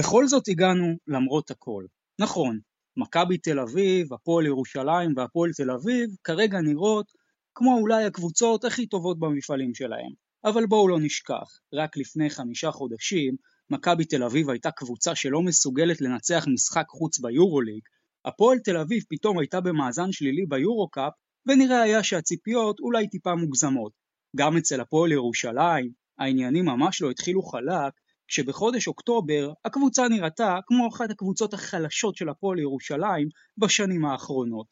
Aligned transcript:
בכל 0.00 0.26
זאת 0.26 0.48
הגענו 0.48 0.96
למרות 1.06 1.50
הכל. 1.50 1.84
נכון, 2.20 2.58
מכבי 2.96 3.38
תל 3.38 3.58
אביב, 3.58 4.12
הפועל 4.12 4.46
ירושלים 4.46 5.14
והפועל 5.16 5.50
תל 5.52 5.70
אביב 5.70 6.10
כרגע 6.24 6.58
נראות 6.60 7.06
כמו 7.54 7.78
אולי 7.80 8.04
הקבוצות 8.04 8.64
הכי 8.64 8.86
טובות 8.86 9.18
במפעלים 9.18 9.74
שלהם. 9.74 10.12
אבל 10.44 10.66
בואו 10.66 10.88
לא 10.88 10.98
נשכח, 11.00 11.58
רק 11.74 11.96
לפני 11.96 12.30
חמישה 12.30 12.70
חודשים 12.70 13.36
מכבי 13.70 14.04
תל 14.04 14.22
אביב 14.22 14.50
הייתה 14.50 14.70
קבוצה 14.70 15.14
שלא 15.14 15.42
מסוגלת 15.42 16.00
לנצח 16.00 16.44
משחק 16.54 16.86
חוץ 16.88 17.18
ביורוליג, 17.18 17.82
הפועל 18.24 18.58
תל 18.58 18.76
אביב 18.76 19.02
פתאום 19.08 19.38
הייתה 19.38 19.60
במאזן 19.60 20.12
שלילי 20.12 20.46
ביורו-קאפ, 20.48 21.12
ונראה 21.46 21.82
היה 21.82 22.02
שהציפיות 22.02 22.80
אולי 22.80 23.08
טיפה 23.08 23.34
מוגזמות. 23.34 23.92
גם 24.36 24.56
אצל 24.56 24.80
הפועל 24.80 25.12
ירושלים, 25.12 25.92
העניינים 26.18 26.64
ממש 26.64 27.02
לא 27.02 27.10
התחילו 27.10 27.42
חלק, 27.42 27.92
כשבחודש 28.30 28.88
אוקטובר 28.88 29.52
הקבוצה 29.64 30.08
נראתה 30.08 30.58
כמו 30.66 30.88
אחת 30.88 31.10
הקבוצות 31.10 31.54
החלשות 31.54 32.16
של 32.16 32.28
הפועל 32.28 32.58
ירושלים 32.58 33.28
בשנים 33.58 34.04
האחרונות. 34.04 34.66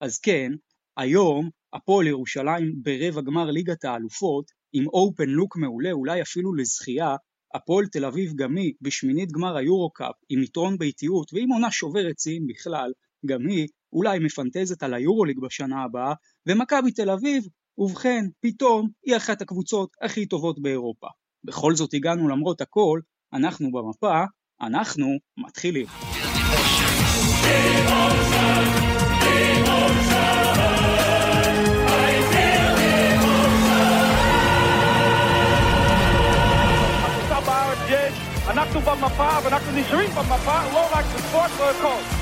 אז 0.00 0.18
כן, 0.18 0.52
היום 0.96 1.50
הפועל 1.72 2.06
ירושלים 2.06 2.74
ברבע 2.82 3.20
גמר 3.20 3.50
ליגת 3.50 3.84
האלופות, 3.84 4.44
עם 4.72 4.86
אופן 4.86 5.28
לוק 5.28 5.56
מעולה 5.56 5.92
אולי 5.92 6.22
אפילו 6.22 6.54
לזכייה, 6.54 7.16
הפועל 7.54 7.86
תל 7.86 8.04
אביב 8.04 8.32
גם 8.36 8.56
היא 8.56 8.72
בשמינית 8.80 9.32
גמר 9.32 9.56
היורו-קאפ 9.56 10.14
עם 10.28 10.42
יתרון 10.42 10.78
באיטיות 10.78 11.34
ועם 11.34 11.52
עונה 11.52 11.70
שוברת 11.70 12.18
שיאים 12.18 12.46
בכלל, 12.46 12.92
גם 13.26 13.46
היא 13.46 13.68
אולי 13.92 14.18
מפנטזת 14.18 14.82
על 14.82 14.94
היורוליג 14.94 15.38
בשנה 15.40 15.82
הבאה, 15.84 16.14
ומכבי 16.46 16.92
תל 16.92 17.10
אביב, 17.10 17.44
ובכן, 17.78 18.24
פתאום 18.40 18.88
היא 19.06 19.16
אחת 19.16 19.42
הקבוצות 19.42 19.90
הכי 20.02 20.26
טובות 20.26 20.62
באירופה. 20.62 21.06
בכל 21.44 21.74
זאת 21.74 21.94
הגענו 21.94 22.28
למרות 22.28 22.60
הכל, 22.60 23.00
אנחנו 23.32 23.72
במפה, 23.72 24.24
אנחנו 24.60 25.06
מתחילים. 25.36 25.86
אנחנו 38.50 38.80
במפה 38.80 39.38
ואנחנו 39.44 39.72
נשארים 39.80 40.10
במפה, 40.10 40.72
לא 40.72 40.88
רק 40.92 41.04
בספורט, 41.14 41.50
לא 41.58 41.70
הכל. 41.70 42.19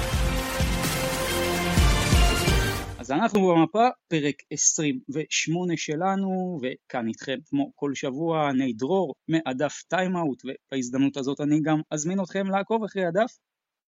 אז 3.08 3.12
אנחנו 3.12 3.40
במפה, 3.48 3.88
פרק 4.08 4.34
28 4.50 5.76
שלנו, 5.76 6.60
וכאן 6.62 7.08
איתכם 7.08 7.36
כמו 7.46 7.72
כל 7.74 7.94
שבוע 7.94 8.52
ני 8.52 8.72
דרור 8.72 9.14
מהדף 9.28 9.82
טיימאוט, 9.88 10.42
ובהזדמנות 10.44 11.16
הזאת 11.16 11.40
אני 11.40 11.60
גם 11.62 11.80
אזמין 11.90 12.20
אתכם 12.20 12.46
לעקוב 12.46 12.84
אחרי 12.84 13.04
הדף. 13.06 13.38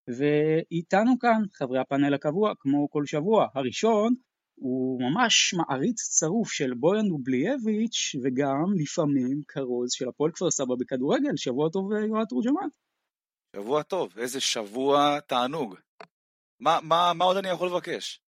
ואיתנו 0.09 1.19
כאן 1.19 1.43
חברי 1.53 1.79
הפאנל 1.79 2.15
הקבוע, 2.15 2.53
כמו 2.59 2.91
כל 2.91 3.07
שבוע. 3.07 3.47
הראשון 3.55 4.15
הוא 4.55 5.01
ממש 5.03 5.55
מעריץ 5.55 6.03
שרוף 6.03 6.53
של 6.53 6.75
בויאן 6.75 7.09
דובלייביץ' 7.09 8.15
וגם 8.23 8.65
לפעמים 8.79 9.41
כרוז 9.49 9.93
של 9.93 10.09
הפועל 10.09 10.31
כפר 10.33 10.51
סבא 10.51 10.75
בכדורגל. 10.79 11.37
שבוע 11.37 11.69
טוב 11.71 11.93
יואב 11.93 12.29
תורג'מן. 12.29 12.69
שבוע 13.57 13.83
טוב, 13.83 14.19
איזה 14.19 14.41
שבוע 14.41 15.21
תענוג. 15.21 15.77
מה, 16.61 16.79
מה, 16.83 17.13
מה 17.15 17.25
עוד 17.25 17.37
אני 17.37 17.49
יכול 17.49 17.69
לבקש? 17.69 18.26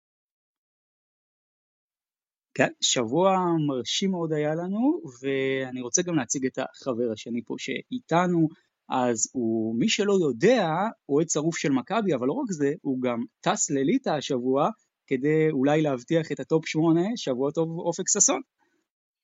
כן, 2.58 2.68
שבוע 2.82 3.38
מרשים 3.68 4.12
מאוד 4.12 4.34
היה 4.34 4.56
לנו, 4.56 5.02
ואני 5.22 5.82
רוצה 5.82 6.02
גם 6.02 6.16
להציג 6.16 6.46
את 6.46 6.58
החבר 6.58 7.12
השני 7.14 7.42
פה 7.46 7.56
שאיתנו, 7.58 8.48
אז 8.90 9.30
הוא, 9.34 9.76
מי 9.80 9.90
שלא 9.90 10.14
יודע, 10.14 10.68
אוהד 11.10 11.30
שרוף 11.30 11.58
של 11.58 11.72
מכבי, 11.72 12.16
אבל 12.16 12.28
לא 12.28 12.34
רק 12.34 12.52
זה, 12.52 12.72
הוא 12.82 13.02
גם 13.02 13.24
טס 13.42 13.72
לליטא 13.72 14.10
השבוע, 14.10 14.70
כדי 15.08 15.50
אולי 15.52 15.82
להבטיח 15.82 16.32
את 16.32 16.40
ה 16.40 16.47
top 16.47 16.68
8, 16.68 17.02
שבוע 17.16 17.52
טוב 17.52 17.80
אופק 17.80 18.08
ששון. 18.08 18.42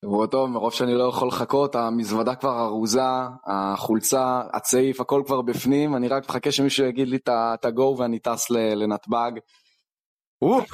שבוע 0.05 0.27
טוב, 0.27 0.49
מרוב 0.49 0.73
שאני 0.73 0.93
לא 0.93 1.03
יכול 1.03 1.27
לחכות, 1.27 1.75
המזוודה 1.75 2.35
כבר 2.35 2.65
ארוזה, 2.65 3.01
החולצה, 3.45 4.41
הצעיף, 4.53 5.01
הכל 5.01 5.23
כבר 5.25 5.41
בפנים, 5.41 5.95
אני 5.95 6.07
רק 6.07 6.29
מחכה 6.29 6.51
שמישהו 6.51 6.85
יגיד 6.85 7.07
לי 7.07 7.17
את 7.17 7.65
ה-go 7.65 7.81
ואני 7.81 8.19
טס 8.19 8.49
לנתב"ג. 8.49 9.31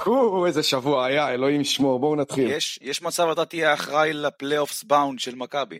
או, 0.07 0.45
איזה 0.45 0.63
שבוע 0.63 1.05
היה, 1.05 1.33
אלוהים 1.33 1.61
ישמור, 1.61 1.99
בואו 1.99 2.15
נתחיל. 2.15 2.49
יש, 2.49 2.79
יש 2.81 3.01
מצב 3.01 3.27
אתה 3.31 3.45
תהיה 3.45 3.73
אחראי 3.73 4.13
לפלייאופס 4.13 4.83
באונד 4.83 5.19
של 5.19 5.35
מכבי. 5.35 5.79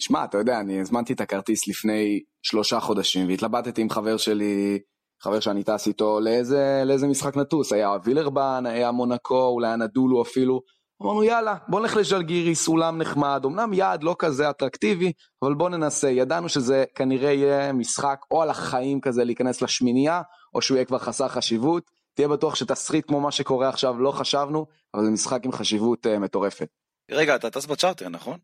שמע, 0.00 0.24
אתה 0.24 0.38
יודע, 0.38 0.60
אני 0.60 0.80
הזמנתי 0.80 1.12
את 1.12 1.20
הכרטיס 1.20 1.68
לפני 1.68 2.20
שלושה 2.42 2.80
חודשים 2.80 3.28
והתלבטתי 3.28 3.82
עם 3.82 3.90
חבר 3.90 4.16
שלי 4.16 4.78
חבר 5.22 5.40
שאני 5.40 5.62
טס 5.62 5.86
איתו 5.86 6.20
לאיזה, 6.20 6.82
לאיזה 6.86 7.06
משחק 7.06 7.36
נטוס, 7.36 7.72
היה 7.72 7.96
וילרבן, 8.04 8.64
היה 8.66 8.90
מונקו, 8.90 9.46
אולי 9.46 9.66
היה 9.66 9.76
נדולו 9.76 10.22
אפילו. 10.22 10.60
אמרנו 11.02 11.24
יאללה, 11.24 11.56
בוא 11.68 11.80
נלך 11.80 11.96
לז'לגיריס, 11.96 12.68
אולם 12.68 12.98
נחמד, 12.98 13.42
אמנם 13.44 13.72
יעד 13.72 14.02
לא 14.02 14.16
כזה 14.18 14.50
אטרקטיבי, 14.50 15.12
אבל 15.44 15.54
בוא 15.54 15.68
ננסה. 15.68 16.10
ידענו 16.10 16.48
שזה 16.48 16.84
כנראה 16.94 17.32
יהיה 17.32 17.72
משחק 17.72 18.18
או 18.30 18.42
על 18.42 18.50
החיים 18.50 19.00
כזה 19.00 19.24
להיכנס 19.24 19.62
לשמינייה, 19.62 20.22
או 20.54 20.62
שהוא 20.62 20.76
יהיה 20.76 20.84
כבר 20.84 20.98
חסר 20.98 21.28
חשיבות. 21.28 22.01
תהיה 22.14 22.28
בטוח 22.28 22.54
שתסריט 22.54 23.06
כמו 23.08 23.20
מה 23.20 23.32
שקורה 23.32 23.68
עכשיו 23.68 23.98
לא 23.98 24.10
חשבנו, 24.10 24.66
אבל 24.94 25.04
זה 25.04 25.10
משחק 25.10 25.44
עם 25.44 25.52
חשיבות 25.52 26.06
uh, 26.06 26.18
מטורפת. 26.18 26.68
רגע, 27.10 27.36
אתה 27.36 27.50
טס 27.50 27.66
בצ'ארטר, 27.66 28.08
נכון? 28.08 28.38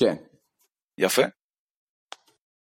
כן. 0.00 0.14
יפה. 0.98 1.22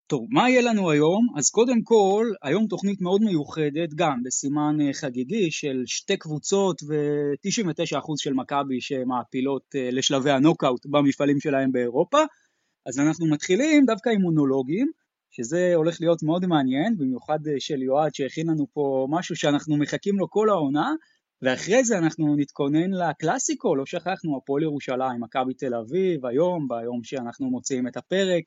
טוב, 0.07 0.27
מה 0.29 0.49
יהיה 0.49 0.61
לנו 0.61 0.91
היום? 0.91 1.27
אז 1.37 1.49
קודם 1.49 1.81
כל, 1.83 2.27
היום 2.43 2.67
תוכנית 2.67 3.01
מאוד 3.01 3.21
מיוחדת, 3.21 3.93
גם 3.95 4.23
בסימן 4.23 4.77
אה, 4.81 4.93
חגיגי 4.93 5.51
של 5.51 5.83
שתי 5.85 6.17
קבוצות 6.17 6.83
ו-99% 6.83 8.13
של 8.17 8.33
מכבי 8.33 8.81
שמעפילות 8.81 9.63
אה, 9.75 9.89
לשלבי 9.91 10.31
הנוקאוט 10.31 10.85
במפעלים 10.85 11.39
שלהם 11.39 11.71
באירופה. 11.71 12.17
אז 12.85 12.99
אנחנו 12.99 13.27
מתחילים 13.27 13.85
דווקא 13.85 14.09
עם 14.09 14.21
מונולוגים, 14.21 14.91
שזה 15.37 15.71
הולך 15.75 16.01
להיות 16.01 16.23
מאוד 16.23 16.45
מעניין, 16.45 16.97
במיוחד 16.97 17.47
אה, 17.47 17.53
של 17.59 17.81
יועד 17.81 18.15
שהכין 18.15 18.47
לנו 18.47 18.67
פה 18.73 19.07
משהו 19.09 19.35
שאנחנו 19.35 19.77
מחכים 19.77 20.19
לו 20.19 20.29
כל 20.29 20.49
העונה, 20.49 20.93
ואחרי 21.41 21.83
זה 21.83 21.97
אנחנו 21.97 22.35
נתכונן 22.35 22.91
לקלאסיקו, 22.91 23.75
לא 23.75 23.85
שכחנו, 23.85 24.37
הפועל 24.37 24.63
ירושלים, 24.63 25.21
מכבי 25.21 25.53
תל 25.53 25.75
אביב, 25.75 26.25
היום, 26.25 26.67
ביום 26.67 27.03
שאנחנו 27.03 27.49
מוציאים 27.49 27.87
את 27.87 27.97
הפרק. 27.97 28.43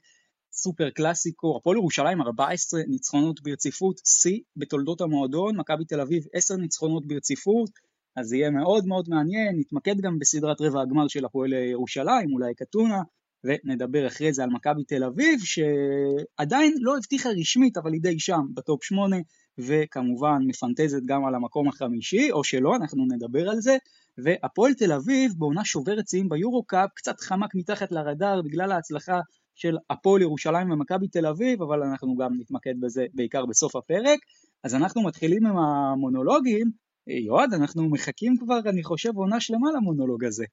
סופר 0.53 0.91
קלאסיקו, 0.91 1.56
הפועל 1.56 1.76
ירושלים 1.76 2.22
14 2.22 2.81
ניצחונות 2.88 3.41
ברציפות, 3.43 4.00
שיא 4.05 4.41
בתולדות 4.56 5.00
המועדון, 5.00 5.56
מכבי 5.56 5.84
תל 5.84 6.00
אביב 6.00 6.25
10 6.32 6.56
ניצחונות 6.56 7.06
ברציפות, 7.06 7.70
אז 8.16 8.26
זה 8.26 8.37
יהיה 8.37 8.50
מאוד 8.50 8.87
מאוד 8.87 9.09
מעניין, 9.09 9.56
נתמקד 9.59 10.00
גם 10.00 10.19
בסדרת 10.19 10.60
רבע 10.60 10.82
הגמר 10.82 11.09
של 11.09 11.25
הפועל 11.25 11.53
ירושלים, 11.53 12.32
אולי 12.32 12.55
קטונה, 12.55 13.03
ונדבר 13.44 14.06
אחרי 14.06 14.32
זה 14.32 14.43
על 14.43 14.50
מכבי 14.50 14.84
תל 14.84 15.04
אביב, 15.04 15.41
שעדיין 15.41 16.75
לא 16.81 16.97
הבטיחה 16.97 17.28
רשמית, 17.41 17.76
אבל 17.76 17.93
היא 17.93 18.03
די 18.03 18.19
שם, 18.19 18.41
ב 18.55 18.62
top 18.62 18.84
8, 18.84 19.16
וכמובן 19.59 20.38
מפנטזת 20.47 21.03
גם 21.04 21.25
על 21.25 21.34
המקום 21.34 21.69
החמישי, 21.69 22.31
או 22.32 22.44
שלא, 22.44 22.76
אנחנו 22.76 23.06
נדבר 23.06 23.50
על 23.50 23.60
זה. 23.60 23.76
והפועל 24.19 24.75
תל 24.75 24.93
אביב 24.93 25.32
בעונה 25.38 25.65
שוברת 25.65 26.09
שיאים 26.09 26.28
ביורו 26.28 26.62
קאפ, 26.62 26.91
קצת 26.94 27.21
חמק 27.21 27.54
מתחת 27.54 27.93
לרדאר 27.93 28.43
בגלל 28.43 28.72
ההצלחה 28.72 29.21
של 29.55 29.76
הפועל 29.91 30.23
ירושלים 30.23 30.70
ומכבי 30.70 31.08
תל 31.08 31.26
אביב, 31.26 31.62
אבל 31.62 31.82
אנחנו 31.82 32.17
גם 32.17 32.31
נתמקד 32.41 32.75
בזה 32.81 33.06
בעיקר 33.14 33.46
בסוף 33.46 33.76
הפרק. 33.76 34.19
אז 34.64 34.75
אנחנו 34.75 35.02
מתחילים 35.02 35.46
עם 35.46 35.56
המונולוגים. 35.56 36.70
יועד, 37.06 37.55
אנחנו 37.55 37.91
מחכים 37.91 38.37
כבר, 38.37 38.58
אני 38.67 38.82
חושב, 38.82 39.17
עונה 39.17 39.41
שלמה 39.41 39.69
למונולוג 39.76 40.25
הזה. 40.25 40.44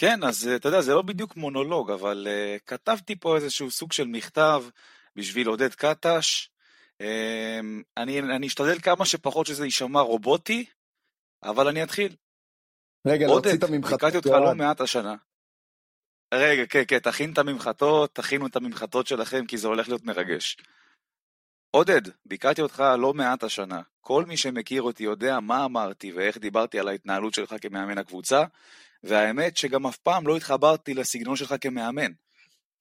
כן, 0.00 0.24
אז 0.24 0.48
אתה 0.56 0.68
יודע, 0.68 0.80
זה 0.80 0.94
לא 0.94 1.02
בדיוק 1.02 1.36
מונולוג, 1.36 1.90
אבל 1.90 2.26
uh, 2.30 2.60
כתבתי 2.66 3.16
פה 3.16 3.36
איזשהו 3.36 3.70
סוג 3.70 3.92
של 3.92 4.06
מכתב 4.06 4.64
בשביל 5.16 5.48
עודד 5.48 5.74
קטש. 5.74 6.50
Uh, 7.02 7.04
אני, 7.96 8.20
אני 8.20 8.46
אשתדל 8.46 8.78
כמה 8.78 9.04
שפחות 9.04 9.46
שזה 9.46 9.64
יישמע 9.64 10.00
רובוטי, 10.00 10.64
אבל 11.42 11.68
אני 11.68 11.82
אתחיל. 11.82 12.16
רגע, 13.06 13.26
להוציא 13.26 13.54
את 13.54 13.62
הממחטות. 13.62 14.02
עודד, 14.02 14.16
אותך 14.16 14.30
לא 14.30 14.54
מעט 14.54 14.80
השנה. 14.80 15.14
רגע, 16.34 16.66
כן, 16.66 16.82
כן, 16.88 16.98
תכין 16.98 17.32
את 17.32 17.38
הממחטות, 17.38 18.14
תכינו 18.14 18.46
את 18.46 18.56
הממחטות 18.56 19.06
שלכם, 19.06 19.46
כי 19.46 19.58
זה 19.58 19.68
הולך 19.68 19.88
להיות 19.88 20.04
מרגש. 20.04 20.56
עודד, 21.70 22.02
ביקרתי 22.26 22.62
אותך 22.62 22.84
לא 22.98 23.14
מעט 23.14 23.44
השנה. 23.44 23.80
כל 24.00 24.24
מי 24.24 24.36
שמכיר 24.36 24.82
אותי 24.82 25.04
יודע 25.04 25.40
מה 25.40 25.64
אמרתי 25.64 26.12
ואיך 26.12 26.38
דיברתי 26.38 26.78
על 26.78 26.88
ההתנהלות 26.88 27.34
שלך 27.34 27.54
כמאמן 27.60 27.98
הקבוצה, 27.98 28.44
והאמת 29.02 29.56
שגם 29.56 29.86
אף 29.86 29.96
פעם 29.96 30.26
לא 30.26 30.36
התחברתי 30.36 30.94
לסגנון 30.94 31.36
שלך 31.36 31.54
כמאמן. 31.60 32.12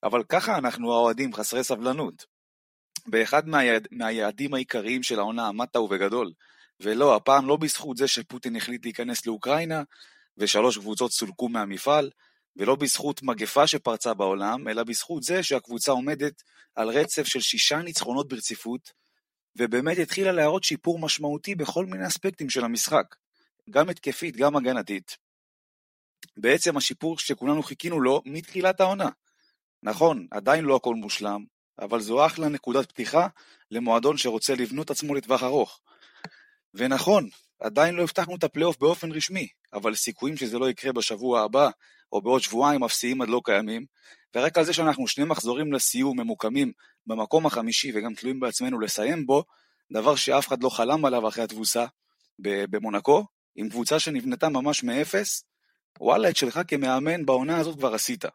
אבל 0.04 0.24
ככה 0.24 0.58
אנחנו 0.58 0.94
האוהדים 0.94 1.34
חסרי 1.34 1.64
סבלנות. 1.64 2.26
באחד 3.08 3.48
מהיעד, 3.48 3.88
מהיעדים 3.92 4.54
העיקריים 4.54 5.04
של 5.04 5.20
העונה 5.20 5.48
עמדת 5.48 5.76
ובגדול. 5.76 6.32
ולא, 6.80 7.16
הפעם 7.16 7.48
לא 7.48 7.58
בזכות 7.58 7.98
זה 7.98 8.08
שפוטין 8.08 8.56
החליט 8.56 8.86
להיכנס 8.86 9.26
לאוקראינה, 9.26 9.84
ושלוש 10.38 10.78
קבוצות 10.78 11.12
סולקו 11.12 11.50
מהמפעל, 11.50 12.10
ולא 12.56 12.76
בזכות 12.76 13.24
מגפה 13.24 13.68
שפרצה 13.68 14.14
בעולם, 14.14 14.68
אלא 14.68 14.84
בזכות 14.84 15.24
זה 15.24 15.44
שהקבוצה 15.44 15.92
עומדת 15.92 16.44
על 16.76 16.90
רצף 16.90 17.24
של 17.24 17.40
שישה 17.40 17.78
ניצחונות 17.78 18.28
ברציפות, 18.28 18.92
ובאמת 19.56 19.98
התחילה 19.98 20.32
להראות 20.32 20.64
שיפור 20.64 21.00
משמעותי 21.00 21.56
בכל 21.56 21.86
מיני 21.86 22.08
אספקטים 22.08 22.50
של 22.50 22.66
המשחק, 22.66 23.16
גם 23.70 23.90
התקפית, 23.90 24.38
גם 24.38 24.56
הגנתית. 24.56 25.18
בעצם 26.42 26.78
השיפור 26.78 27.20
שכולנו 27.20 27.64
חיכינו 27.64 28.02
לו 28.02 28.22
מתחילת 28.26 28.80
העונה. 28.80 29.10
נכון, 29.84 30.28
עדיין 30.32 30.66
לא 30.66 30.76
הכל 30.76 30.96
מושלם, 30.96 31.46
אבל 31.80 32.00
זו 32.00 32.26
אחלה 32.26 32.50
נקודת 32.50 32.90
פתיחה 32.90 33.28
למועדון 33.72 34.18
שרוצה 34.18 34.56
לבנות 34.56 34.92
עצמו 34.92 35.16
לטווח 35.16 35.44
ארוך. 35.44 35.80
ונכון, 36.74 37.30
עדיין 37.60 37.96
לא 37.96 38.04
הבטחנו 38.04 38.36
את 38.36 38.44
הפלייאוף 38.44 38.78
באופן 38.78 39.12
רשמי, 39.12 39.48
אבל 39.74 39.96
סיכויים 39.96 40.38
שזה 40.38 40.60
לא 40.60 40.70
יקרה 40.70 40.94
בשבוע 40.94 41.42
הבא, 41.42 41.70
או 42.12 42.22
בעוד 42.22 42.42
שבועיים 42.42 42.84
אפסיים 42.84 43.22
עד 43.22 43.30
לא 43.30 43.42
קיימים, 43.46 43.86
ורק 44.36 44.58
על 44.58 44.64
זה 44.64 44.74
שאנחנו 44.74 45.08
שני 45.08 45.26
מחזורים 45.26 45.74
לסיום 45.74 46.20
ממוקמים 46.20 46.72
במקום 47.08 47.46
החמישי 47.46 47.92
וגם 47.94 48.14
תלויים 48.14 48.40
בעצמנו 48.40 48.80
לסיים 48.80 49.26
בו, 49.26 49.44
דבר 49.92 50.16
שאף 50.16 50.48
אחד 50.48 50.64
לא 50.64 50.70
חלם 50.70 51.06
עליו 51.06 51.28
אחרי 51.28 51.44
התבוסה 51.44 51.86
במונקו, 52.40 53.26
עם 53.56 53.70
קבוצה 53.70 54.00
שנבנתה 54.00 54.50
ממש 54.50 54.84
מאפס, 54.84 55.44
וואלה, 56.00 56.30
את 56.30 56.36
שלך 56.36 56.60
כמאמן 56.68 57.26
בעונה 57.26 57.58
הזאת 57.58 57.78
כבר 57.78 57.94
עשית. 57.94 58.26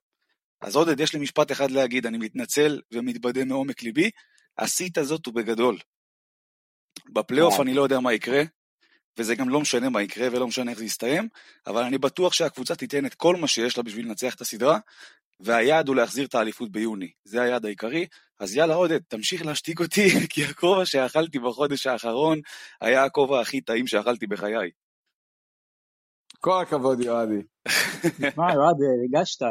אז 0.61 0.77
עודד, 0.77 1.01
יש 1.01 1.15
לי 1.15 1.21
משפט 1.21 1.53
אחד 1.53 1.71
להגיד, 1.71 2.07
אני 2.07 2.19
מתנצל 2.19 2.81
ומתבדה 2.93 3.45
מעומק 3.45 3.83
ליבי, 3.83 4.11
עשית 4.57 4.99
זאת 5.03 5.29
ובגדול. 5.29 5.79
בפלייאוף 7.09 7.61
אני 7.61 7.75
לא 7.75 7.83
יודע 7.83 8.01
מה 8.01 8.13
יקרה, 8.13 8.43
וזה 9.19 9.35
גם 9.35 9.49
לא 9.49 9.61
משנה 9.61 9.89
מה 9.89 10.03
יקרה 10.03 10.29
ולא 10.33 10.47
משנה 10.47 10.71
איך 10.71 10.79
זה 10.79 10.85
יסתיים, 10.85 11.29
אבל 11.67 11.83
אני 11.83 11.99
בטוח 11.99 12.33
שהקבוצה 12.33 12.75
תיתן 12.75 13.07
את 13.07 13.15
כל 13.15 13.37
מה 13.37 13.49
שיש 13.49 13.77
לה 13.77 13.83
בשביל 13.83 14.07
לנצח 14.07 14.35
את 14.35 14.41
הסדרה, 14.41 14.79
והיעד 15.41 15.89
הוא 15.89 15.97
להחזיר 15.97 16.27
את 16.27 16.35
האליפות 16.35 16.73
ביוני. 16.73 17.11
זה 17.25 17.43
היעד 17.43 17.67
העיקרי. 17.67 18.07
אז 18.41 18.57
יאללה 18.57 18.75
עודד, 18.75 18.99
תמשיך 19.09 19.47
להשתיק 19.47 19.81
אותי, 19.81 20.09
כי 20.31 20.45
הכובע 20.45 20.87
שאכלתי 20.87 21.39
בחודש 21.39 21.87
האחרון 21.87 22.41
היה 22.81 23.05
הכובע 23.05 23.41
הכי 23.41 23.61
טעים 23.61 23.87
שאכלתי 23.87 24.27
בחיי. 24.27 24.71
כל 26.45 26.63
הכבוד 26.63 27.01
יועדי. 27.01 27.43
מה 28.37 28.53
יועד, 28.55 28.77
הגשת, 29.05 29.43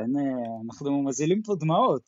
אנחנו 0.65 1.03
מזילים 1.03 1.41
פה 1.41 1.53
דמעות. 1.59 2.01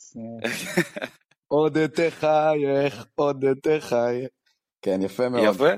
עוד 1.47 1.77
תחייך, 1.87 3.05
עוד 3.15 3.45
תחייך. 3.63 4.29
כן, 4.81 4.99
יפה 5.01 5.29
מאוד. 5.29 5.55
יפה. 5.55 5.69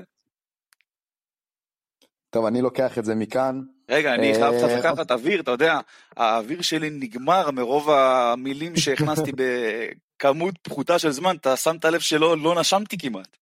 טוב, 2.30 2.44
אני 2.44 2.62
לוקח 2.62 2.98
את 2.98 3.04
זה 3.04 3.14
מכאן. 3.14 3.60
רגע, 3.90 4.14
אני 4.14 4.34
חייב 4.34 4.54
קצת 4.58 4.68
לקחת 4.78 5.10
אוויר, 5.10 5.40
אתה 5.40 5.50
יודע, 5.50 5.80
האוויר 6.16 6.62
שלי 6.62 6.90
נגמר 6.90 7.50
מרוב 7.50 7.90
המילים 7.90 8.76
שהכנסתי 8.76 9.32
בכמות 9.36 10.54
פחותה 10.62 10.98
של 10.98 11.10
זמן, 11.10 11.36
אתה 11.36 11.56
שמת 11.56 11.84
לב 11.84 12.00
שלא 12.00 12.36
לא 12.38 12.60
נשמתי 12.60 12.98
כמעט. 12.98 13.36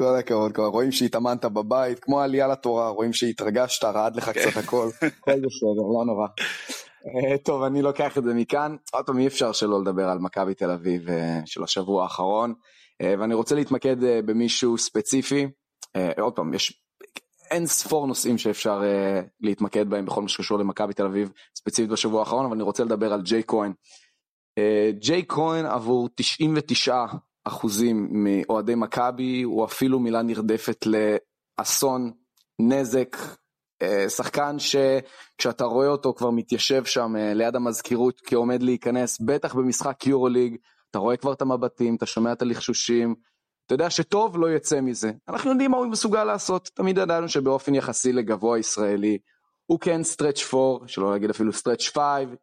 כל 0.00 0.16
הכבוד, 0.18 0.52
כל 0.52 0.62
רואים 0.62 0.92
שהתאמנת 0.92 1.44
בבית, 1.44 1.98
כמו 1.98 2.20
עלייה 2.20 2.48
לתורה, 2.48 2.88
רואים 2.88 3.12
שהתרגשת, 3.12 3.84
רעד 3.84 4.16
לך 4.16 4.28
קצת 4.28 4.56
הכל, 4.56 4.88
הכל 4.96 5.32
בסדר, 5.32 5.82
לא 5.98 6.04
נורא. 6.06 6.26
טוב, 7.44 7.62
אני 7.62 7.82
לוקח 7.82 8.18
את 8.18 8.24
זה 8.24 8.34
מכאן. 8.34 8.76
עוד 8.92 9.06
פעם, 9.06 9.18
אי 9.18 9.26
אפשר 9.26 9.52
שלא 9.52 9.80
לדבר 9.80 10.08
על 10.08 10.18
מכבי 10.18 10.54
תל 10.54 10.70
אביב 10.70 11.08
של 11.44 11.62
השבוע 11.62 12.02
האחרון, 12.02 12.54
ואני 13.02 13.34
רוצה 13.34 13.54
להתמקד 13.54 13.96
במישהו 14.00 14.78
ספציפי. 14.78 15.46
עוד 16.18 16.32
פעם, 16.32 16.54
יש 16.54 16.82
אין 17.50 17.66
ספור 17.66 18.06
נושאים 18.06 18.38
שאפשר 18.38 18.82
uh, 18.82 19.26
להתמקד 19.40 19.90
בהם 19.90 20.06
בכל 20.06 20.22
מה 20.22 20.28
שקשור 20.28 20.58
למכבי 20.58 20.92
תל 20.92 21.06
אביב, 21.06 21.32
ספציפית 21.56 21.90
בשבוע 21.90 22.20
האחרון, 22.20 22.44
אבל 22.44 22.54
אני 22.54 22.62
רוצה 22.62 22.84
לדבר 22.84 23.12
על 23.12 23.22
ג'יי 23.22 23.42
כהן. 23.46 23.72
ג'יי 24.98 25.24
כהן 25.28 25.66
עבור 25.66 26.08
99 26.14 27.04
אחוזים 27.44 28.08
מאוהדי 28.12 28.74
מכבי, 28.74 29.42
הוא 29.42 29.64
אפילו 29.64 29.98
מילה 29.98 30.22
נרדפת 30.22 30.86
לאסון, 30.86 32.12
נזק, 32.58 33.16
uh, 33.82 34.08
שחקן 34.08 34.56
שכשאתה 34.58 35.64
רואה 35.64 35.88
אותו 35.88 36.14
כבר 36.14 36.30
מתיישב 36.30 36.84
שם 36.84 37.16
uh, 37.16 37.34
ליד 37.34 37.56
המזכירות 37.56 38.20
כעומד 38.24 38.62
להיכנס, 38.62 39.20
בטח 39.20 39.54
במשחק 39.54 40.06
יורו 40.06 40.28
ליג, 40.28 40.56
אתה 40.90 40.98
רואה 40.98 41.16
כבר 41.16 41.32
את 41.32 41.42
המבטים, 41.42 41.96
אתה 41.96 42.06
שומע 42.06 42.32
את 42.32 42.42
הלחשושים, 42.42 43.14
אתה 43.66 43.74
יודע 43.74 43.90
שטוב 43.90 44.38
לא 44.38 44.50
יצא 44.50 44.80
מזה. 44.80 45.12
אנחנו 45.28 45.50
יודעים 45.50 45.70
מה 45.70 45.76
הוא 45.76 45.86
מסוגל 45.86 46.24
לעשות, 46.24 46.70
תמיד 46.74 46.98
ידענו 46.98 47.28
שבאופן 47.28 47.74
יחסי 47.74 48.12
לגבוה 48.12 48.58
ישראלי, 48.58 49.18
הוא 49.66 49.80
כן 49.80 50.02
stretch 50.02 50.54
4, 50.54 50.88
שלא 50.88 51.10
להגיד 51.12 51.30
אפילו 51.30 51.52
stretch 51.52 51.88
5, 51.88 52.02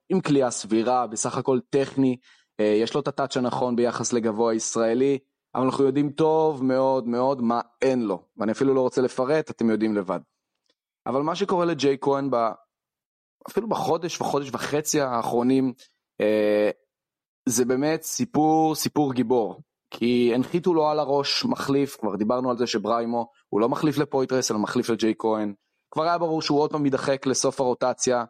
עם 0.09 0.21
קליעה 0.21 0.51
סבירה, 0.51 1.07
בסך 1.07 1.37
הכל 1.37 1.59
טכני, 1.69 2.11
אה, 2.11 2.15
יש 2.59 2.93
לו 2.93 3.01
את 3.01 3.07
ה 3.07 3.12
touch 3.12 3.37
הנכון 3.37 3.75
ביחס 3.75 4.13
לגבוה 4.13 4.53
ישראלי, 4.53 5.17
אבל 5.55 5.65
אנחנו 5.65 5.83
יודעים 5.83 6.09
טוב 6.09 6.63
מאוד 6.63 7.07
מאוד 7.07 7.41
מה 7.41 7.61
אין 7.81 8.03
לו, 8.03 8.23
ואני 8.37 8.51
אפילו 8.51 8.73
לא 8.73 8.81
רוצה 8.81 9.01
לפרט, 9.01 9.49
אתם 9.49 9.69
יודעים 9.69 9.95
לבד. 9.95 10.19
אבל 11.05 11.21
מה 11.21 11.35
שקורה 11.35 11.65
לג'ייק 11.65 11.97
כהן, 12.01 12.29
ב... 12.31 12.35
אפילו 13.49 13.69
בחודש 13.69 14.21
וחודש 14.21 14.49
וחצי 14.53 15.01
האחרונים, 15.01 15.73
אה, 16.21 16.69
זה 17.45 17.65
באמת 17.65 18.03
סיפור, 18.03 18.75
סיפור 18.75 19.13
גיבור. 19.13 19.61
כי 19.89 20.31
הנחיתו 20.35 20.73
לו 20.73 20.87
על 20.87 20.99
הראש 20.99 21.45
מחליף, 21.45 21.97
כבר 21.99 22.15
דיברנו 22.15 22.51
על 22.51 22.57
זה 22.57 22.67
שבריימו 22.67 23.31
הוא 23.49 23.61
לא 23.61 23.69
מחליף 23.69 23.97
לפויטרס 23.97 24.51
אלא 24.51 24.59
מחליף 24.59 24.89
לג'יי 24.89 25.13
כהן. 25.17 25.53
כבר 25.91 26.03
היה 26.03 26.17
ברור 26.17 26.41
שהוא 26.41 26.59
עוד 26.59 26.71
פעם 26.71 26.85
יידחק 26.85 27.25
לסוף 27.25 27.59
הרוטציה, 27.59 28.23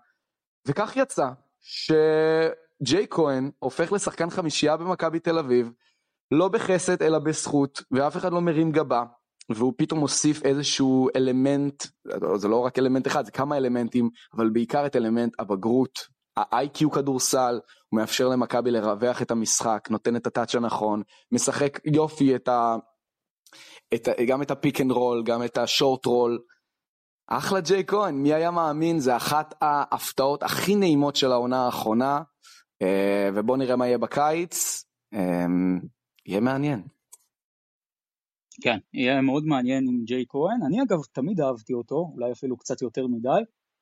וכך 0.65 0.95
יצא 0.95 1.27
שג'יי 2.83 3.07
כהן 3.09 3.51
הופך 3.59 3.91
לשחקן 3.91 4.29
חמישייה 4.29 4.77
במכבי 4.77 5.19
תל 5.19 5.39
אביב, 5.39 5.71
לא 6.31 6.47
בחסד 6.47 7.03
אלא 7.03 7.19
בזכות, 7.19 7.81
ואף 7.91 8.17
אחד 8.17 8.31
לא 8.31 8.41
מרים 8.41 8.71
גבה, 8.71 9.03
והוא 9.49 9.73
פתאום 9.77 9.99
מוסיף 9.99 10.43
איזשהו 10.43 11.09
אלמנט, 11.15 11.83
זה 12.35 12.47
לא 12.47 12.59
רק 12.59 12.79
אלמנט 12.79 13.07
אחד, 13.07 13.25
זה 13.25 13.31
כמה 13.31 13.57
אלמנטים, 13.57 14.09
אבל 14.33 14.49
בעיקר 14.49 14.85
את 14.85 14.95
אלמנט 14.95 15.33
הבגרות, 15.39 15.99
ה-IQ 16.37 16.89
כדורסל, 16.95 17.59
הוא 17.89 17.99
מאפשר 17.99 18.27
למכבי 18.27 18.71
לרווח 18.71 19.21
את 19.21 19.31
המשחק, 19.31 19.87
נותן 19.89 20.15
את 20.15 20.27
ה 20.27 20.32
touch 20.32 20.55
הנכון, 20.55 21.01
משחק 21.31 21.79
יופי 21.85 22.35
את 22.35 22.47
ה... 22.47 22.75
את 23.93 24.07
ה... 24.07 24.11
גם 24.27 24.41
את 24.41 24.51
ה 24.51 24.57
pick 24.57 24.81
and 24.81 24.91
roll, 24.91 25.23
גם 25.23 25.43
את 25.43 25.57
ה 25.57 25.65
short 25.65 26.05
roll. 26.05 26.39
אחלה 27.27 27.59
ג'ייק 27.59 27.83
כהן, 27.87 28.15
מי 28.15 28.33
היה 28.33 28.51
מאמין, 28.51 28.99
זה 28.99 29.17
אחת 29.17 29.53
ההפתעות 29.61 30.43
הכי 30.43 30.75
נעימות 30.75 31.15
של 31.15 31.31
העונה 31.31 31.65
האחרונה, 31.65 32.21
ובואו 33.33 33.57
נראה 33.57 33.75
מה 33.75 33.87
יהיה 33.87 33.97
בקיץ, 33.97 34.85
אה, 35.13 35.45
יהיה 36.25 36.39
מעניין. 36.39 36.81
כן, 38.61 38.77
יהיה 38.93 39.21
מאוד 39.21 39.45
מעניין 39.45 39.87
עם 39.87 40.03
ג'ייק 40.03 40.25
כהן, 40.29 40.59
אני 40.67 40.81
אגב 40.81 41.03
תמיד 41.11 41.41
אהבתי 41.41 41.73
אותו, 41.73 42.11
אולי 42.13 42.31
אפילו 42.31 42.57
קצת 42.57 42.81
יותר 42.81 43.07
מדי. 43.07 43.29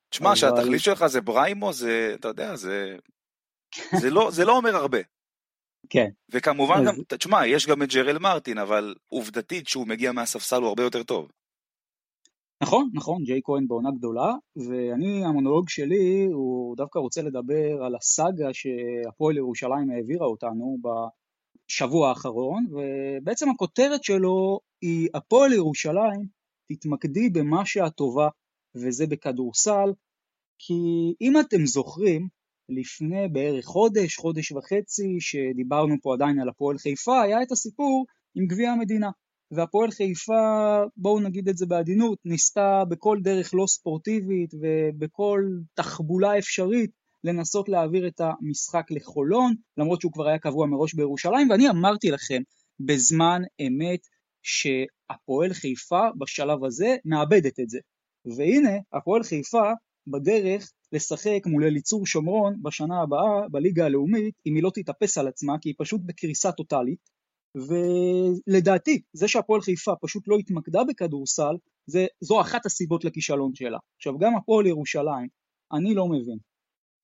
תשמע, 0.10 0.28
אבל... 0.28 0.36
שהתחליף 0.36 0.82
שלך 0.82 1.06
זה 1.06 1.22
בריימו, 1.22 1.74
זה, 1.74 2.16
אתה 2.20 2.28
יודע, 2.28 2.56
זה, 2.56 2.96
זה, 4.02 4.10
לא, 4.10 4.32
זה 4.32 4.46
לא 4.46 4.58
אומר 4.58 4.76
הרבה. 4.76 5.00
כן. 5.90 6.10
וכמובן 6.30 6.76
אז... 6.76 6.86
גם, 6.86 7.04
תשמע, 7.08 7.48
יש 7.48 7.68
גם 7.68 7.84
את 7.84 7.90
ג'רל 7.90 8.20
מרטין, 8.20 8.58
אבל 8.58 8.96
עובדתית 9.10 9.68
שהוא 9.68 9.88
מגיע 9.88 10.12
מהספסל 10.12 10.62
הוא 10.62 10.68
הרבה 10.68 10.84
יותר 10.84 11.04
טוב. 11.04 11.32
נכון, 12.64 12.90
נכון, 12.94 13.24
ג'יי 13.24 13.42
כהן 13.44 13.68
בעונה 13.68 13.90
גדולה, 13.92 14.34
ואני, 14.56 15.26
המונולוג 15.26 15.70
שלי, 15.70 16.26
הוא 16.34 16.78
דווקא 16.78 17.00
רוצה 17.00 17.22
לדבר 17.22 17.84
על 17.84 17.96
הסאגה 17.96 18.50
שהפועל 18.54 19.38
ירושלים 19.38 19.90
העבירה 19.90 20.26
אותנו 20.26 20.78
בשבוע 20.84 22.10
האחרון, 22.10 22.66
ובעצם 22.72 23.50
הכותרת 23.50 24.04
שלו 24.04 24.60
היא 24.82 25.10
הפועל 25.14 25.54
ירושלים, 25.54 26.28
תתמקדי 26.72 27.30
במה 27.30 27.66
שאת 27.66 27.96
טובה, 27.96 28.28
וזה 28.76 29.08
בכדורסל, 29.08 29.94
כי 30.60 30.74
אם 31.22 31.40
אתם 31.40 31.66
זוכרים, 31.66 32.28
לפני 32.70 33.28
בערך 33.32 33.66
חודש, 33.66 34.16
חודש 34.16 34.52
וחצי, 34.52 35.18
שדיברנו 35.20 35.96
פה 36.02 36.14
עדיין 36.14 36.40
על 36.40 36.50
הפועל 36.50 36.78
חיפה, 36.78 37.22
היה 37.22 37.42
את 37.42 37.52
הסיפור 37.52 38.06
עם 38.36 38.46
גביע 38.48 38.72
המדינה. 38.72 39.10
והפועל 39.52 39.92
חיפה, 39.92 40.78
בואו 40.98 41.20
נגיד 41.20 41.50
את 41.50 41.58
זה 41.58 41.66
בעדינות, 41.66 42.20
ניסתה 42.26 42.84
בכל 42.90 43.18
דרך 43.22 43.54
לא 43.54 43.66
ספורטיבית 43.68 44.54
ובכל 44.62 45.42
תחבולה 45.74 46.38
אפשרית 46.38 46.92
לנסות 47.24 47.70
להעביר 47.70 48.08
את 48.08 48.22
המשחק 48.22 48.92
לחולון, 48.92 49.54
למרות 49.78 50.02
שהוא 50.02 50.12
כבר 50.12 50.28
היה 50.28 50.40
קבוע 50.40 50.68
מראש 50.68 50.94
בירושלים, 50.94 51.50
ואני 51.50 51.70
אמרתי 51.70 52.12
לכם 52.12 52.42
בזמן 52.80 53.42
אמת 53.68 54.00
שהפועל 54.44 55.54
חיפה 55.54 56.02
בשלב 56.18 56.64
הזה 56.64 56.96
מאבדת 57.06 57.60
את 57.60 57.70
זה. 57.70 57.80
והנה, 58.38 58.78
הפועל 58.94 59.24
חיפה 59.24 59.72
בדרך 60.08 60.72
לשחק 60.92 61.40
מול 61.46 61.64
אליצור 61.64 62.06
שומרון 62.06 62.56
בשנה 62.62 63.02
הבאה 63.02 63.50
בליגה 63.52 63.86
הלאומית, 63.86 64.36
אם 64.46 64.56
היא 64.56 64.64
לא 64.64 64.72
תתאפס 64.74 65.18
על 65.18 65.28
עצמה, 65.28 65.54
כי 65.62 65.70
היא 65.70 65.76
פשוט 65.78 66.02
בקריסה 66.06 66.52
טוטאלית. 66.52 67.15
ולדעתי, 67.56 69.02
זה 69.14 69.28
שהפועל 69.28 69.62
חיפה 69.62 69.92
פשוט 70.02 70.28
לא 70.28 70.38
התמקדה 70.38 70.84
בכדורסל, 70.84 71.56
זה, 71.88 72.06
זו 72.22 72.42
אחת 72.42 72.66
הסיבות 72.66 73.06
לכישלון 73.06 73.56
שלה. 73.56 73.78
עכשיו, 73.98 74.18
גם 74.18 74.36
הפועל 74.36 74.66
ירושלים, 74.66 75.28
אני 75.74 75.96
לא 75.96 76.08
מבין. 76.08 76.38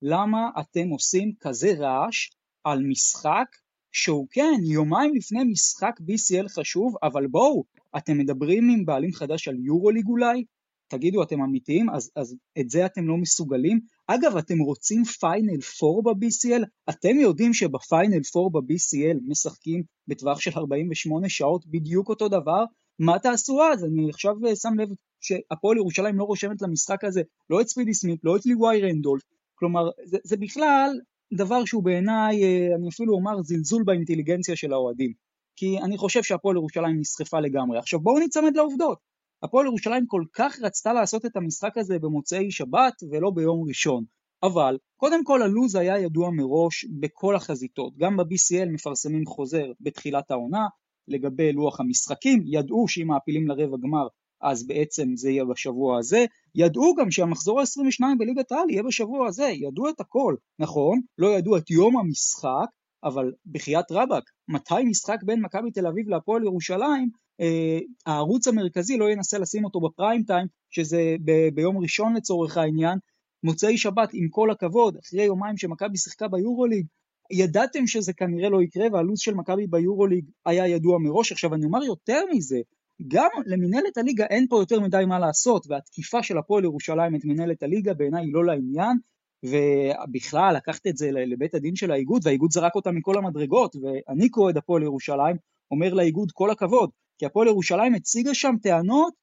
למה 0.01 0.50
אתם 0.60 0.89
עושים 0.89 1.34
כזה 1.39 1.74
רעש 1.77 2.29
על 2.63 2.84
משחק 2.84 3.48
שהוא 3.91 4.27
כן, 4.31 4.60
יומיים 4.63 5.15
לפני 5.15 5.43
משחק 5.43 6.00
BCL 6.00 6.50
חשוב, 6.50 6.96
אבל 7.03 7.27
בואו, 7.27 7.63
אתם 7.98 8.17
מדברים 8.17 8.70
עם 8.70 8.86
בעלים 8.86 9.13
חדש 9.13 9.48
על 9.48 9.55
יורוליג 9.60 10.08
אולי? 10.08 10.46
תגידו, 10.88 11.24
אתם 11.24 11.41
אמיתיים? 11.41 11.89
אז, 11.89 12.12
אז 12.15 12.36
את 12.60 12.70
זה 12.70 12.86
אתם 12.86 13.08
לא 13.08 13.17
מסוגלים? 13.17 13.79
אגב, 14.15 14.37
אתם 14.37 14.59
רוצים 14.59 15.03
פיינל 15.03 15.59
4 15.83 16.13
ב-BCL? 16.13 16.65
אתם 16.89 17.15
יודעים 17.19 17.53
שבפיינל 17.53 18.21
4 18.35 18.59
ב-BCL 18.59 19.17
משחקים 19.27 19.83
בטווח 20.07 20.39
של 20.39 20.51
48 20.55 21.29
שעות 21.29 21.65
בדיוק 21.67 22.09
אותו 22.09 22.27
דבר? 22.29 22.63
מה 22.99 23.19
תעשו 23.19 23.63
אז? 23.63 23.85
אני 23.85 24.09
עכשיו 24.09 24.33
אה, 24.47 24.55
שם 24.55 24.73
לב 24.79 24.89
שהפועל 25.21 25.77
ירושלים 25.77 26.17
לא 26.17 26.23
רושמת 26.23 26.61
למשחק 26.61 27.03
הזה 27.03 27.21
לא 27.49 27.61
את 27.61 27.67
ספידי 27.67 27.93
סמית, 27.93 28.19
לא 28.23 28.35
את 28.35 28.45
ליוואי 28.45 28.81
רנדולף, 28.81 29.23
כלומר 29.55 29.89
זה, 30.05 30.17
זה 30.23 30.37
בכלל 30.37 30.99
דבר 31.33 31.65
שהוא 31.65 31.83
בעיניי, 31.83 32.43
אה, 32.43 32.75
אני 32.75 32.89
אפילו 32.89 33.13
אומר 33.13 33.41
זלזול 33.41 33.83
באינטליגנציה 33.83 34.55
של 34.55 34.73
האוהדים, 34.73 35.13
כי 35.55 35.77
אני 35.83 35.97
חושב 35.97 36.23
שהפועל 36.23 36.55
ירושלים 36.55 36.99
נסחפה 36.99 37.39
לגמרי. 37.39 37.77
עכשיו 37.77 37.99
בואו 37.99 38.19
ניצמד 38.19 38.55
לעובדות, 38.55 38.97
הפועל 39.43 39.65
ירושלים 39.65 40.05
כל 40.07 40.24
כך 40.33 40.60
רצתה 40.62 40.93
לעשות 40.93 41.25
את 41.25 41.36
המשחק 41.36 41.77
הזה 41.77 42.00
במוצאי 42.00 42.51
שבת 42.51 42.93
ולא 43.12 43.31
ביום 43.36 43.67
ראשון, 43.67 44.03
אבל 44.43 44.77
קודם 44.98 45.24
כל 45.24 45.41
הלו"ז 45.41 45.75
היה 45.75 46.00
ידוע 46.00 46.29
מראש 46.31 46.86
בכל 47.00 47.36
החזיתות, 47.36 47.98
גם 47.98 48.17
ב-BCL 48.17 48.69
מפרסמים 48.69 49.25
חוזר 49.25 49.65
בתחילת 49.81 50.31
העונה 50.31 50.67
לגבי 51.07 51.51
לוח 51.51 51.79
המשחקים, 51.79 52.43
ידעו 52.45 52.88
שאם 52.88 53.07
מעפילים 53.07 53.48
לרבע 53.48 53.77
גמר 53.77 54.07
אז 54.41 54.67
בעצם 54.67 55.15
זה 55.15 55.29
יהיה 55.29 55.45
בשבוע 55.45 56.00
הזה. 56.00 56.25
ידעו 56.55 56.95
גם 56.95 57.12
שהמחזור 57.12 57.60
ה-22 57.60 58.05
בליגת 58.19 58.51
העל 58.51 58.69
יהיה 58.69 58.83
בשבוע 58.83 59.27
הזה, 59.27 59.45
ידעו 59.45 59.89
את 59.89 60.00
הכל, 60.00 60.36
נכון? 60.60 61.01
לא 61.17 61.27
ידעו 61.27 61.57
את 61.57 61.71
יום 61.71 61.98
המשחק, 61.98 62.67
אבל 63.03 63.31
בחייאת 63.46 63.86
רבאק, 63.91 64.24
מתי 64.48 64.84
משחק 64.84 65.17
בין 65.24 65.41
מכבי 65.41 65.72
תל 65.72 65.88
אביב 65.88 66.10
להפועל 66.10 66.43
ירושלים, 66.43 67.10
אה, 67.41 67.79
הערוץ 68.05 68.48
המרכזי 68.48 68.98
לא 68.98 69.10
ינסה 69.10 69.38
לשים 69.38 69.65
אותו 69.65 69.79
בפריים 69.79 70.24
טיים, 70.24 70.48
שזה 70.70 71.15
ב- 71.25 71.50
ביום 71.55 71.77
ראשון 71.77 72.13
לצורך 72.13 72.58
העניין, 72.58 72.98
מוצאי 73.43 73.77
שבת 73.77 74.10
עם 74.13 74.27
כל 74.29 74.51
הכבוד, 74.51 74.98
אחרי 74.98 75.24
יומיים 75.24 75.58
שמכבי 75.58 75.98
שיחקה 75.98 76.27
ביורוליג, 76.27 76.86
ידעתם 77.31 77.88
שזה 77.88 78.13
כנראה 78.13 78.50
לא 78.50 78.62
יקרה 78.62 78.86
והלו"ז 78.93 79.20
של 79.20 79.34
מכבי 79.34 79.67
ביורוליג 79.67 80.25
היה 80.46 80.67
ידוע 80.67 80.98
מראש. 81.00 81.31
עכשיו 81.31 81.53
אני 81.53 81.65
אומר 81.65 81.84
יותר 81.84 82.22
מזה, 82.34 82.60
גם 83.08 83.29
למנהלת 83.46 83.98
הליגה 83.98 84.25
אין 84.25 84.48
פה 84.50 84.60
יותר 84.62 84.79
מדי 84.79 85.03
מה 85.08 85.20
לעשות, 85.20 85.65
והתקיפה 85.70 86.24
של 86.24 86.38
הפועל 86.38 86.63
ירושלים 86.63 87.15
את 87.15 87.25
מנהלת 87.25 87.63
הליגה 87.63 87.93
בעיניי 87.93 88.25
היא 88.25 88.34
לא 88.34 88.46
לעניין, 88.46 88.98
ובכלל 89.43 90.55
לקחת 90.55 90.88
את 90.88 90.98
זה 90.98 91.12
לבית 91.12 91.55
הדין 91.55 91.75
של 91.75 91.91
האיגוד, 91.91 92.21
והאיגוד 92.25 92.51
זרק 92.51 92.75
אותה 92.75 92.91
מכל 92.91 93.17
המדרגות, 93.17 93.75
ואני 93.75 94.29
כאוהד 94.31 94.57
הפועל 94.57 94.83
ירושלים 94.83 95.36
אומר 95.71 95.93
לאיגוד 95.93 96.31
כל 96.31 96.51
הכבוד, 96.51 96.89
כי 97.17 97.25
הפועל 97.25 97.48
ירושלים 97.48 97.95
הציגה 97.95 98.33
שם 98.33 98.55
טענות 98.62 99.13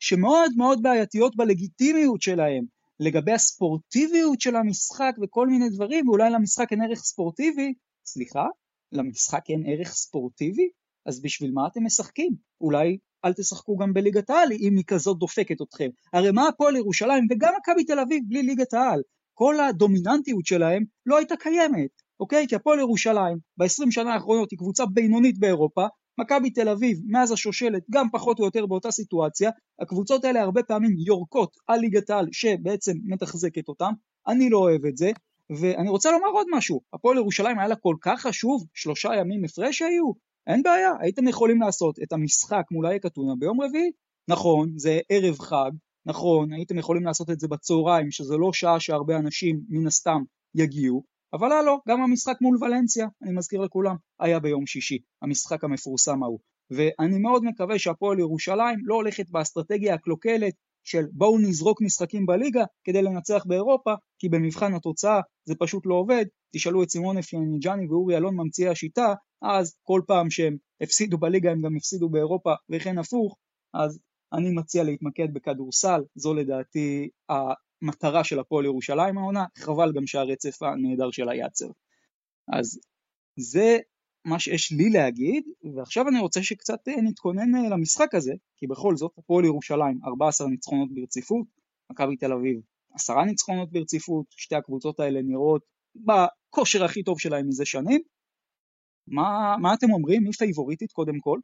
שמאוד 0.00 0.52
מאוד 0.56 0.82
בעייתיות 0.82 1.36
בלגיטימיות 1.36 2.22
שלהם, 2.22 2.64
לגבי 3.00 3.32
הספורטיביות 3.32 4.40
של 4.40 4.56
המשחק 4.56 5.12
וכל 5.22 5.46
מיני 5.46 5.68
דברים, 5.68 6.08
ואולי 6.08 6.30
למשחק 6.30 6.72
אין 6.72 6.82
ערך 6.82 6.98
ספורטיבי, 6.98 7.74
סליחה, 8.06 8.46
למשחק 8.92 9.42
אין 9.48 9.62
ערך 9.66 9.88
ספורטיבי? 9.88 10.68
אז 11.06 11.22
בשביל 11.22 11.52
מה 11.52 11.66
אתם 11.66 11.84
משחקים? 11.84 12.32
אולי 12.60 12.98
אל 13.24 13.32
תשחקו 13.32 13.76
גם 13.76 13.92
בליגת 13.92 14.30
העל 14.30 14.52
אם 14.52 14.76
היא 14.76 14.84
כזאת 14.86 15.18
דופקת 15.18 15.62
אתכם. 15.62 15.88
הרי 16.12 16.30
מה 16.30 16.48
הפועל 16.48 16.76
ירושלים 16.76 17.26
וגם 17.30 17.52
מכבי 17.58 17.84
תל 17.84 17.98
אביב 17.98 18.22
בלי 18.28 18.42
ליגת 18.42 18.74
העל? 18.74 19.02
כל 19.38 19.60
הדומיננטיות 19.60 20.46
שלהם 20.46 20.84
לא 21.06 21.18
הייתה 21.18 21.36
קיימת, 21.36 21.90
אוקיי? 22.20 22.46
כי 22.48 22.56
הפועל 22.56 22.78
ירושלים 22.78 23.38
ב-20 23.56 23.90
שנה 23.90 24.14
האחרונות 24.14 24.50
היא 24.50 24.58
קבוצה 24.58 24.86
בינונית 24.86 25.38
באירופה, 25.38 25.86
מכבי 26.20 26.50
תל 26.50 26.68
אביב 26.68 26.98
מאז 27.06 27.32
השושלת 27.32 27.82
גם 27.90 28.06
פחות 28.12 28.38
או 28.38 28.44
יותר 28.44 28.66
באותה 28.66 28.90
סיטואציה, 28.90 29.50
הקבוצות 29.80 30.24
האלה 30.24 30.40
הרבה 30.40 30.62
פעמים 30.62 30.90
יורקות 31.06 31.56
על 31.66 31.80
ליגת 31.80 32.10
העל 32.10 32.26
שבעצם 32.32 32.92
מתחזקת 33.04 33.68
אותם, 33.68 33.92
אני 34.28 34.50
לא 34.50 34.58
אוהב 34.58 34.86
את 34.86 34.96
זה, 34.96 35.10
ואני 35.50 35.88
רוצה 35.88 36.10
לומר 36.10 36.28
עוד 36.28 36.46
משהו, 36.52 36.80
הפועל 36.92 37.16
ירושלים 37.16 37.58
היה 37.58 37.68
לה 37.68 37.76
כל 37.76 37.96
כך 38.00 38.20
חשוב, 38.20 38.64
שלושה 38.74 39.08
ימים 39.20 39.44
הפרש 39.44 39.82
היו, 39.82 40.12
אין 40.46 40.62
בעיה, 40.62 40.90
הייתם 41.00 41.28
יכולים 41.28 41.60
לעשות 41.60 41.98
את 42.02 42.12
המשחק 42.12 42.62
מול 42.70 42.86
האייק 42.86 43.06
אתונה 43.06 43.32
ביום 43.38 43.60
רביעי, 43.60 43.90
נכון, 44.28 44.72
זה 44.76 45.00
ערב 45.08 45.38
חג, 45.38 45.70
נכון, 46.06 46.52
הייתם 46.52 46.78
יכולים 46.78 47.04
לעשות 47.04 47.30
את 47.30 47.40
זה 47.40 47.48
בצהריים, 47.48 48.10
שזה 48.10 48.36
לא 48.36 48.52
שעה 48.52 48.80
שהרבה 48.80 49.16
אנשים 49.16 49.60
מן 49.68 49.86
הסתם 49.86 50.22
יגיעו, 50.54 51.02
אבל 51.32 51.52
הלו, 51.52 51.78
גם 51.88 52.02
המשחק 52.02 52.36
מול 52.40 52.58
ולנסיה, 52.60 53.08
אני 53.22 53.32
מזכיר 53.32 53.60
לכולם, 53.60 53.96
היה 54.20 54.40
ביום 54.40 54.66
שישי, 54.66 54.98
המשחק 55.22 55.64
המפורסם 55.64 56.22
ההוא. 56.22 56.38
ואני 56.70 57.18
מאוד 57.18 57.44
מקווה 57.44 57.78
שהפועל 57.78 58.18
ירושלים 58.18 58.78
לא 58.84 58.94
הולכת 58.94 59.30
באסטרטגיה 59.30 59.94
הקלוקלת 59.94 60.54
של 60.84 61.04
בואו 61.12 61.38
נזרוק 61.38 61.82
משחקים 61.82 62.26
בליגה 62.26 62.64
כדי 62.84 63.02
לנצח 63.02 63.44
באירופה, 63.46 63.94
כי 64.18 64.28
במבחן 64.28 64.74
התוצאה 64.74 65.20
זה 65.44 65.54
פשוט 65.58 65.86
לא 65.86 65.94
עובד. 65.94 66.24
תשאלו 66.54 66.82
את 66.82 66.90
סימון 66.90 67.18
אפיאניג'אני 67.18 67.86
ואורי 67.86 68.16
אלון 68.16 68.36
ממציאי 68.36 68.68
השיטה, 68.68 69.14
אז 69.42 69.76
כל 69.82 70.00
פעם 70.06 70.30
שהם 70.30 70.56
הפסידו 70.80 71.18
בליגה 71.18 71.50
הם 71.50 71.60
גם 71.62 71.76
הפסידו 71.76 72.08
באירופה 72.08 72.52
וכן 72.70 72.98
הפוך, 72.98 73.36
אז 73.74 74.00
אני 74.32 74.50
מציע 74.50 74.84
להתמקד 74.84 75.34
בכדורסל, 75.34 76.00
זו 76.14 76.34
לדעתי 76.34 77.08
המטרה 77.28 78.24
של 78.24 78.38
הפועל 78.38 78.64
ירושלים 78.64 79.18
העונה, 79.18 79.44
חבל 79.58 79.92
גם 79.92 80.06
שהרצף 80.06 80.62
הנהדר 80.62 81.10
שלה 81.10 81.34
ייעצר. 81.34 81.68
אז 82.52 82.80
זה 83.36 83.78
מה 84.24 84.38
שיש 84.38 84.72
לי 84.72 84.90
להגיד, 84.90 85.44
ועכשיו 85.74 86.08
אני 86.08 86.20
רוצה 86.20 86.42
שקצת 86.42 86.88
אה, 86.88 87.02
נתכונן 87.02 87.54
אה, 87.54 87.68
למשחק 87.68 88.14
הזה, 88.14 88.32
כי 88.56 88.66
בכל 88.66 88.96
זאת 88.96 89.12
הפועל 89.18 89.44
ירושלים 89.44 90.00
14 90.04 90.48
ניצחונות 90.48 90.88
ברציפות, 90.94 91.46
מכבי 91.90 92.16
תל 92.16 92.32
אביב 92.32 92.60
10 92.94 93.24
ניצחונות 93.24 93.72
ברציפות, 93.72 94.26
שתי 94.30 94.54
הקבוצות 94.54 95.00
האלה 95.00 95.20
נראות 95.22 95.62
בכושר 95.94 96.84
הכי 96.84 97.02
טוב 97.02 97.20
שלהם 97.20 97.48
מזה 97.48 97.64
שנים. 97.64 98.00
מה, 99.06 99.56
מה 99.60 99.74
אתם 99.74 99.90
אומרים? 99.92 100.22
מי 100.22 100.32
פייבוריטית 100.32 100.92
קודם 100.92 101.20
כל? 101.20 101.38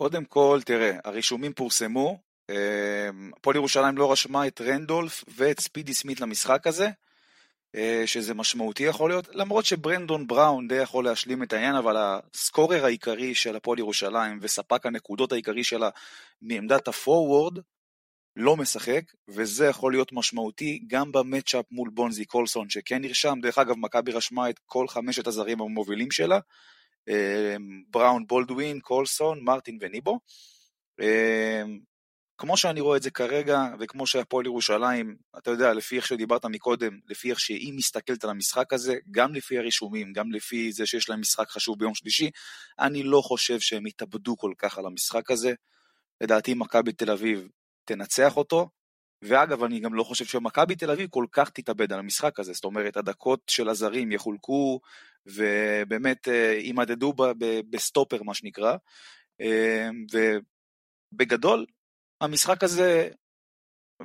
קודם 0.00 0.24
כל, 0.24 0.60
תראה, 0.64 0.96
הרישומים 1.04 1.52
פורסמו, 1.52 2.18
אה, 2.50 3.10
הפועל 3.36 3.56
ירושלים 3.56 3.98
לא 3.98 4.12
רשמה 4.12 4.46
את 4.46 4.60
רנדולף 4.60 5.24
ואת 5.28 5.60
ספידי 5.60 5.94
סמית 5.94 6.20
למשחק 6.20 6.66
הזה, 6.66 6.88
אה, 7.74 8.02
שזה 8.06 8.34
משמעותי 8.34 8.82
יכול 8.82 9.10
להיות, 9.10 9.28
למרות 9.32 9.64
שברנדון 9.64 10.26
בראון 10.26 10.68
די 10.68 10.74
יכול 10.74 11.04
להשלים 11.04 11.42
את 11.42 11.52
העניין, 11.52 11.74
אבל 11.74 11.96
הסקורר 11.98 12.84
העיקרי 12.84 13.34
של 13.34 13.56
הפועל 13.56 13.78
ירושלים 13.78 14.38
וספק 14.42 14.86
הנקודות 14.86 15.32
העיקרי 15.32 15.64
שלה 15.64 15.88
מעמדת 16.42 16.88
הפורוורד 16.88 17.58
לא 18.36 18.56
משחק, 18.56 19.02
וזה 19.28 19.66
יכול 19.66 19.92
להיות 19.92 20.12
משמעותי 20.12 20.84
גם 20.86 21.12
במצ'אפ 21.12 21.64
מול 21.70 21.90
בונזי 21.94 22.24
קולסון 22.24 22.70
שכן 22.70 23.02
נרשם, 23.02 23.38
דרך 23.42 23.58
אגב 23.58 23.74
מכבי 23.78 24.12
רשמה 24.12 24.50
את 24.50 24.58
כל 24.66 24.88
חמשת 24.88 25.26
הזרים 25.26 25.60
המובילים 25.60 26.10
שלה, 26.10 26.38
בראון, 27.90 28.26
בולדווין, 28.26 28.80
קולסון, 28.80 29.40
מרטין 29.44 29.78
וניבו. 29.80 30.20
אה, 31.00 31.62
כמו 32.38 32.56
שאני 32.56 32.80
רואה 32.80 32.96
את 32.96 33.02
זה 33.02 33.10
כרגע, 33.10 33.64
וכמו 33.80 34.06
שהפועל 34.06 34.46
ירושלים, 34.46 35.16
אתה 35.38 35.50
יודע, 35.50 35.72
לפי 35.72 35.96
איך 35.96 36.06
שדיברת 36.06 36.44
מקודם, 36.44 36.98
לפי 37.06 37.30
איך 37.30 37.40
שהיא 37.40 37.72
מסתכלת 37.74 38.24
על 38.24 38.30
המשחק 38.30 38.72
הזה, 38.72 38.96
גם 39.10 39.34
לפי 39.34 39.58
הרישומים, 39.58 40.12
גם 40.12 40.32
לפי 40.32 40.72
זה 40.72 40.86
שיש 40.86 41.08
להם 41.08 41.20
משחק 41.20 41.48
חשוב 41.48 41.78
ביום 41.78 41.94
שלישי, 41.94 42.30
אני 42.78 43.02
לא 43.02 43.20
חושב 43.20 43.60
שהם 43.60 43.86
יתאבדו 43.86 44.36
כל 44.36 44.52
כך 44.58 44.78
על 44.78 44.86
המשחק 44.86 45.30
הזה. 45.30 45.52
לדעתי 46.20 46.54
מכבי 46.54 46.92
תל 46.92 47.10
אביב 47.10 47.48
תנצח 47.84 48.36
אותו, 48.36 48.68
ואגב, 49.22 49.62
אני 49.62 49.80
גם 49.80 49.94
לא 49.94 50.04
חושב 50.04 50.24
שמכבי 50.24 50.76
תל 50.76 50.90
אביב 50.90 51.10
כל 51.10 51.26
כך 51.32 51.50
תתאבד 51.50 51.92
על 51.92 51.98
המשחק 51.98 52.40
הזה, 52.40 52.52
זאת 52.52 52.64
אומרת, 52.64 52.96
הדקות 52.96 53.40
של 53.46 53.68
הזרים 53.68 54.12
יחולקו, 54.12 54.80
ובאמת 55.26 56.28
אה, 56.28 56.52
יימדדו 56.58 57.14
בסטופר, 57.70 58.22
מה 58.22 58.34
שנקרא, 58.34 58.76
אה, 59.40 59.88
ובגדול, 61.12 61.66
המשחק 62.20 62.64
הזה, 62.64 63.08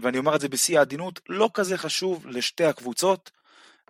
ואני 0.01 0.17
אומר 0.17 0.36
את 0.36 0.41
זה 0.41 0.50
בשיא 0.50 0.79
העדינות, 0.79 1.19
לא 1.29 1.50
כזה 1.53 1.77
חשוב 1.77 2.27
לשתי 2.27 2.63
הקבוצות, 2.63 3.31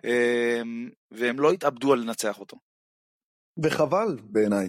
אמ, 0.04 0.90
והם 1.10 1.40
לא 1.40 1.52
התאבדו 1.52 1.92
על 1.92 1.98
לנצח 1.98 2.40
אותו. 2.40 2.56
וחבל 3.62 4.16
בעיניי. 4.22 4.68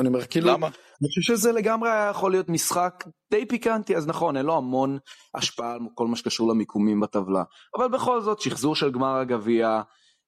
אני 0.00 0.08
אומר, 0.08 0.24
כאילו, 0.24 0.48
למה? 0.48 0.66
אני 0.66 1.08
חושב 1.08 1.34
שזה 1.34 1.52
לגמרי 1.52 1.90
היה 1.90 2.10
יכול 2.10 2.30
להיות 2.30 2.48
משחק 2.48 3.04
די 3.30 3.46
פיקנטי, 3.46 3.96
אז 3.96 4.06
נכון, 4.06 4.36
אין 4.36 4.46
לו 4.46 4.56
המון 4.56 4.98
השפעה 5.34 5.72
על 5.72 5.80
כל 5.94 6.06
מה 6.06 6.16
שקשור 6.16 6.48
למיקומים 6.48 7.00
בטבלה, 7.00 7.42
אבל 7.76 7.88
בכל 7.88 8.20
זאת, 8.20 8.40
שחזור 8.40 8.76
של 8.76 8.90
גמר 8.90 9.14
הגביע, 9.16 9.80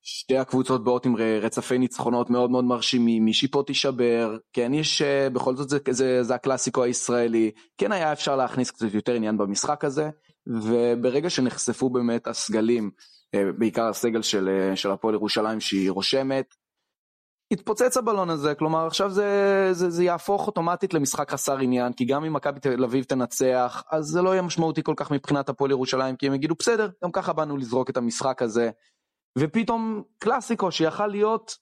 שתי 0.02 0.38
הקבוצות 0.38 0.84
באות 0.84 1.06
עם 1.06 1.16
רצפי 1.16 1.78
ניצחונות 1.78 2.30
מאוד 2.30 2.50
מאוד 2.50 2.64
מרשימים, 2.64 3.24
מישהי 3.24 3.48
פה 3.48 3.62
תישבר, 3.66 4.36
כן 4.52 4.74
יש, 4.74 5.02
אה, 5.02 5.30
בכל 5.30 5.56
זאת 5.56 5.68
זה, 5.68 5.78
זה, 5.90 6.22
זה 6.22 6.34
הקלאסיקו 6.34 6.82
הישראלי, 6.82 7.50
כן 7.78 7.92
היה 7.92 8.12
אפשר 8.12 8.36
להכניס 8.36 8.70
קצת 8.70 8.94
יותר 8.94 9.14
עניין 9.14 9.38
במשחק 9.38 9.84
הזה, 9.84 10.10
וברגע 10.46 11.30
שנחשפו 11.30 11.90
באמת 11.90 12.26
הסגלים 12.26 12.90
בעיקר 13.58 13.88
הסגל 13.88 14.22
של, 14.22 14.70
של 14.74 14.90
הפועל 14.90 15.14
ירושלים 15.14 15.60
שהיא 15.60 15.90
רושמת. 15.90 16.54
התפוצץ 17.52 17.96
הבלון 17.96 18.30
הזה, 18.30 18.54
כלומר 18.54 18.86
עכשיו 18.86 19.10
זה, 19.10 19.68
זה, 19.72 19.90
זה 19.90 20.04
יהפוך 20.04 20.46
אוטומטית 20.46 20.94
למשחק 20.94 21.30
חסר 21.30 21.58
עניין, 21.58 21.92
כי 21.92 22.04
גם 22.04 22.24
אם 22.24 22.32
מכבי 22.32 22.60
תל 22.60 22.84
אביב 22.84 23.04
תנצח, 23.04 23.82
אז 23.90 24.04
זה 24.04 24.22
לא 24.22 24.30
יהיה 24.30 24.42
משמעותי 24.42 24.82
כל 24.82 24.94
כך 24.96 25.10
מבחינת 25.10 25.48
הפועל 25.48 25.70
ירושלים, 25.70 26.16
כי 26.16 26.26
הם 26.26 26.34
יגידו 26.34 26.54
בסדר, 26.58 26.90
גם 27.04 27.12
ככה 27.12 27.32
באנו 27.32 27.56
לזרוק 27.56 27.90
את 27.90 27.96
המשחק 27.96 28.42
הזה, 28.42 28.70
ופתאום 29.38 30.02
קלאסיקו 30.18 30.72
שיכל 30.72 31.06
להיות 31.06 31.56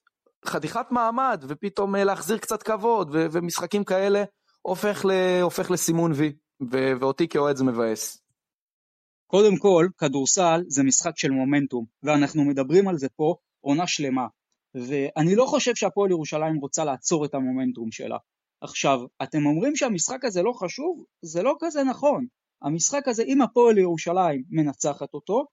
חתיכת 0.45 0.85
מעמד, 0.91 1.43
ופתאום 1.47 1.95
אה, 1.95 2.03
להחזיר 2.03 2.37
קצת 2.37 2.63
כבוד, 2.63 3.09
ו- 3.13 3.25
ומשחקים 3.31 3.83
כאלה, 3.83 4.23
הופך, 4.61 5.05
ל- 5.05 5.41
הופך 5.41 5.71
לסימון 5.71 6.11
וי, 6.15 6.33
ו- 6.71 6.91
ואותי 6.99 7.27
כאוהד 7.27 7.55
זה 7.55 7.63
מבאס. 7.63 8.23
קודם 9.27 9.57
כל, 9.57 9.87
כדורסל 9.97 10.63
זה 10.67 10.83
משחק 10.83 11.17
של 11.17 11.31
מומנטום, 11.31 11.85
ואנחנו 12.03 12.45
מדברים 12.45 12.87
על 12.87 12.97
זה 12.97 13.07
פה 13.15 13.35
עונה 13.61 13.87
שלמה. 13.87 14.27
ואני 14.75 15.35
לא 15.35 15.45
חושב 15.45 15.75
שהפועל 15.75 16.11
ירושלים 16.11 16.55
רוצה 16.61 16.85
לעצור 16.85 17.25
את 17.25 17.33
המומנטום 17.33 17.91
שלה. 17.91 18.17
עכשיו, 18.61 18.99
אתם 19.23 19.45
אומרים 19.45 19.75
שהמשחק 19.75 20.25
הזה 20.25 20.41
לא 20.41 20.51
חשוב? 20.51 21.03
זה 21.21 21.43
לא 21.43 21.55
כזה 21.59 21.83
נכון. 21.83 22.25
המשחק 22.61 23.07
הזה, 23.07 23.23
אם 23.23 23.41
הפועל 23.41 23.77
ירושלים 23.77 24.43
מנצחת 24.49 25.13
אותו, 25.13 25.45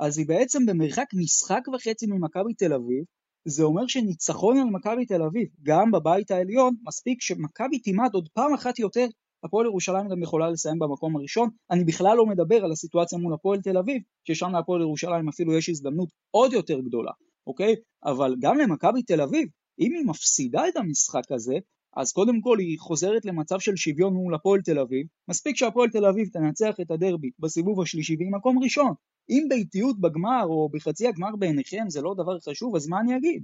אז 0.00 0.18
היא 0.18 0.28
בעצם 0.28 0.66
במרחק 0.66 1.06
משחק 1.14 1.68
וחצי 1.74 2.06
ממכבי 2.06 2.54
תל 2.54 2.72
אביב, 2.72 3.04
זה 3.44 3.62
אומר 3.62 3.86
שניצחון 3.86 4.58
על 4.58 4.70
מכבי 4.70 5.06
תל 5.06 5.22
אביב, 5.22 5.48
גם 5.62 5.90
בבית 5.90 6.30
העליון, 6.30 6.74
מספיק 6.86 7.22
שמכבי 7.22 7.78
תימד 7.78 8.10
עוד 8.12 8.28
פעם 8.34 8.54
אחת 8.54 8.78
יותר, 8.78 9.06
הפועל 9.44 9.66
ירושלים 9.66 10.08
גם 10.08 10.22
יכולה 10.22 10.50
לסיים 10.50 10.78
במקום 10.78 11.16
הראשון. 11.16 11.48
אני 11.70 11.84
בכלל 11.84 12.16
לא 12.16 12.26
מדבר 12.26 12.64
על 12.64 12.72
הסיטואציה 12.72 13.18
מול 13.18 13.34
הפועל 13.34 13.60
תל 13.60 13.78
אביב, 13.78 14.02
ששם 14.24 14.50
להפועל 14.52 14.80
ירושלים 14.80 15.28
אפילו 15.28 15.58
יש 15.58 15.68
הזדמנות 15.68 16.08
עוד 16.30 16.52
יותר 16.52 16.80
גדולה. 16.80 17.12
אוקיי? 17.46 17.74
אבל 18.04 18.34
גם 18.40 18.58
למכבי 18.58 19.02
תל 19.02 19.20
אביב, 19.20 19.48
אם 19.78 19.92
היא 19.94 20.06
מפסידה 20.06 20.68
את 20.68 20.76
המשחק 20.76 21.32
הזה, 21.32 21.54
אז 21.96 22.12
קודם 22.12 22.40
כל 22.40 22.58
היא 22.58 22.78
חוזרת 22.78 23.24
למצב 23.24 23.60
של 23.60 23.76
שוויון 23.76 24.14
מול 24.14 24.34
הפועל 24.34 24.60
תל 24.60 24.78
אביב, 24.78 25.06
מספיק 25.28 25.56
שהפועל 25.56 25.90
תל 25.90 26.06
אביב 26.06 26.28
תנצח 26.28 26.74
את 26.80 26.90
הדרבי 26.90 27.30
בסיבוב 27.38 27.80
השלישי 27.80 28.16
והיא 28.16 28.32
מקום 28.32 28.62
ראשון. 28.62 28.92
אם 29.30 29.46
באיטיות 29.48 30.00
בגמר 30.00 30.44
או 30.44 30.68
בחצי 30.72 31.08
הגמר 31.08 31.36
בעיניכם 31.38 31.84
זה 31.88 32.00
לא 32.02 32.14
דבר 32.14 32.40
חשוב, 32.40 32.76
אז 32.76 32.88
מה 32.88 33.00
אני 33.00 33.16
אגיד? 33.16 33.42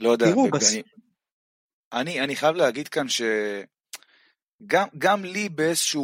לא 0.00 0.10
יודע, 0.10 0.26
תראו, 0.26 0.50
בס... 0.50 0.72
אני, 0.72 0.82
אני, 1.92 2.20
אני 2.20 2.36
חייב 2.36 2.56
להגיד 2.56 2.88
כאן 2.88 3.06
שגם 3.08 4.86
גם 4.98 5.24
לי 5.24 5.48
באיזושהי 5.48 6.00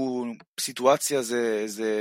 סיטואציה 0.60 1.22
זה, 1.22 1.62
זה 1.66 1.92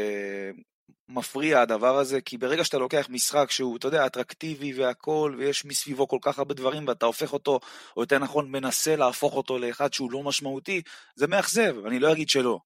מפריע 1.14 1.62
הדבר 1.62 1.98
הזה, 1.98 2.22
כי 2.22 2.38
ברגע 2.38 2.64
שאתה 2.64 2.78
לוקח 2.78 3.08
משחק 3.10 3.52
שהוא, 3.52 3.78
אתה 3.78 3.88
יודע, 3.88 4.06
אטרקטיבי 4.06 4.74
והכל, 4.74 5.36
ויש 5.38 5.66
מסביבו 5.66 6.08
כל 6.08 6.18
כך 6.22 6.40
הרבה 6.40 6.54
דברים, 6.54 6.88
ואתה 6.88 7.06
הופך 7.06 7.34
אותו, 7.34 7.60
או 7.98 8.02
יותר 8.02 8.20
נכון, 8.20 8.52
מנסה 8.52 8.96
להפוך 8.96 9.34
אותו 9.34 9.60
לאחד 9.60 9.94
שהוא 9.94 10.12
לא 10.12 10.24
משמעותי, 10.24 10.82
זה 11.16 11.28
מאכזב, 11.28 11.76
אני 11.86 12.00
לא 12.00 12.12
אגיד 12.12 12.30
שלא. 12.30 12.60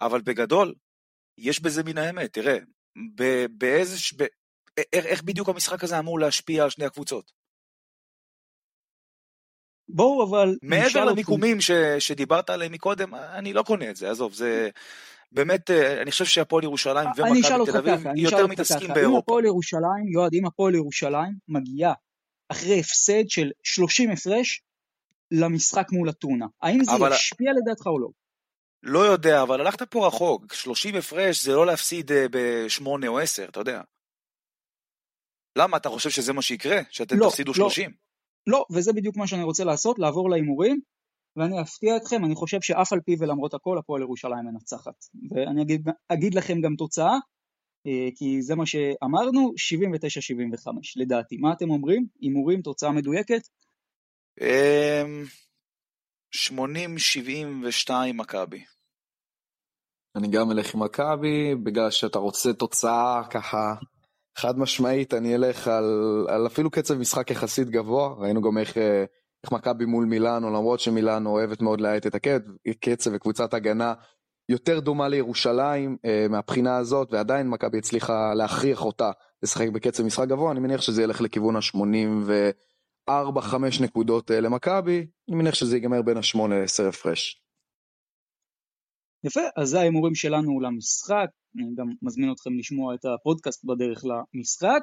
אבל 0.00 0.20
בגדול, 0.20 0.74
יש 1.38 1.60
בזה 1.60 1.82
מן 1.82 1.98
האמת, 1.98 2.32
תראה, 2.32 2.58
באיזה, 3.50 3.96
ב, 4.16 4.24
איך, 4.92 5.06
איך 5.06 5.22
בדיוק 5.22 5.48
המשחק 5.48 5.84
הזה 5.84 5.98
אמור 5.98 6.20
להשפיע 6.20 6.64
על 6.64 6.70
שני 6.70 6.84
הקבוצות? 6.84 7.32
בואו 9.88 10.30
אבל... 10.30 10.56
מעבר 10.62 11.04
למיקומים 11.04 11.60
ש, 11.60 11.70
שדיברת 11.98 12.50
עליהם 12.50 12.72
מקודם, 12.72 13.14
אני 13.14 13.52
לא 13.52 13.62
קונה 13.62 13.90
את 13.90 13.96
זה, 13.96 14.10
עזוב, 14.10 14.34
זה... 14.34 14.70
באמת, 15.32 15.70
אה, 15.70 16.02
אני 16.02 16.10
חושב 16.10 16.24
שהפועל 16.24 16.64
ירושלים 16.64 17.08
ומכבי 17.16 17.42
תל 17.72 17.76
אביב 17.78 18.06
יותר 18.16 18.46
מתעסקים 18.46 18.88
באירופה. 18.88 19.16
אם 19.16 19.18
הפועל 19.18 19.44
ירושלים, 19.44 20.08
יועד, 20.12 20.34
אם 20.34 20.46
הפועל 20.46 20.74
ירושלים 20.74 21.34
מגיעה 21.48 21.94
אחרי 22.48 22.80
הפסד 22.80 23.28
של 23.28 23.50
30 23.62 24.10
הפרש 24.10 24.62
למשחק 25.30 25.86
מול 25.92 26.10
אתונה, 26.10 26.46
האם 26.62 26.84
זה 26.84 26.92
אבל... 26.92 27.12
ישפיע 27.12 27.52
לדעתך 27.52 27.86
או 27.86 27.98
לא? 27.98 28.08
לא 28.82 28.98
יודע, 28.98 29.42
אבל 29.42 29.60
הלכת 29.60 29.82
פה 29.82 30.06
רחוק, 30.06 30.54
30 30.54 30.94
הפרש 30.94 31.44
זה 31.44 31.52
לא 31.52 31.66
להפסיד 31.66 32.12
אה, 32.12 32.26
ב-8 32.30 33.06
או 33.06 33.18
10, 33.18 33.44
אתה 33.44 33.60
יודע. 33.60 33.80
למה, 35.58 35.76
אתה 35.76 35.88
חושב 35.88 36.10
שזה 36.10 36.32
מה 36.32 36.42
שיקרה? 36.42 36.80
שאתם 36.90 37.18
לא, 37.18 37.28
תפסידו 37.30 37.54
30? 37.54 37.90
לא, 38.46 38.58
לא, 38.58 38.66
וזה 38.70 38.92
בדיוק 38.92 39.16
מה 39.16 39.26
שאני 39.26 39.42
רוצה 39.42 39.64
לעשות, 39.64 39.98
לעבור 39.98 40.30
להימורים, 40.30 40.80
ואני 41.38 41.60
אפתיע 41.60 41.96
אתכם, 41.96 42.24
אני 42.24 42.34
חושב 42.34 42.60
שאף 42.60 42.92
על 42.92 43.00
פי 43.00 43.16
ולמרות 43.18 43.54
הכל 43.54 43.78
הפועל 43.78 44.02
ירושלים 44.02 44.44
מנצחת. 44.44 45.04
ואני 45.30 45.62
אגיד, 45.62 45.88
אגיד 46.08 46.34
לכם 46.34 46.60
גם 46.60 46.74
תוצאה, 46.78 47.14
אה, 47.86 48.08
כי 48.14 48.42
זה 48.42 48.54
מה 48.54 48.66
שאמרנו, 48.66 49.52
79-75 49.56 50.92
לדעתי. 50.96 51.36
מה 51.36 51.52
אתם 51.52 51.70
אומרים? 51.70 52.06
הימורים, 52.20 52.62
תוצאה 52.62 52.92
מדויקת? 52.92 53.40
80-72 54.38 54.42
אמ, 57.90 58.16
מכבי. 58.16 58.64
אני 60.16 60.28
גם 60.28 60.50
אלך 60.50 60.74
עם 60.74 60.82
מכבי, 60.82 61.54
בגלל 61.54 61.90
שאתה 61.90 62.18
רוצה 62.18 62.52
תוצאה 62.52 63.22
ככה 63.30 63.74
חד 64.36 64.58
משמעית, 64.58 65.14
אני 65.14 65.34
אלך 65.34 65.68
על, 65.68 65.84
על 66.28 66.46
אפילו 66.46 66.70
קצב 66.70 66.94
משחק 66.94 67.30
יחסית 67.30 67.68
גבוה, 67.68 68.14
ראינו 68.18 68.42
גם 68.42 68.58
איך 68.58 68.78
אה, 68.78 69.04
איך 69.44 69.52
מכבי 69.52 69.84
מול 69.84 70.04
מילאנו, 70.04 70.50
למרות 70.50 70.80
שמילאנו 70.80 71.30
אוהבת 71.30 71.62
מאוד 71.62 71.80
להאט 71.80 72.06
את 72.06 72.14
הקצב 72.66 73.10
וקבוצת 73.14 73.54
הגנה 73.54 73.94
יותר 74.48 74.80
דומה 74.80 75.08
לירושלים 75.08 75.96
אה, 76.04 76.26
מהבחינה 76.30 76.76
הזאת, 76.76 77.12
ועדיין 77.12 77.48
מכבי 77.48 77.78
הצליחה 77.78 78.34
להכריח 78.34 78.82
אותה 78.82 79.10
לשחק 79.42 79.68
בקצב 79.68 80.02
משחק 80.02 80.28
גבוה, 80.28 80.52
אני 80.52 80.60
מניח 80.60 80.80
שזה 80.80 81.02
ילך 81.02 81.20
לכיוון 81.20 81.56
ה-84-5 81.56 83.82
נקודות 83.82 84.30
אה, 84.30 84.40
למכבי, 84.40 85.06
אני 85.28 85.36
מניח 85.36 85.54
שזה 85.54 85.76
ייגמר 85.76 86.02
בין 86.02 86.16
ה-8 86.16 86.38
ל-10 86.38 86.88
הפרש. 86.88 87.42
יפה, 89.24 89.40
אז 89.56 89.68
זה 89.68 89.80
ההימורים 89.80 90.14
שלנו 90.14 90.60
למשחק, 90.60 91.26
אני 91.56 91.74
גם 91.76 91.86
מזמין 92.02 92.32
אתכם 92.32 92.50
לשמוע 92.58 92.94
את 92.94 93.04
הפודקאסט 93.04 93.64
בדרך 93.64 94.04
למשחק. 94.04 94.80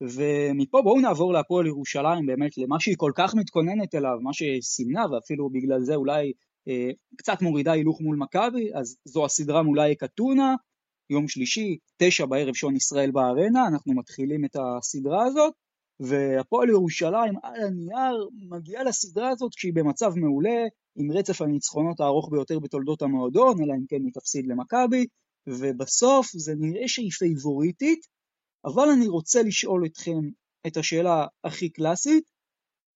ומפה 0.00 0.82
בואו 0.82 1.00
נעבור 1.00 1.32
להפועל 1.32 1.66
ירושלים 1.66 2.26
באמת 2.26 2.58
למה 2.58 2.80
שהיא 2.80 2.96
כל 2.98 3.12
כך 3.14 3.34
מתכוננת 3.34 3.94
אליו, 3.94 4.18
מה 4.22 4.30
שסימנה 4.32 5.04
ואפילו 5.12 5.50
בגלל 5.50 5.80
זה 5.82 5.94
אולי 5.94 6.32
אה, 6.68 6.90
קצת 7.16 7.42
מורידה 7.42 7.72
הילוך 7.72 8.00
מול 8.00 8.16
מכבי, 8.16 8.74
אז 8.74 8.96
זו 9.04 9.24
הסדרה 9.24 9.62
מול 9.62 9.80
אייק 9.80 10.04
אתונה, 10.04 10.54
יום 11.10 11.28
שלישי, 11.28 11.78
תשע 11.96 12.26
בערב 12.26 12.54
שעון 12.54 12.76
ישראל 12.76 13.10
בארנה, 13.10 13.66
אנחנו 13.68 13.94
מתחילים 13.94 14.44
את 14.44 14.56
הסדרה 14.56 15.24
הזאת, 15.24 15.54
והפועל 16.00 16.68
ירושלים 16.68 17.34
על 17.42 17.62
הנייר 17.62 18.28
מגיעה 18.50 18.84
לסדרה 18.84 19.28
הזאת 19.28 19.54
כשהיא 19.54 19.72
במצב 19.74 20.12
מעולה, 20.16 20.64
עם 20.96 21.12
רצף 21.12 21.42
הניצחונות 21.42 22.00
הארוך 22.00 22.28
ביותר 22.32 22.58
בתולדות 22.58 23.02
המועדון, 23.02 23.62
אלא 23.62 23.74
אם 23.74 23.86
כן 23.88 24.02
היא 24.04 24.12
תפסיד 24.12 24.46
למכבי, 24.46 25.06
ובסוף 25.46 26.26
זה 26.34 26.52
נראה 26.58 26.88
שהיא 26.88 27.10
פייבוריטית, 27.10 28.06
אבל 28.66 28.88
אני 28.88 29.08
רוצה 29.08 29.42
לשאול 29.42 29.86
אתכם 29.86 30.20
את 30.66 30.76
השאלה 30.76 31.26
הכי 31.44 31.68
קלאסית, 31.68 32.30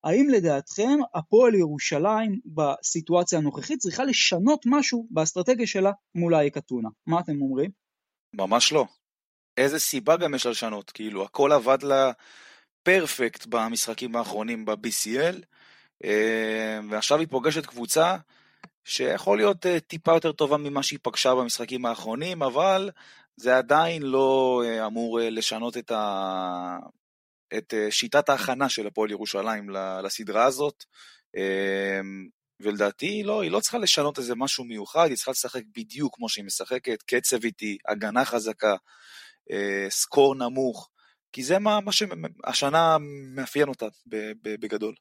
האם 0.04 0.28
לדעתכם 0.30 0.98
הפועל 1.14 1.54
ירושלים 1.54 2.40
בסיטואציה 2.46 3.38
הנוכחית 3.38 3.78
צריכה 3.78 4.04
לשנות 4.04 4.62
משהו 4.66 5.06
באסטרטגיה 5.10 5.66
שלה 5.66 5.90
מול 6.14 6.34
האייק 6.34 6.56
אתונה? 6.56 6.88
מה 7.06 7.20
אתם 7.20 7.42
אומרים? 7.42 7.70
ממש 8.34 8.72
לא. 8.72 8.86
איזה 9.56 9.78
סיבה 9.78 10.16
גם 10.16 10.34
יש 10.34 10.46
לה 10.46 10.52
לשנות, 10.52 10.90
כאילו 10.90 11.24
הכל 11.24 11.52
עבד 11.52 11.82
לה 11.82 12.12
פרפקט 12.82 13.46
במשחקים 13.46 14.16
האחרונים 14.16 14.64
ב-BCL, 14.64 15.36
אה, 16.04 16.80
ועכשיו 16.90 17.18
היא 17.18 17.28
פוגשת 17.30 17.66
קבוצה 17.66 18.16
שיכול 18.84 19.38
להיות 19.38 19.66
אה, 19.66 19.80
טיפה 19.80 20.14
יותר 20.14 20.32
טובה 20.32 20.56
ממה 20.56 20.82
שהיא 20.82 20.98
פגשה 21.02 21.34
במשחקים 21.34 21.86
האחרונים, 21.86 22.42
אבל 22.42 22.90
זה 23.40 23.56
עדיין 23.56 24.02
לא 24.02 24.62
אה, 24.64 24.86
אמור 24.86 25.20
אה, 25.20 25.30
לשנות 25.30 25.76
את, 25.76 25.90
ה... 25.90 26.78
את 27.58 27.74
אה, 27.74 27.90
שיטת 27.90 28.28
ההכנה 28.28 28.68
של 28.68 28.86
הפועל 28.86 29.10
ירושלים 29.10 29.70
לסדרה 30.04 30.44
הזאת. 30.44 30.84
ולדעתי 32.62 33.22
לא, 33.22 33.42
היא 33.42 33.50
לא 33.50 33.60
צריכה 33.60 33.78
לשנות 33.78 34.18
איזה 34.18 34.34
משהו 34.34 34.64
מיוחד, 34.64 35.06
היא 35.08 35.16
צריכה 35.16 35.30
לשחק 35.30 35.62
בדיוק 35.76 36.16
כמו 36.16 36.28
שהיא 36.28 36.44
משחקת, 36.44 37.02
קצב 37.02 37.44
איטי, 37.44 37.78
הגנה 37.88 38.24
חזקה, 38.24 38.74
סקור 39.88 40.34
נמוך, 40.34 40.88
כי 41.32 41.42
זה 41.42 41.58
מה, 41.58 41.80
מה 41.80 41.92
שהשנה 41.92 42.96
מאפיין 43.34 43.68
אותה 43.68 43.86
בגדול. 44.42 44.94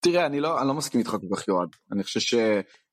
תראה, 0.00 0.26
אני 0.26 0.40
לא, 0.40 0.60
אני 0.60 0.68
לא 0.68 0.74
מסכים 0.74 1.00
איתך 1.00 1.10
כל 1.10 1.36
כך 1.36 1.48
יועד, 1.48 1.68
אני 1.92 2.04
חושב 2.04 2.20
ש... 2.20 2.34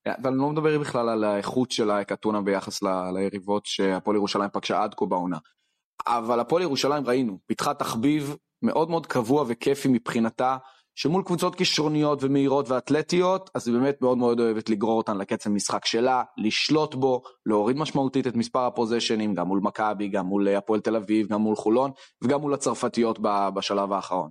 ואני 0.07 0.37
לא 0.37 0.49
מדבר 0.49 0.79
בכלל 0.79 1.09
על 1.09 1.23
האיכות 1.23 1.71
של 1.71 1.89
האקתונה 1.89 2.41
ביחס 2.41 2.83
ל, 2.83 2.87
ליריבות 3.13 3.65
שהפועל 3.65 4.17
ירושלים 4.17 4.49
פגשה 4.53 4.83
עד 4.83 4.93
כה 4.93 5.05
בעונה. 5.05 5.37
אבל 6.07 6.39
הפועל 6.39 6.63
ירושלים 6.63 7.05
ראינו, 7.05 7.39
פיתחה 7.45 7.73
תחביב 7.73 8.35
מאוד 8.61 8.89
מאוד 8.89 9.05
קבוע 9.05 9.45
וכיפי 9.47 9.87
מבחינתה 9.91 10.57
שמול 10.95 11.23
קבוצות 11.23 11.55
כישרוניות 11.55 12.23
ומהירות 12.23 12.69
ואתלטיות, 12.69 13.49
אז 13.55 13.67
היא 13.67 13.77
באמת 13.77 14.01
מאוד 14.01 14.17
מאוד 14.17 14.39
אוהבת 14.39 14.69
לגרור 14.69 14.97
אותן 14.97 15.17
לקצב 15.17 15.49
משחק 15.49 15.85
שלה, 15.85 16.23
לשלוט 16.37 16.95
בו, 16.95 17.21
להוריד 17.45 17.77
משמעותית 17.77 18.27
את 18.27 18.35
מספר 18.35 18.59
הפוזיישנים, 18.59 19.35
גם 19.35 19.47
מול 19.47 19.59
מכבי, 19.63 20.07
גם 20.07 20.25
מול 20.25 20.47
הפועל 20.47 20.79
תל 20.79 20.95
אביב, 20.95 21.27
גם 21.27 21.41
מול 21.41 21.55
חולון, 21.55 21.91
וגם 22.23 22.41
מול 22.41 22.53
הצרפתיות 22.53 23.19
בשלב 23.53 23.91
האחרון. 23.91 24.29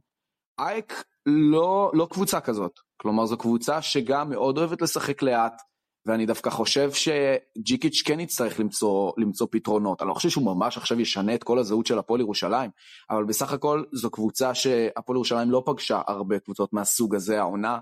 אייק 0.61 1.05
לא, 1.27 1.91
לא 1.95 2.07
קבוצה 2.11 2.41
כזאת, 2.41 2.73
כלומר 3.03 3.27
זו 3.27 3.37
קבוצה 3.37 3.83
שגם 3.83 4.31
מאוד 4.31 4.59
אוהבת 4.59 4.83
לשחק 4.83 5.23
לאט, 5.23 5.63
ואני 6.07 6.27
דווקא 6.27 6.51
חושב 6.51 6.91
שג'יקיץ' 6.93 8.03
כן 8.05 8.21
יצטרך 8.21 8.61
למצוא, 8.61 9.13
למצוא 9.17 9.47
פתרונות. 9.51 10.03
אני 10.03 10.09
לא 10.09 10.15
חושב 10.15 10.29
שהוא 10.29 10.45
ממש 10.45 10.77
עכשיו 10.77 11.01
ישנה 11.01 11.35
את 11.35 11.45
כל 11.45 11.59
הזהות 11.59 11.87
של 11.87 11.99
הפועל 11.99 12.21
ירושלים, 12.21 12.71
אבל 13.11 13.25
בסך 13.25 13.53
הכל 13.53 13.85
זו 13.93 14.11
קבוצה 14.11 14.55
שהפועל 14.55 15.17
ירושלים 15.17 15.51
לא 15.51 15.63
פגשה 15.67 16.01
הרבה 16.07 16.39
קבוצות 16.39 16.73
מהסוג 16.73 17.15
הזה 17.15 17.39
העונה, 17.39 17.79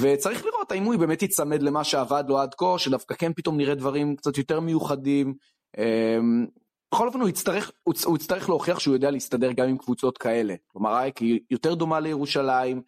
וצריך 0.00 0.44
לראות 0.44 0.72
האם 0.72 0.84
הוא 0.84 0.96
באמת 0.96 1.22
ייצמד 1.22 1.62
למה 1.62 1.84
שעבד 1.84 2.24
לו 2.28 2.38
עד 2.38 2.54
כה, 2.54 2.78
שדווקא 2.78 3.14
כן 3.14 3.32
פתאום 3.32 3.56
נראה 3.56 3.74
דברים 3.74 4.16
קצת 4.16 4.38
יותר 4.38 4.60
מיוחדים. 4.60 5.34
אמ, 5.78 6.46
בכל 6.94 7.06
אופן 7.06 7.20
הוא 7.20 7.28
יצטרך, 7.28 7.70
הוא, 7.82 8.16
יצטרך 8.16 8.48
להוכיח 8.48 8.78
שהוא 8.78 8.94
יודע 8.94 9.10
להסתדר 9.10 9.52
גם 9.52 9.68
עם 9.68 9.78
קבוצות 9.78 10.18
כאלה. 10.18 10.54
כלומר, 10.66 10.96
היא 11.20 11.40
יותר 11.50 11.74
דומה 11.74 12.00
לירושלים, 12.00 12.82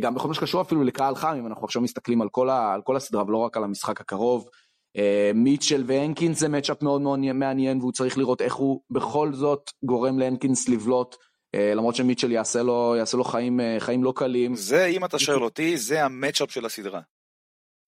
גם 0.00 0.14
בכל 0.14 0.28
מה 0.28 0.34
שקשור 0.34 0.60
אפילו 0.60 0.84
לקהל 0.84 1.14
חם, 1.14 1.36
אם 1.38 1.46
אנחנו 1.46 1.64
עכשיו 1.64 1.82
מסתכלים 1.82 2.22
על 2.22 2.28
כל, 2.28 2.50
ה, 2.50 2.74
על 2.74 2.82
כל 2.82 2.96
הסדרה 2.96 3.24
ולא 3.24 3.36
רק 3.36 3.56
על 3.56 3.64
המשחק 3.64 4.00
הקרוב. 4.00 4.48
אה, 4.96 5.30
מיטשל 5.34 5.84
והנקינס 5.86 6.38
זה 6.38 6.48
מצ'אפ 6.48 6.82
מאוד 6.82 7.00
מאוד 7.00 7.18
מעניין 7.18 7.78
והוא 7.78 7.92
צריך 7.92 8.18
לראות 8.18 8.42
איך 8.42 8.54
הוא 8.54 8.80
בכל 8.90 9.32
זאת 9.32 9.70
גורם 9.84 10.18
להנקינס 10.18 10.68
לבלוט. 10.68 11.16
אה, 11.54 11.74
למרות 11.74 11.94
שמיטשל 11.94 12.32
יעשה 12.32 12.62
לו, 12.62 12.94
יעשה 12.98 13.16
לו 13.16 13.24
חיים, 13.24 13.60
חיים 13.78 14.04
לא 14.04 14.12
קלים. 14.16 14.54
זה, 14.54 14.86
אם 14.86 15.04
אתה 15.04 15.18
שואל 15.18 15.44
אותי, 15.44 15.76
זה 15.76 16.04
המצ'אפ 16.04 16.50
של 16.50 16.66
הסדרה. 16.66 17.00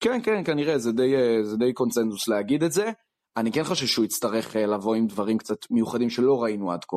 כן, 0.01 0.21
כן, 0.23 0.45
כנראה, 0.45 0.79
זה 0.79 0.93
די, 0.93 1.15
זה 1.43 1.57
די 1.57 1.73
קונצנזוס 1.73 2.29
להגיד 2.29 2.63
את 2.63 2.73
זה. 2.73 2.91
אני 3.37 3.53
כן 3.53 3.65
חושב 3.65 3.87
שהוא 3.87 4.05
יצטרך 4.05 4.57
לבוא 4.57 4.95
עם 4.95 5.07
דברים 5.07 5.39
קצת 5.39 5.59
מיוחדים 5.71 6.11
שלא 6.11 6.43
ראינו 6.43 6.73
עד 6.73 6.85
כה. 6.85 6.97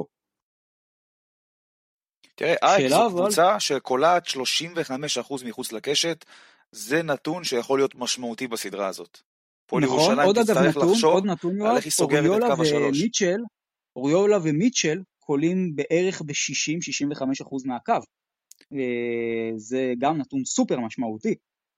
תראה, 2.36 2.56
אייקס 2.62 2.89
זו 2.89 3.10
קבוצה 3.10 3.60
שקולעת 3.60 4.28
35% 4.28 5.46
מחוץ 5.46 5.72
לקשת, 5.72 6.26
זה 6.72 7.04
נתון 7.04 7.43
שיכול 7.43 7.80
להיות 7.80 7.96
משמעותי 7.96 8.48
בסדרה 8.48 8.88
הזאת. 8.88 9.19
נכון, 9.82 10.19
עוד 10.19 10.38
אגב 10.38 10.58
נתון, 10.58 10.93
עוד 11.04 11.26
נתון 11.26 11.58
יואב, 11.58 11.84
אוריולה 12.00 12.54
ומיטשל, 12.60 13.38
אוריולה 13.96 14.38
ומיטשל 14.43 15.02
קולים 15.19 15.76
בערך 15.76 16.22
ב-60-65% 16.22 17.58
מהקו. 17.65 17.93
אה, 18.74 19.52
זה 19.58 19.93
גם 20.00 20.17
נתון 20.17 20.46
סופר 20.46 20.80
משמעותי. 20.80 21.36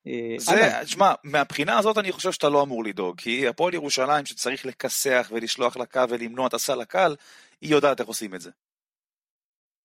אה, 0.08 0.36
זה, 0.38 0.72
תשמע, 0.84 1.14
מהבחינה 1.24 1.78
הזאת 1.78 1.98
אני 1.98 2.12
חושב 2.12 2.32
שאתה 2.32 2.50
לא 2.50 2.64
אמור 2.64 2.84
לדאוג, 2.84 3.18
כי 3.22 3.48
הפועל 3.48 3.74
ירושלים 3.74 4.26
שצריך 4.26 4.66
לכסח 4.66 5.32
ולשלוח 5.34 5.78
לקו 5.78 6.02
ולמנוע 6.10 6.48
את 6.48 6.54
הסל 6.54 6.82
הקל, 6.82 7.16
היא 7.62 7.72
יודעת 7.72 8.00
איך 8.00 8.08
עושים 8.08 8.36
את 8.36 8.42
זה. 8.42 8.52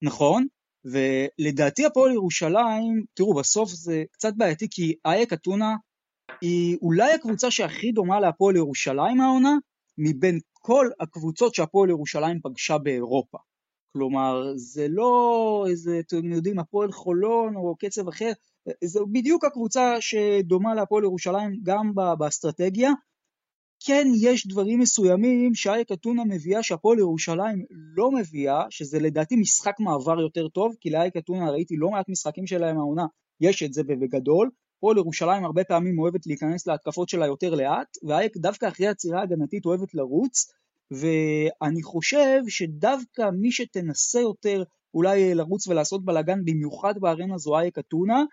נכון, 0.02 0.46
ולדעתי 0.84 1.86
הפועל 1.86 2.12
ירושלים, 2.12 3.04
תראו 3.14 3.34
בסוף 3.34 3.70
זה 3.70 4.04
קצת 4.12 4.32
בעייתי 4.36 4.68
כי 4.70 4.94
אייק 5.04 5.32
אתונה 5.32 5.76
היא 6.40 6.78
אולי 6.82 7.12
הקבוצה 7.12 7.50
שהכי 7.50 7.92
דומה 7.92 8.20
להפועל 8.20 8.56
ירושלים 8.56 9.20
העונה 9.20 9.56
מבין 9.98 10.38
כל 10.52 10.88
הקבוצות 11.00 11.54
שהפועל 11.54 11.90
ירושלים 11.90 12.40
פגשה 12.42 12.78
באירופה. 12.78 13.38
כלומר 13.92 14.52
זה 14.56 14.86
לא 14.88 15.66
איזה, 15.70 15.98
אתם 16.06 16.32
יודעים, 16.32 16.58
הפועל 16.58 16.92
חולון 16.92 17.56
או 17.56 17.76
קצב 17.78 18.08
אחר, 18.08 18.32
זו 18.84 19.06
בדיוק 19.12 19.44
הקבוצה 19.44 19.96
שדומה 20.00 20.74
להפועל 20.74 21.04
ירושלים 21.04 21.60
גם 21.62 21.92
באסטרטגיה 22.18 22.90
כן 23.86 24.06
יש 24.20 24.46
דברים 24.46 24.78
מסוימים 24.80 25.54
שאייק 25.54 25.92
אתונה 25.92 26.24
מביאה 26.24 26.62
שהפועל 26.62 26.98
ירושלים 26.98 27.64
לא 27.96 28.10
מביאה, 28.10 28.64
שזה 28.70 28.98
לדעתי 28.98 29.36
משחק 29.36 29.74
מעבר 29.80 30.20
יותר 30.20 30.48
טוב, 30.48 30.74
כי 30.80 30.90
לאייק 30.90 31.16
אתונה 31.16 31.50
ראיתי 31.50 31.76
לא 31.76 31.90
מעט 31.90 32.08
משחקים 32.08 32.46
שלהם 32.46 32.78
העונה, 32.78 33.06
יש 33.40 33.62
את 33.62 33.72
זה 33.72 33.82
בגדול. 33.84 34.50
הפועל 34.76 34.96
ירושלים 34.96 35.44
הרבה 35.44 35.64
פעמים 35.64 35.98
אוהבת 35.98 36.26
להיכנס 36.26 36.66
להתקפות 36.66 37.08
שלה 37.08 37.26
יותר 37.26 37.54
לאט, 37.54 37.96
ואייק 38.08 38.36
דווקא 38.36 38.68
אחרי 38.68 38.86
עצירה 38.86 39.22
הגנתית 39.22 39.66
אוהבת 39.66 39.94
לרוץ, 39.94 40.52
ואני 40.90 41.82
חושב 41.82 42.40
שדווקא 42.48 43.30
מי 43.32 43.52
שתנסה 43.52 44.20
יותר 44.20 44.62
אולי 44.94 45.34
לרוץ 45.34 45.68
ולעשות 45.68 46.04
בלאגן 46.04 46.44
במיוחד 46.44 46.94
בארנה 47.00 47.38
זו 47.38 47.58
אייק 47.58 47.78
אתונה, 47.78 48.24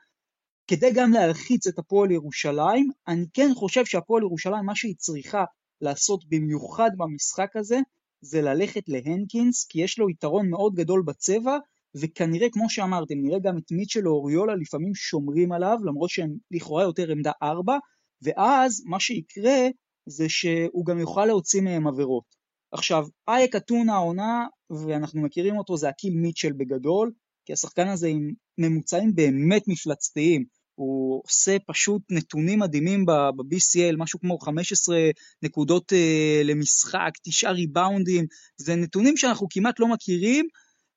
כדי 0.67 0.91
גם 0.93 1.11
להלחיץ 1.11 1.67
את 1.67 1.79
הפועל 1.79 2.11
ירושלים, 2.11 2.89
אני 3.07 3.25
כן 3.33 3.49
חושב 3.55 3.85
שהפועל 3.85 4.23
ירושלים, 4.23 4.65
מה 4.65 4.75
שהיא 4.75 4.95
צריכה 4.97 5.43
לעשות 5.81 6.25
במיוחד 6.29 6.89
במשחק 6.97 7.55
הזה, 7.55 7.79
זה 8.21 8.41
ללכת 8.41 8.83
להנקינס, 8.87 9.65
כי 9.69 9.81
יש 9.81 9.99
לו 9.99 10.09
יתרון 10.09 10.49
מאוד 10.49 10.75
גדול 10.75 11.03
בצבע, 11.05 11.57
וכנראה, 11.95 12.47
כמו 12.51 12.69
שאמרתם, 12.69 13.15
נראה 13.17 13.39
גם 13.39 13.57
את 13.57 13.71
מיטשל 13.71 14.07
או 14.07 14.13
אוריולה 14.13 14.55
לפעמים 14.55 14.95
שומרים 14.95 15.51
עליו, 15.51 15.77
למרות 15.85 16.09
שהם 16.09 16.37
לכאורה 16.51 16.83
יותר 16.83 17.11
עמדה 17.11 17.31
4, 17.43 17.77
ואז 18.21 18.83
מה 18.85 18.99
שיקרה 18.99 19.67
זה 20.05 20.29
שהוא 20.29 20.85
גם 20.85 20.99
יוכל 20.99 21.25
להוציא 21.25 21.61
מהם 21.61 21.87
עבירות. 21.87 22.23
עכשיו, 22.71 23.05
אייק 23.27 23.55
אתונה 23.55 23.93
העונה, 23.93 24.45
ואנחנו 24.69 25.21
מכירים 25.21 25.57
אותו, 25.57 25.77
זה 25.77 25.89
הקיל 25.89 26.13
מיטשל 26.13 26.53
בגדול, 26.53 27.11
כי 27.45 27.53
השחקן 27.53 27.87
הזה 27.87 28.07
עם 28.07 28.33
ממוצעים 28.57 29.15
באמת 29.15 29.63
מפלצתיים. 29.67 30.56
הוא 30.77 31.21
עושה 31.25 31.57
פשוט 31.67 32.01
נתונים 32.11 32.59
מדהימים 32.59 33.05
ב-BCL, 33.05 33.95
משהו 33.97 34.19
כמו 34.19 34.39
15 34.39 34.97
נקודות 35.43 35.91
uh, 35.91 36.43
למשחק, 36.43 37.11
תשעה 37.23 37.51
ריבאונדים, 37.51 38.25
זה 38.57 38.75
נתונים 38.75 39.17
שאנחנו 39.17 39.47
כמעט 39.49 39.79
לא 39.79 39.87
מכירים, 39.87 40.47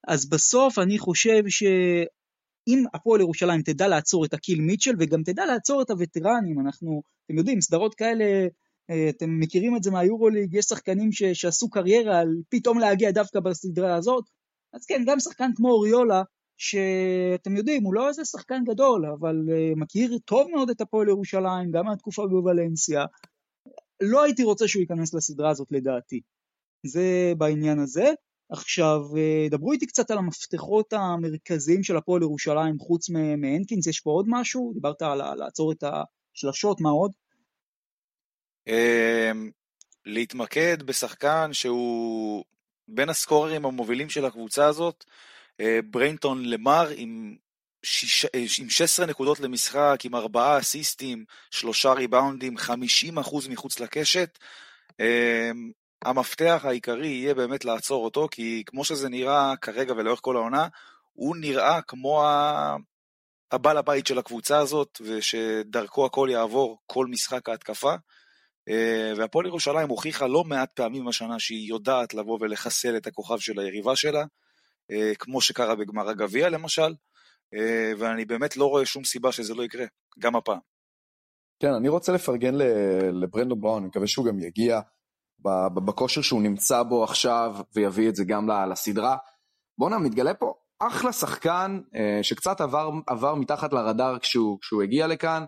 אז 0.09 0.29
בסוף 0.29 0.79
אני 0.79 0.99
חושב 0.99 1.43
שאם 1.49 2.85
הפועל 2.95 3.21
ירושלים 3.21 3.63
תדע 3.63 3.89
לעצור 3.89 4.25
את 4.25 4.35
הקיל 4.35 4.61
מיטשל 4.61 4.95
וגם 4.99 5.23
תדע 5.23 5.47
לעצור 5.47 5.83
את 5.83 5.91
הווטרנים, 5.91 6.61
אנחנו, 6.61 7.03
אתם 7.27 7.39
יודעים, 7.39 7.61
סדרות 7.61 7.95
כאלה, 7.95 8.25
uh, 8.93 8.95
אתם 9.11 9.41
מכירים 9.41 9.77
את 9.77 9.83
זה 9.83 9.91
מהיורוליג, 9.91 10.55
יש 10.55 10.65
שחקנים 10.65 11.13
ש- 11.13 11.23
שעשו 11.23 11.71
קריירה 11.71 12.19
על 12.19 12.29
פתאום 12.49 12.79
להגיע 12.79 13.11
דווקא 13.11 13.41
בסדרה 13.41 13.95
הזאת, 13.95 14.25
אז 14.73 14.85
כן, 14.87 15.03
גם 15.07 15.21
שחקן 15.21 15.51
כמו 15.57 15.69
אוריולה, 15.69 16.23
שאתם 16.61 17.57
יודעים, 17.57 17.85
הוא 17.85 17.95
לא 17.95 18.09
איזה 18.09 18.25
שחקן 18.25 18.65
גדול, 18.65 19.07
אבל 19.07 19.37
uh, 19.49 19.77
מכיר 19.77 20.19
טוב 20.25 20.51
מאוד 20.51 20.71
את 20.71 20.81
הפועל 20.81 21.09
ירושלים, 21.09 21.71
גם 21.71 21.87
מהתקופה 21.87 22.27
בוולנסיה. 22.27 23.05
לא 24.03 24.23
הייתי 24.23 24.43
רוצה 24.43 24.69
שהוא 24.69 24.81
ייכנס 24.81 25.15
לסדרה 25.15 25.51
הזאת 25.51 25.69
לדעתי. 25.71 26.21
זה 26.87 27.33
בעניין 27.39 27.79
הזה. 27.79 28.13
עכשיו, 28.51 29.01
uh, 29.13 29.51
דברו 29.51 29.73
איתי 29.73 29.87
קצת 29.87 30.11
על 30.11 30.19
המפתחות 30.19 30.93
המרכזיים 30.93 31.83
של 31.83 31.97
הפועל 31.97 32.23
ירושלים, 32.23 32.79
חוץ 32.79 33.11
מהנקינס, 33.11 33.87
יש 33.87 34.01
פה 34.01 34.11
עוד 34.11 34.27
משהו? 34.29 34.73
דיברת 34.75 35.03
על 35.03 35.35
לעצור 35.35 35.73
את 35.73 35.85
השלשות, 35.85 36.81
מה 36.81 36.91
עוד? 36.91 37.13
אמ, 38.69 39.51
להתמקד 40.07 40.83
בשחקן 40.83 41.53
שהוא 41.53 42.45
בין 42.89 43.09
הסקוררים 43.09 43.65
המובילים 43.65 44.09
של 44.09 44.25
הקבוצה 44.25 44.67
הזאת, 44.67 45.05
אה, 45.09 45.15
בריינטון 45.91 46.45
למר 46.45 46.89
עם, 46.97 47.37
שיש, 47.83 48.25
אה, 48.25 48.45
עם 48.59 48.71
16 48.71 49.07
נקודות 49.07 49.41
למשחק, 49.41 49.99
עם 50.05 50.15
4 50.15 50.59
אסיסטים, 50.59 51.25
3 51.51 51.87
ריבאונדים, 51.87 52.59
50% 52.59 53.49
מחוץ 53.49 53.81
לקשת. 53.81 54.39
אה, 55.01 55.51
המפתח 56.05 56.63
העיקרי 56.65 57.09
יהיה 57.09 57.35
באמת 57.35 57.65
לעצור 57.65 58.05
אותו, 58.05 58.29
כי 58.31 58.63
כמו 58.67 58.85
שזה 58.85 59.09
נראה 59.09 59.55
כרגע 59.61 59.93
ולאורך 59.97 60.21
כל 60.23 60.37
העונה, 60.37 60.69
הוא 61.13 61.37
נראה 61.37 61.83
כמו 61.83 62.25
הבעל 63.53 63.77
הבית 63.77 64.07
של 64.07 64.19
הקבוצה 64.19 64.59
הזאת, 64.59 65.01
ושדרכו 65.05 66.07
הכל 66.07 66.29
יעבור 66.33 66.79
כל 66.87 67.07
משחק 67.07 67.49
ההתקפה. 67.49 67.95
והפועל 69.17 69.47
ירושלים 69.47 69.89
הוכיחה 69.89 70.27
לא 70.27 70.45
מעט 70.45 70.73
פעמים 70.73 71.09
השנה 71.09 71.39
שהיא 71.39 71.69
יודעת 71.69 72.15
לבוא 72.15 72.39
ולחסל 72.41 72.97
את 72.97 73.07
הכוכב 73.07 73.39
של 73.39 73.59
היריבה 73.59 73.97
שלה. 73.97 74.25
אה, 74.91 75.13
כמו 75.19 75.41
שקרה 75.41 75.75
בגמר 75.75 76.09
הגביע 76.09 76.49
למשל, 76.49 76.95
אה, 77.55 77.93
ואני 77.99 78.25
באמת 78.25 78.57
לא 78.57 78.65
רואה 78.65 78.87
שום 78.87 79.05
סיבה 79.05 79.33
שזה 79.33 79.55
לא 79.55 79.63
יקרה, 79.63 79.85
גם 80.19 80.37
הפעם. 80.37 80.59
כן, 81.63 81.73
אני 81.73 81.89
רוצה 81.89 82.13
לפרגן 82.13 82.55
לברנדו 83.13 83.57
בראון, 83.57 83.79
אני 83.79 83.89
מקווה 83.89 84.07
שהוא 84.07 84.27
גם 84.27 84.39
יגיע 84.39 84.81
בכושר 85.75 86.23
שהוא 86.23 86.43
נמצא 86.43 86.83
בו 86.83 87.05
עכשיו, 87.05 87.57
ויביא 87.75 88.09
את 88.09 88.17
זה 88.17 88.25
גם 88.25 88.49
לסדרה. 88.71 89.17
בואנה, 89.79 89.99
מתגלה 89.99 90.35
פה 90.35 90.55
אחלה 90.81 91.13
שחקן 91.13 91.81
אה, 91.95 92.23
שקצת 92.23 92.61
עבר, 92.61 92.91
עבר 93.07 93.35
מתחת 93.35 93.73
לרדאר 93.73 94.19
כשהוא, 94.19 94.59
כשהוא 94.61 94.83
הגיע 94.83 95.07
לכאן. 95.07 95.45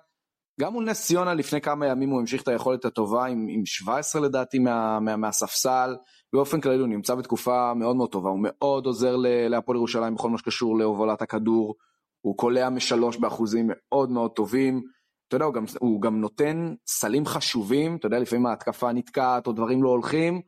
גם 0.60 0.72
מול 0.72 0.90
נס 0.90 1.06
ציונה 1.06 1.34
לפני 1.34 1.60
כמה 1.60 1.86
ימים 1.86 2.10
הוא 2.10 2.20
המשיך 2.20 2.42
את 2.42 2.48
היכולת 2.48 2.84
הטובה 2.84 3.26
עם, 3.26 3.46
עם 3.50 3.66
17 3.66 4.22
לדעתי 4.22 4.58
מה, 4.58 5.00
מה, 5.00 5.16
מהספסל, 5.16 5.96
באופן 6.32 6.60
כללי 6.60 6.78
הוא 6.78 6.88
נמצא 6.88 7.14
בתקופה 7.14 7.74
מאוד 7.74 7.96
מאוד 7.96 8.10
טובה, 8.10 8.30
הוא 8.30 8.40
מאוד 8.42 8.86
עוזר 8.86 9.16
להפועל 9.48 9.76
ירושלים 9.76 10.14
בכל 10.14 10.30
מה 10.30 10.38
שקשור 10.38 10.78
להובלת 10.78 11.22
הכדור, 11.22 11.74
הוא 12.20 12.36
קולע 12.36 12.70
משלוש 12.70 13.16
באחוזים 13.16 13.70
מאוד 13.70 14.10
מאוד 14.10 14.30
טובים, 14.30 14.82
אתה 15.28 15.36
יודע, 15.36 15.46
הוא 15.46 15.54
גם, 15.54 15.64
הוא 15.78 16.02
גם 16.02 16.20
נותן 16.20 16.74
סלים 16.86 17.26
חשובים, 17.26 17.96
אתה 17.96 18.06
יודע, 18.06 18.18
לפעמים 18.18 18.46
ההתקפה 18.46 18.92
נתקעת 18.92 19.46
או 19.46 19.52
דברים 19.52 19.82
לא 19.82 19.88
הולכים, 19.88 20.40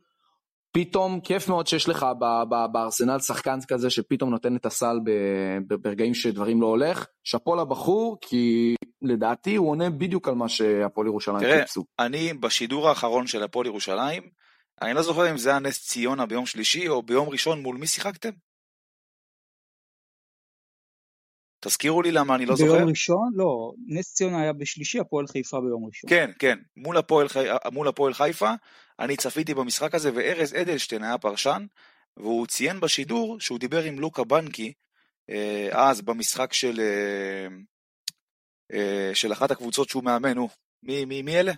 פתאום 0.73 1.21
כיף 1.21 1.49
מאוד 1.49 1.67
שיש 1.67 1.89
לך 1.89 2.07
בארסנל 2.73 3.19
שחקן 3.19 3.59
כזה 3.69 3.91
שפתאום 3.91 4.31
נותן 4.31 4.57
את 4.57 4.67
הסל 4.67 5.01
ברגעים 5.67 6.15
שדברים 6.15 6.61
לא 6.61 6.67
הולך. 6.67 7.07
שאפו 7.25 7.57
לבחור, 7.57 8.19
כי 8.21 8.75
לדעתי 9.03 9.57
הוא 9.57 9.71
עונה 9.71 9.91
בדיוק 9.91 10.29
על 10.29 10.35
מה 10.35 10.49
שהפועל 10.49 11.07
ירושלים 11.07 11.39
חיפשו. 11.39 11.85
תראה, 11.97 12.07
אני 12.07 12.33
בשידור 12.33 12.89
האחרון 12.89 13.27
של 13.27 13.43
הפועל 13.43 13.67
ירושלים, 13.67 14.23
אני 14.83 14.95
לא 14.95 15.03
זוכר 15.03 15.31
אם 15.31 15.37
זה 15.37 15.51
היה 15.51 15.59
נס 15.59 15.89
ציונה 15.89 16.27
ביום 16.27 16.47
שלישי 16.47 16.89
או 16.89 17.03
ביום 17.03 17.29
ראשון, 17.29 17.63
מול 17.63 17.77
מי 17.77 17.87
שיחקתם? 17.87 18.31
תזכירו 21.61 22.03
לי 22.03 22.13
למה 22.13 22.35
אני 22.35 22.47
לא 22.47 22.55
ביום 22.55 22.69
זוכר. 22.69 22.79
ביום 22.79 22.89
ראשון? 22.91 23.31
לא, 23.35 23.73
נס 23.87 24.15
ציונה 24.15 24.41
היה 24.41 24.53
בשלישי, 24.53 25.01
הפועל 25.01 25.27
חיפה 25.27 25.61
ביום 25.61 25.87
ראשון. 25.87 26.11
כן, 26.11 26.31
כן, 26.39 26.59
מול 26.77 26.97
הפועל, 26.97 27.29
חי... 27.29 27.45
מול 27.73 27.89
הפועל 27.89 28.15
חיפה, 28.15 28.51
אני 28.99 29.17
צפיתי 29.17 29.55
במשחק 29.55 29.95
הזה, 29.95 30.11
וארז 30.15 30.55
אדלשטיין 30.55 31.05
היה 31.05 31.19
פרשן, 31.19 31.67
והוא 32.17 32.47
ציין 32.47 32.81
בשידור 32.81 33.41
שהוא 33.41 33.59
דיבר 33.59 33.83
עם 33.83 33.99
לוקה 33.99 34.25
בנקי, 34.25 34.73
אה, 35.31 35.69
אז 35.73 36.01
במשחק 36.03 36.53
של, 36.53 36.81
אה, 36.81 37.47
אה, 38.73 39.15
של 39.15 39.33
אחת 39.33 39.51
הקבוצות 39.51 39.89
שהוא 39.89 40.05
מאמן, 40.05 40.37
הוא, 40.37 40.49
מי, 40.83 41.05
מי, 41.05 41.23
מי 41.23 41.41
אלה? 41.41 41.53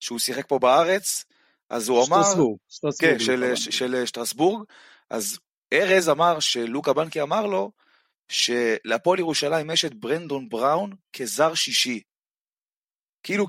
שהוא 0.00 0.18
שיחק 0.18 0.48
פה 0.48 0.58
בארץ, 0.58 1.24
אז 1.70 1.88
הוא 1.88 2.06
אמר... 2.06 2.22
שטרסבורג. 2.22 2.58
כן, 3.00 3.18
של, 3.18 3.56
של, 3.56 3.70
של 3.70 4.06
שטרסבורג. 4.06 4.64
אז 5.10 5.38
ארז 5.72 6.08
אמר 6.08 6.40
שלוקה 6.40 6.92
בנקי 6.92 7.22
אמר 7.22 7.46
לו, 7.46 7.70
שלהפועל 8.28 9.18
ירושלים 9.18 9.70
יש 9.70 9.84
את 9.84 9.94
ברנדון 9.94 10.48
בראון 10.48 10.94
כזר 11.12 11.54
שישי. 11.54 12.00
כאילו 13.22 13.46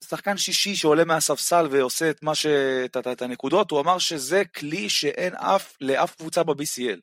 כשחקן 0.00 0.36
שישי 0.36 0.76
שעולה 0.76 1.04
מהספסל 1.04 1.66
ועושה 1.70 2.10
את 2.10 2.22
מה 2.22 2.34
ש... 2.34 2.46
את, 2.84 2.96
את, 2.96 3.06
את 3.06 3.22
הנקודות, 3.22 3.70
הוא 3.70 3.80
אמר 3.80 3.98
שזה 3.98 4.42
כלי 4.56 4.88
שאין 4.88 5.34
אף, 5.34 5.76
לאף 5.80 6.14
קבוצה 6.14 6.42
ב-BCL. 6.42 7.00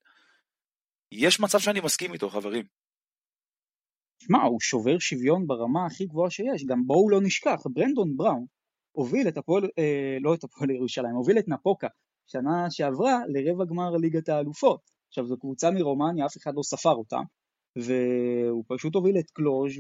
יש 1.12 1.40
מצב 1.40 1.60
שאני 1.60 1.80
מסכים 1.80 2.14
איתו, 2.14 2.30
חברים. 2.30 2.66
שמע, 4.24 4.44
הוא 4.44 4.60
שובר 4.62 5.00
שוויון 5.00 5.48
ברמה 5.48 5.86
הכי 5.86 6.06
גבוהה 6.06 6.30
שיש, 6.30 6.66
גם 6.66 6.84
בואו 6.86 7.10
לא 7.10 7.20
נשכח, 7.22 7.60
ברנדון 7.74 8.18
בראון 8.18 8.46
הוביל 8.98 9.28
את 9.28 9.38
הפועל, 9.38 9.64
אה, 9.80 10.18
לא 10.22 10.34
את 10.34 10.44
הפועל 10.44 10.70
ירושלים, 10.70 11.16
הוביל 11.16 11.40
את 11.40 11.48
נפוקה 11.48 11.88
שנה 12.28 12.72
שעברה 12.72 13.20
לרבע 13.28 13.66
גמר 13.66 13.98
ליגת 13.98 14.30
האלופות. 14.30 14.80
עכשיו 15.08 15.26
זו 15.28 15.38
קבוצה 15.38 15.72
מרומניה, 15.72 16.26
אף 16.26 16.38
אחד 16.38 16.52
לא 16.56 16.64
ספר 16.64 16.94
אותה, 16.94 17.18
והוא 17.76 18.64
פשוט 18.68 18.96
הוביל 18.96 19.20
את 19.20 19.30
קלוז' 19.30 19.72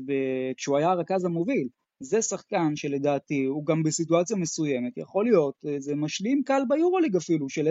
כשהוא 0.58 0.78
היה 0.78 0.90
הרכז 0.90 1.26
המוביל. 1.26 1.68
זה 2.00 2.22
שחקן 2.22 2.76
שלדעתי 2.76 3.46
הוא 3.46 3.66
גם 3.66 3.84
בסיטואציה 3.84 4.38
מסוימת 4.38 4.98
יכול 4.98 5.26
להיות 5.26 5.56
זה 5.78 5.96
משלים 5.96 6.42
קל 6.46 6.62
ביורוליג 6.70 7.16
אפילו 7.16 7.50
של 7.50 7.68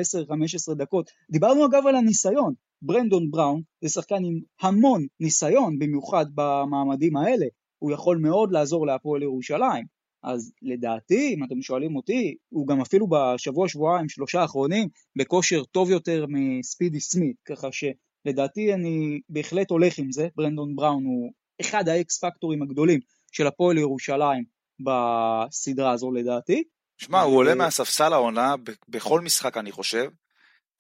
10-15 0.71 0.75
דקות. 0.75 1.11
דיברנו 1.31 1.67
אגב 1.67 1.87
על 1.87 1.97
הניסיון, 1.97 2.55
ברנדון 2.83 3.31
בראון 3.31 3.63
זה 3.85 3.89
שחקן 3.89 4.25
עם 4.25 4.41
המון 4.61 5.07
ניסיון 5.21 5.79
במיוחד 5.79 6.27
במעמדים 6.35 7.17
האלה, 7.17 7.47
הוא 7.79 7.93
יכול 7.93 8.19
מאוד 8.19 8.53
לעזור 8.53 8.87
להפועל 8.87 9.23
ירושלים. 9.23 9.96
אז 10.27 10.53
לדעתי, 10.63 11.35
אם 11.35 11.45
אתם 11.45 11.63
שואלים 11.63 11.97
אותי, 11.97 12.37
הוא 12.49 12.67
גם 12.67 12.81
אפילו 12.81 13.07
בשבוע, 13.07 13.69
שבועיים, 13.69 14.09
שלושה 14.09 14.41
האחרונים, 14.41 14.89
בכושר 15.17 15.65
טוב 15.65 15.91
יותר 15.91 16.25
מספידי 16.29 17.01
סמית, 17.01 17.37
ככה 17.45 17.69
שלדעתי 17.73 18.75
אני 18.75 19.21
בהחלט 19.29 19.71
הולך 19.71 19.99
עם 19.99 20.13
זה, 20.13 20.29
ברנדון 20.37 20.77
בראון 20.77 21.05
הוא 21.05 21.33
אחד 21.61 21.89
האקס 21.89 22.25
פקטורים 22.25 22.63
הגדולים 22.63 23.01
של 23.33 23.47
הפועל 23.47 23.79
ירושלים 23.79 24.45
בסדרה 24.81 25.93
הזו 25.93 26.13
לדעתי. 26.13 26.65
שמע, 26.99 27.21
הוא 27.21 27.37
עולה 27.37 27.55
מהספסל 27.55 28.13
העונה 28.13 28.55
בכל 28.89 29.21
משחק 29.21 29.57
אני 29.57 29.73
חושב, 29.73 30.11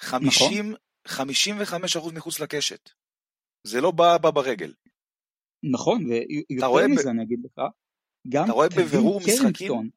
50, 0.00 0.74
נכון. 1.06 1.28
55% 2.08 2.14
מחוץ 2.14 2.40
לקשת. 2.40 2.90
זה 3.64 3.80
לא 3.80 3.90
בא, 3.90 4.18
בא 4.18 4.30
ברגל. 4.30 4.72
נכון, 5.62 6.06
ויותר 6.06 6.86
מזה 6.88 7.04
ב... 7.04 7.08
אני 7.08 7.22
אגיד 7.22 7.38
לך, 7.44 7.64
גם 8.28 8.44
אתה 8.44 8.52
רואה 8.52 8.68
בבירור 8.68 9.20
משחקים, 9.20 9.90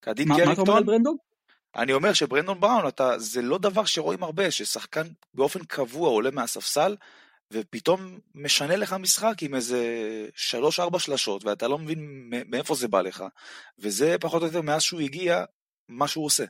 קדין 0.00 0.28
קרינגטון, 0.28 0.46
מה 0.46 0.52
אתה 0.52 0.60
אומר 0.60 0.76
על 0.76 0.84
ברנדון? 0.84 1.16
אני 1.76 1.92
אומר 1.92 2.12
שברנדון 2.12 2.60
בראון, 2.60 2.88
אתה, 2.88 3.18
זה 3.18 3.42
לא 3.42 3.58
דבר 3.58 3.84
שרואים 3.84 4.22
הרבה, 4.22 4.50
ששחקן 4.50 5.06
באופן 5.34 5.64
קבוע 5.64 6.08
עולה 6.08 6.30
מהספסל, 6.30 6.96
ופתאום 7.52 8.18
משנה 8.34 8.76
לך 8.76 8.92
משחק 8.92 9.42
עם 9.42 9.54
איזה 9.54 9.82
שלוש-ארבע 10.34 10.98
שלשות, 10.98 11.44
ואתה 11.44 11.68
לא 11.68 11.78
מבין 11.78 12.30
מאיפה 12.46 12.74
זה 12.74 12.88
בא 12.88 13.00
לך, 13.00 13.24
וזה 13.78 14.16
פחות 14.20 14.42
או 14.42 14.46
יותר 14.46 14.62
מאז 14.62 14.82
שהוא 14.82 15.00
הגיע, 15.00 15.44
מה 15.88 16.08
שהוא 16.08 16.24
עושה. 16.24 16.44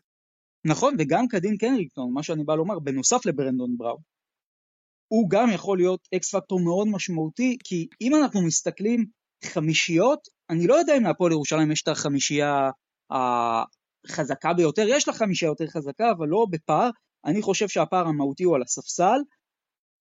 נכון, 0.64 0.94
וגם 0.98 1.28
קדין 1.28 1.56
קרינגטון, 1.56 2.12
מה 2.12 2.22
שאני 2.22 2.44
בא 2.44 2.54
לומר, 2.54 2.78
בנוסף 2.78 3.26
לברנדון 3.26 3.76
בראון, 3.78 4.00
הוא 5.08 5.30
גם 5.30 5.50
יכול 5.50 5.78
להיות 5.78 6.08
אקס 6.14 6.34
פקטור 6.34 6.60
מאוד 6.60 6.88
משמעותי, 6.88 7.56
כי 7.64 7.88
אם 8.00 8.14
אנחנו 8.14 8.42
מסתכלים 8.42 9.06
חמישיות, 9.44 10.28
אני 10.50 10.66
לא 10.66 10.74
יודע 10.74 10.96
אם 10.96 11.02
להפועל 11.02 11.32
ירושלים 11.32 11.72
יש 11.72 11.82
את 11.82 11.88
החמישייה 11.88 12.70
החזקה 13.10 14.52
ביותר, 14.54 14.86
יש 14.88 15.08
לה 15.08 15.14
חמישייה 15.14 15.48
יותר 15.48 15.66
חזקה, 15.66 16.10
אבל 16.10 16.28
לא 16.28 16.46
בפער. 16.50 16.90
אני 17.24 17.42
חושב 17.42 17.68
שהפער 17.68 18.06
המהותי 18.06 18.44
הוא 18.44 18.56
על 18.56 18.62
הספסל. 18.62 19.18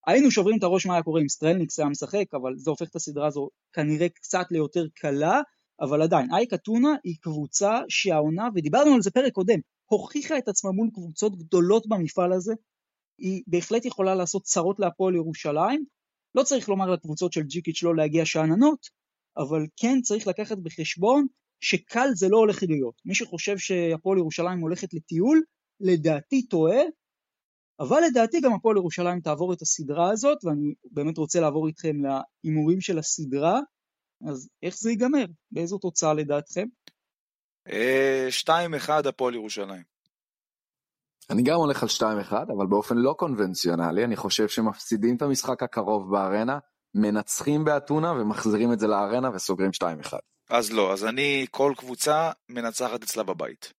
היינו 0.08 0.32
שוברים 0.32 0.58
את 0.58 0.64
הראש 0.64 0.86
מה 0.86 0.94
היה 0.94 1.04
קורה 1.04 1.22
אם 1.22 1.30
סטרלניקס 1.30 1.80
היה 1.80 1.90
משחק, 1.90 2.34
אבל 2.34 2.54
זה 2.58 2.70
הופך 2.70 2.90
את 2.90 2.96
הסדרה 2.96 3.28
הזו 3.28 3.50
כנראה 3.74 4.10
קצת 4.10 4.46
ליותר 4.52 4.86
קלה, 4.96 5.42
אבל 5.82 6.02
עדיין, 6.02 6.34
אייק 6.34 6.54
אתונה 6.54 6.96
היא 7.04 7.16
קבוצה 7.22 7.80
שהעונה, 7.90 8.50
ודיברנו 8.56 8.94
על 8.94 9.02
זה 9.02 9.12
פרק 9.12 9.34
קודם, 9.34 9.60
הוכיחה 9.86 10.38
את 10.38 10.48
עצמה 10.48 10.72
מול 10.72 10.90
קבוצות 10.94 11.36
גדולות 11.38 11.88
במפעל 11.88 12.34
הזה, 12.34 12.54
היא 13.18 13.44
בהחלט 13.48 13.86
יכולה 13.86 14.16
לעשות 14.16 14.44
צרות 14.44 14.80
להפועל 14.80 15.16
ירושלים, 15.16 15.86
לא 16.36 16.44
צריך 16.44 16.70
לומר 16.70 16.90
לקבוצות 16.90 17.34
של 17.34 17.42
ג'יקיץ' 17.42 17.84
לא 17.84 17.96
להגיע 17.96 18.26
שאננות, 18.26 18.80
אבל 19.38 19.66
כן 19.78 20.02
צריך 20.02 20.28
לקחת 20.28 20.58
בחשבון 20.58 21.28
שקל 21.60 22.08
זה 22.14 22.28
לא 22.30 22.38
הולך 22.38 22.64
להיות. 22.64 23.02
מי 23.06 23.16
שחושב 23.16 23.58
שהפועל 23.58 24.18
ירושלים 24.18 24.60
הולכת 24.60 24.94
לטיול, 24.94 25.44
לדעתי 25.80 26.48
טועה, 26.48 26.82
אבל 27.80 28.02
לדעתי 28.08 28.42
גם 28.42 28.54
הפועל 28.54 28.78
ירושלים 28.78 29.20
תעבור 29.20 29.54
את 29.54 29.62
הסדרה 29.62 30.12
הזאת, 30.12 30.46
ואני 30.46 30.74
באמת 30.92 31.18
רוצה 31.18 31.40
לעבור 31.40 31.68
איתכם 31.68 31.96
להימורים 32.04 32.82
של 32.82 33.00
הסדרה, 33.00 33.60
אז 34.28 34.50
איך 34.64 34.78
זה 34.78 34.90
ייגמר? 34.90 35.26
באיזו 35.52 35.78
תוצאה 35.78 36.14
לדעתכם? 36.14 36.66
2-1 37.68 37.70
אה, 37.70 38.98
הפועל 39.10 39.36
ירושלים. 39.36 39.84
אני 41.30 41.44
גם 41.44 41.56
הולך 41.56 41.84
על 41.84 41.90
2-1, 41.90 42.34
אבל 42.58 42.68
באופן 42.70 42.98
לא 42.98 43.16
קונבנציונלי, 43.18 44.04
אני 44.04 44.16
חושב 44.16 44.48
שמפסידים 44.48 45.16
את 45.16 45.22
המשחק 45.22 45.64
הקרוב 45.64 46.12
בארנה, 46.12 46.60
מנצחים 46.98 47.66
באתונה 47.66 48.12
ומחזירים 48.12 48.74
את 48.74 48.80
זה 48.80 48.88
לארנה 48.88 49.30
וסוגרים 49.36 49.72
2-1. 50.04 50.14
אז 50.50 50.72
לא, 50.72 50.94
אז 50.94 51.06
אני, 51.06 51.46
כל 51.52 51.74
קבוצה 51.78 52.32
מנצחת 52.50 53.04
אצלה 53.04 53.24
בבית. 53.24 53.74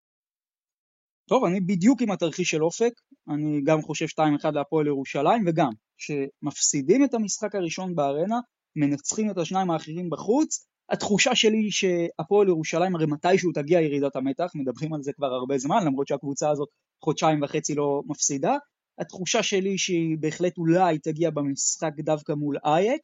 טוב, 1.29 1.45
אני 1.45 1.61
בדיוק 1.61 2.03
עם 2.03 2.11
התרחיש 2.11 2.51
של 2.51 2.65
אופק, 2.65 2.93
אני 3.29 3.61
גם 3.65 3.83
חושב 3.83 4.07
2-1 4.07 4.51
להפועל 4.55 4.87
ירושלים, 4.87 5.45
וגם, 5.47 5.71
שמפסידים 5.97 7.05
את 7.05 7.15
המשחק 7.15 7.55
הראשון 7.55 7.95
בארנה, 7.95 8.41
מנצחים 8.77 9.31
את 9.31 9.39
השניים 9.39 9.71
האחרים 9.71 10.11
בחוץ, 10.11 10.67
התחושה 10.91 11.35
שלי 11.35 11.59
היא 11.59 11.71
שהפועל 11.71 12.49
ירושלים 12.49 12.95
הרי 12.95 13.07
מתישהו 13.07 13.53
תגיע 13.53 13.81
ירידת 13.81 14.17
המתח, 14.17 14.51
מדברים 14.55 14.95
על 14.95 15.03
זה 15.03 15.13
כבר 15.13 15.27
הרבה 15.27 15.59
זמן, 15.59 15.87
למרות 15.87 16.09
שהקבוצה 16.09 16.51
הזאת 16.51 16.69
חודשיים 17.05 17.43
וחצי 17.43 17.75
לא 17.75 18.03
מפסידה, 18.07 18.57
התחושה 18.99 19.43
שלי 19.43 19.79
שהיא 19.79 20.17
בהחלט 20.21 20.59
אולי 20.59 20.99
תגיע 20.99 21.31
במשחק 21.31 21.93
דווקא 21.99 22.33
מול 22.33 22.57
אייק, 22.65 23.03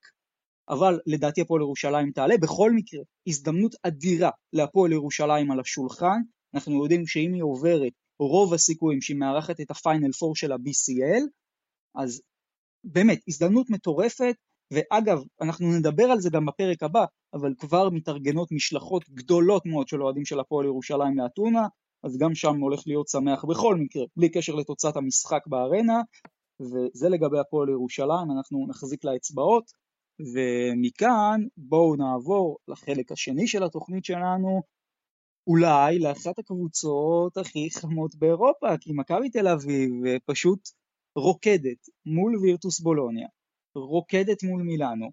אבל 0.68 1.00
לדעתי 1.06 1.40
הפועל 1.40 1.62
ירושלים 1.62 2.10
תעלה. 2.10 2.36
בכל 2.38 2.72
מקרה, 2.72 3.00
הזדמנות 3.26 3.74
אדירה 3.82 4.30
להפועל 4.52 4.92
ירושלים 4.92 5.50
על 5.50 5.60
השולחן. 5.60 6.20
אנחנו 6.54 6.82
יודעים 6.82 7.06
שאם 7.06 7.32
היא 7.34 7.42
עוברת, 7.42 7.92
רוב 8.18 8.54
הסיכויים 8.54 9.00
שהיא 9.00 9.16
מארחת 9.16 9.60
את 9.60 9.70
הפיינל 9.70 10.12
פור 10.12 10.36
של 10.36 10.52
ה-BCL, 10.52 11.22
אז 11.94 12.22
באמת, 12.84 13.20
הזדמנות 13.28 13.70
מטורפת, 13.70 14.34
ואגב, 14.72 15.18
אנחנו 15.40 15.78
נדבר 15.78 16.04
על 16.04 16.20
זה 16.20 16.30
גם 16.30 16.46
בפרק 16.46 16.82
הבא, 16.82 17.04
אבל 17.34 17.54
כבר 17.58 17.90
מתארגנות 17.90 18.52
משלחות 18.52 19.10
גדולות 19.10 19.66
מאוד 19.66 19.88
של 19.88 20.02
אוהדים 20.02 20.24
של 20.24 20.40
הפועל 20.40 20.66
ירושלים 20.66 21.18
לאתונה, 21.18 21.66
אז 22.04 22.18
גם 22.18 22.34
שם 22.34 22.60
הולך 22.60 22.82
להיות 22.86 23.08
שמח 23.08 23.44
בכל 23.44 23.76
מקרה, 23.76 24.04
בלי 24.16 24.28
קשר 24.28 24.54
לתוצאת 24.54 24.96
המשחק 24.96 25.46
בארנה, 25.46 26.00
וזה 26.60 27.08
לגבי 27.08 27.38
הפועל 27.38 27.68
ירושלים, 27.68 28.30
אנחנו 28.38 28.66
נחזיק 28.68 29.04
לאצבעות, 29.04 29.72
ומכאן 30.34 31.40
בואו 31.56 31.96
נעבור 31.96 32.58
לחלק 32.68 33.12
השני 33.12 33.46
של 33.46 33.64
התוכנית 33.64 34.04
שלנו, 34.04 34.62
אולי 35.46 35.98
לאחת 35.98 36.38
הקבוצות 36.38 37.36
הכי 37.36 37.68
חמות 37.70 38.14
באירופה, 38.14 38.78
כי 38.80 38.92
מכבי 38.92 39.30
תל 39.30 39.48
אביב 39.48 39.90
פשוט 40.26 40.68
רוקדת 41.16 41.88
מול 42.06 42.36
וירטוס 42.36 42.80
בולוניה, 42.80 43.28
רוקדת 43.74 44.42
מול 44.42 44.62
מילאנו, 44.62 45.10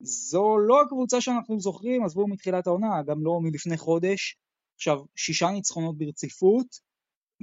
זו 0.00 0.58
לא 0.58 0.82
הקבוצה 0.82 1.20
שאנחנו 1.20 1.60
זוכרים, 1.60 2.04
עזבו 2.04 2.28
מתחילת 2.28 2.66
העונה, 2.66 3.02
גם 3.06 3.24
לא 3.24 3.40
מלפני 3.42 3.76
חודש. 3.76 4.41
עכשיו, 4.82 4.98
שישה 5.16 5.50
ניצחונות 5.50 5.98
ברציפות, 5.98 6.66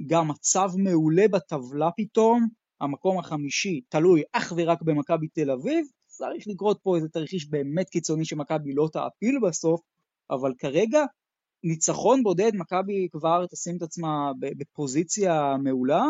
גם 0.06 0.28
מצב 0.28 0.70
מעולה 0.76 1.28
בטבלה 1.28 1.90
פתאום, 1.96 2.48
המקום 2.80 3.18
החמישי 3.18 3.80
תלוי 3.88 4.22
אך 4.32 4.52
ורק 4.56 4.82
במכבי 4.82 5.28
תל 5.28 5.50
אביב, 5.50 5.86
צריך 6.06 6.44
לקרות 6.46 6.78
פה 6.82 6.96
איזה 6.96 7.08
תרחיש 7.08 7.48
באמת 7.48 7.88
קיצוני 7.88 8.24
שמכבי 8.24 8.74
לא 8.74 8.88
תעפיל 8.92 9.38
בסוף, 9.48 9.80
אבל 10.30 10.54
כרגע 10.58 11.04
ניצחון 11.64 12.22
בודד, 12.22 12.50
מכבי 12.54 13.08
כבר 13.12 13.46
תשים 13.46 13.76
את 13.76 13.82
עצמה 13.82 14.32
בפוזיציה 14.40 15.56
מעולה. 15.62 16.04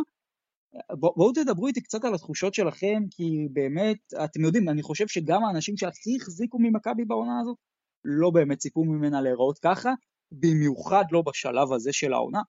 בואו 0.92 1.32
תדברו 1.32 1.66
איתי 1.66 1.80
קצת 1.80 2.04
על 2.04 2.14
התחושות 2.14 2.54
שלכם, 2.54 3.02
כי 3.10 3.48
באמת, 3.52 3.98
אתם 4.24 4.40
יודעים, 4.44 4.68
אני 4.68 4.82
חושב 4.82 5.08
שגם 5.08 5.44
האנשים 5.44 5.76
שהכי 5.76 6.16
החזיקו 6.16 6.58
ממכבי 6.58 7.04
בעונה 7.04 7.40
הזאת, 7.40 7.56
לא 8.04 8.30
באמת 8.30 8.58
ציפו 8.58 8.84
ממנה 8.84 9.20
להיראות 9.20 9.58
ככה, 9.58 9.90
במיוחד 10.32 11.04
לא 11.10 11.22
בשלב 11.26 11.72
הזה 11.72 11.92
של 11.92 12.12
העונה. 12.12 12.40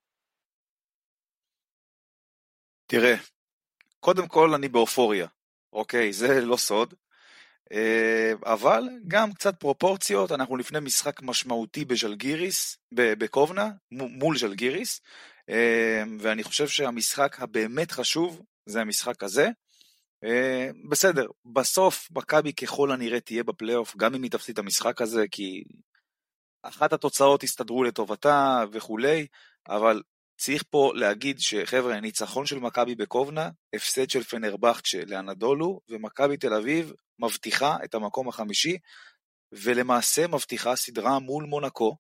תראה, 2.86 3.16
קודם 4.00 4.28
כל 4.28 4.54
אני 4.54 4.68
באופוריה, 4.68 5.28
אוקיי? 5.74 6.14
זה 6.14 6.42
לא 6.42 6.58
סוד. 6.58 6.94
אה, 7.72 8.34
אבל 8.46 8.84
גם 9.08 9.34
קצת 9.34 9.60
פרופורציות, 9.60 10.32
אנחנו 10.32 10.58
לפני 10.58 10.80
משחק 10.80 11.22
משמעותי 11.22 11.86
בז'לגיריס, 11.86 12.78
בקובנה, 12.92 13.70
מול 13.92 14.38
ז'לגיריס, 14.38 15.02
אה, 15.50 16.04
ואני 16.20 16.44
חושב 16.44 16.68
שהמשחק 16.68 17.36
הבאמת 17.40 17.92
חשוב 17.92 18.42
זה 18.66 18.82
המשחק 18.82 19.24
הזה. 19.24 19.50
אה, 20.24 20.70
בסדר, 20.90 21.26
בסוף 21.46 22.08
מכבי 22.12 22.54
ככל 22.54 22.92
הנראה 22.92 23.20
תהיה 23.20 23.44
בפלייאוף, 23.44 23.96
גם 23.98 24.16
אם 24.16 24.24
היא 24.24 24.32
תפסיד 24.32 24.54
את 24.54 24.60
המשחק 24.60 25.02
הזה, 25.02 25.26
כי 25.32 25.64
אחת 26.64 26.94
התוצאות 26.94 27.44
הסתדרו 27.44 27.84
לטובתה 27.84 28.64
וכולי, 28.72 29.28
אבל 29.68 30.02
צריך 30.38 30.64
פה 30.70 30.92
להגיד 30.96 31.40
שחבר'ה, 31.40 32.00
ניצחון 32.00 32.46
של 32.46 32.60
מכבי 32.60 32.96
בקובנה, 32.96 33.50
הפסד 33.76 34.10
של 34.10 34.24
פנרבכצ'ה 34.24 35.02
לאנדולו, 35.08 35.82
ומכבי 35.90 36.38
תל 36.38 36.54
אביב 36.54 36.94
מבטיחה 37.20 37.78
את 37.84 37.96
המקום 37.96 38.28
החמישי, 38.28 38.78
ולמעשה 39.52 40.28
מבטיחה 40.28 40.76
סדרה 40.76 41.20
מול 41.20 41.44
מונקו, 41.44 41.98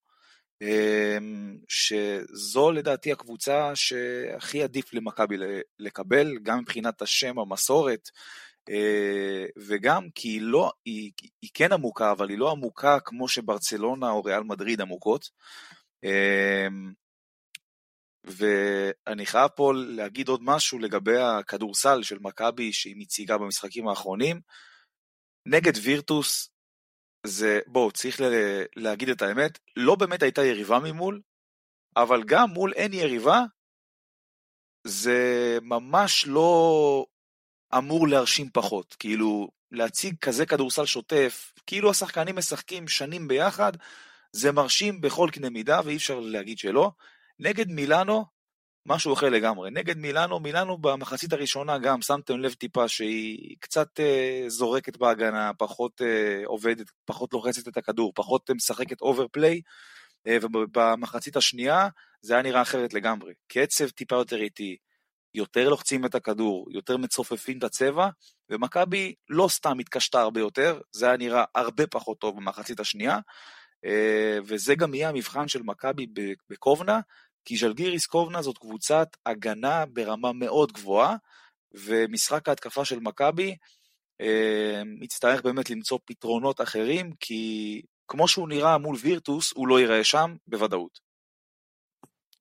אמ, 0.61 1.57
שזו 1.67 2.71
לדעתי 2.71 3.11
הקבוצה 3.11 3.71
שהכי 3.75 4.63
עדיף 4.63 4.93
למכבי 4.93 5.35
לקבל, 5.79 6.37
גם 6.43 6.59
מבחינת 6.59 7.01
השם, 7.01 7.39
המסורת, 7.39 8.09
וגם 9.67 10.09
כי 10.15 10.27
היא, 10.27 10.41
לא, 10.41 10.71
היא, 10.85 11.11
היא 11.41 11.49
כן 11.53 11.71
עמוקה, 11.71 12.11
אבל 12.11 12.29
היא 12.29 12.37
לא 12.37 12.51
עמוקה 12.51 12.99
כמו 12.99 13.27
שברצלונה 13.27 14.09
או 14.11 14.23
ריאל 14.23 14.43
מדריד 14.43 14.81
עמוקות. 14.81 15.29
אמ, 16.03 16.93
ואני 18.23 19.25
חייב 19.25 19.47
פה 19.47 19.71
להגיד 19.75 20.27
עוד 20.27 20.41
משהו 20.43 20.79
לגבי 20.79 21.17
הכדורסל 21.17 22.03
של 22.03 22.19
מכבי 22.19 22.73
שהיא 22.73 22.95
מציגה 22.97 23.37
במשחקים 23.37 23.87
האחרונים. 23.87 24.41
נגד 25.45 25.73
וירטוס, 25.83 26.49
זה, 27.27 27.59
בואו, 27.67 27.91
צריך 27.91 28.21
להגיד 28.75 29.09
את 29.09 29.21
האמת, 29.21 29.59
לא 29.75 29.95
באמת 29.95 30.23
הייתה 30.23 30.45
יריבה 30.45 30.79
ממול, 30.79 31.21
אבל 31.95 32.23
גם 32.25 32.49
מול 32.49 32.73
אין 32.73 32.93
יריבה, 32.93 33.41
זה 34.87 35.57
ממש 35.61 36.27
לא 36.27 37.05
אמור 37.77 38.07
להרשים 38.07 38.49
פחות. 38.53 38.95
כאילו, 38.99 39.47
להציג 39.71 40.15
כזה 40.21 40.45
כדורסל 40.45 40.85
שוטף, 40.85 41.53
כאילו 41.67 41.89
השחקנים 41.89 42.35
משחקים 42.35 42.87
שנים 42.87 43.27
ביחד, 43.27 43.71
זה 44.31 44.51
מרשים 44.51 45.01
בכל 45.01 45.29
קנה 45.31 45.49
מידה 45.49 45.81
ואי 45.85 45.95
אפשר 45.95 46.19
להגיד 46.19 46.57
שלא. 46.57 46.91
נגד 47.39 47.67
מילאנו, 47.67 48.25
משהו 48.85 49.13
אחר 49.13 49.29
לגמרי. 49.29 49.71
נגד 49.71 49.97
מילאנו, 49.97 50.39
מילאנו 50.39 50.77
במחצית 50.77 51.33
הראשונה 51.33 51.77
גם, 51.77 52.01
שמתם 52.01 52.39
לב 52.39 52.53
טיפה 52.53 52.87
שהיא 52.87 53.55
קצת 53.59 53.99
אה, 53.99 54.43
זורקת 54.47 54.97
בהגנה, 54.97 55.51
פחות 55.57 56.01
אה, 56.01 56.41
עובדת, 56.45 56.87
פחות 57.05 57.33
לוחצת 57.33 57.67
את 57.67 57.77
הכדור, 57.77 58.11
פחות 58.15 58.49
אה, 58.49 58.55
משחקת 58.55 59.01
overplay, 59.01 59.61
אה, 60.27 60.37
ובמחצית 60.41 61.37
השנייה 61.37 61.87
זה 62.21 62.33
היה 62.33 62.43
נראה 62.43 62.61
אחרת 62.61 62.93
לגמרי. 62.93 63.33
קצב 63.47 63.89
טיפה 63.89 64.15
יותר 64.15 64.41
איטי, 64.41 64.77
יותר 65.33 65.69
לוחצים 65.69 66.05
את 66.05 66.15
הכדור, 66.15 66.67
יותר 66.71 66.97
מצופפים 66.97 67.57
את 67.57 67.63
הצבע, 67.63 68.09
ומכבי 68.49 69.13
לא 69.29 69.47
סתם 69.47 69.79
התקשתה 69.79 70.21
הרבה 70.21 70.39
יותר, 70.39 70.79
זה 70.91 71.05
היה 71.05 71.17
נראה 71.17 71.43
הרבה 71.55 71.87
פחות 71.87 72.19
טוב 72.19 72.35
במחצית 72.35 72.79
השנייה, 72.79 73.19
אה, 73.85 74.37
וזה 74.45 74.75
גם 74.75 74.93
יהיה 74.93 75.09
המבחן 75.09 75.47
של 75.47 75.61
מכבי 75.63 76.07
בקובנה, 76.49 76.99
כי 77.45 77.57
ז'לגיריס 77.57 78.05
קובנה 78.05 78.41
זאת 78.41 78.57
קבוצת 78.57 79.07
הגנה 79.25 79.85
ברמה 79.85 80.33
מאוד 80.33 80.71
גבוהה, 80.71 81.15
ומשחק 81.73 82.49
ההתקפה 82.49 82.85
של 82.85 82.99
מכבי 82.99 83.55
אה, 84.21 84.81
יצטרך 85.01 85.41
באמת 85.41 85.69
למצוא 85.69 85.99
פתרונות 86.05 86.61
אחרים, 86.61 87.11
כי 87.19 87.81
כמו 88.07 88.27
שהוא 88.27 88.49
נראה 88.49 88.77
מול 88.77 88.95
וירטוס, 89.01 89.53
הוא 89.55 89.67
לא 89.67 89.79
ייראה 89.79 90.03
שם 90.03 90.35
בוודאות. 90.47 90.99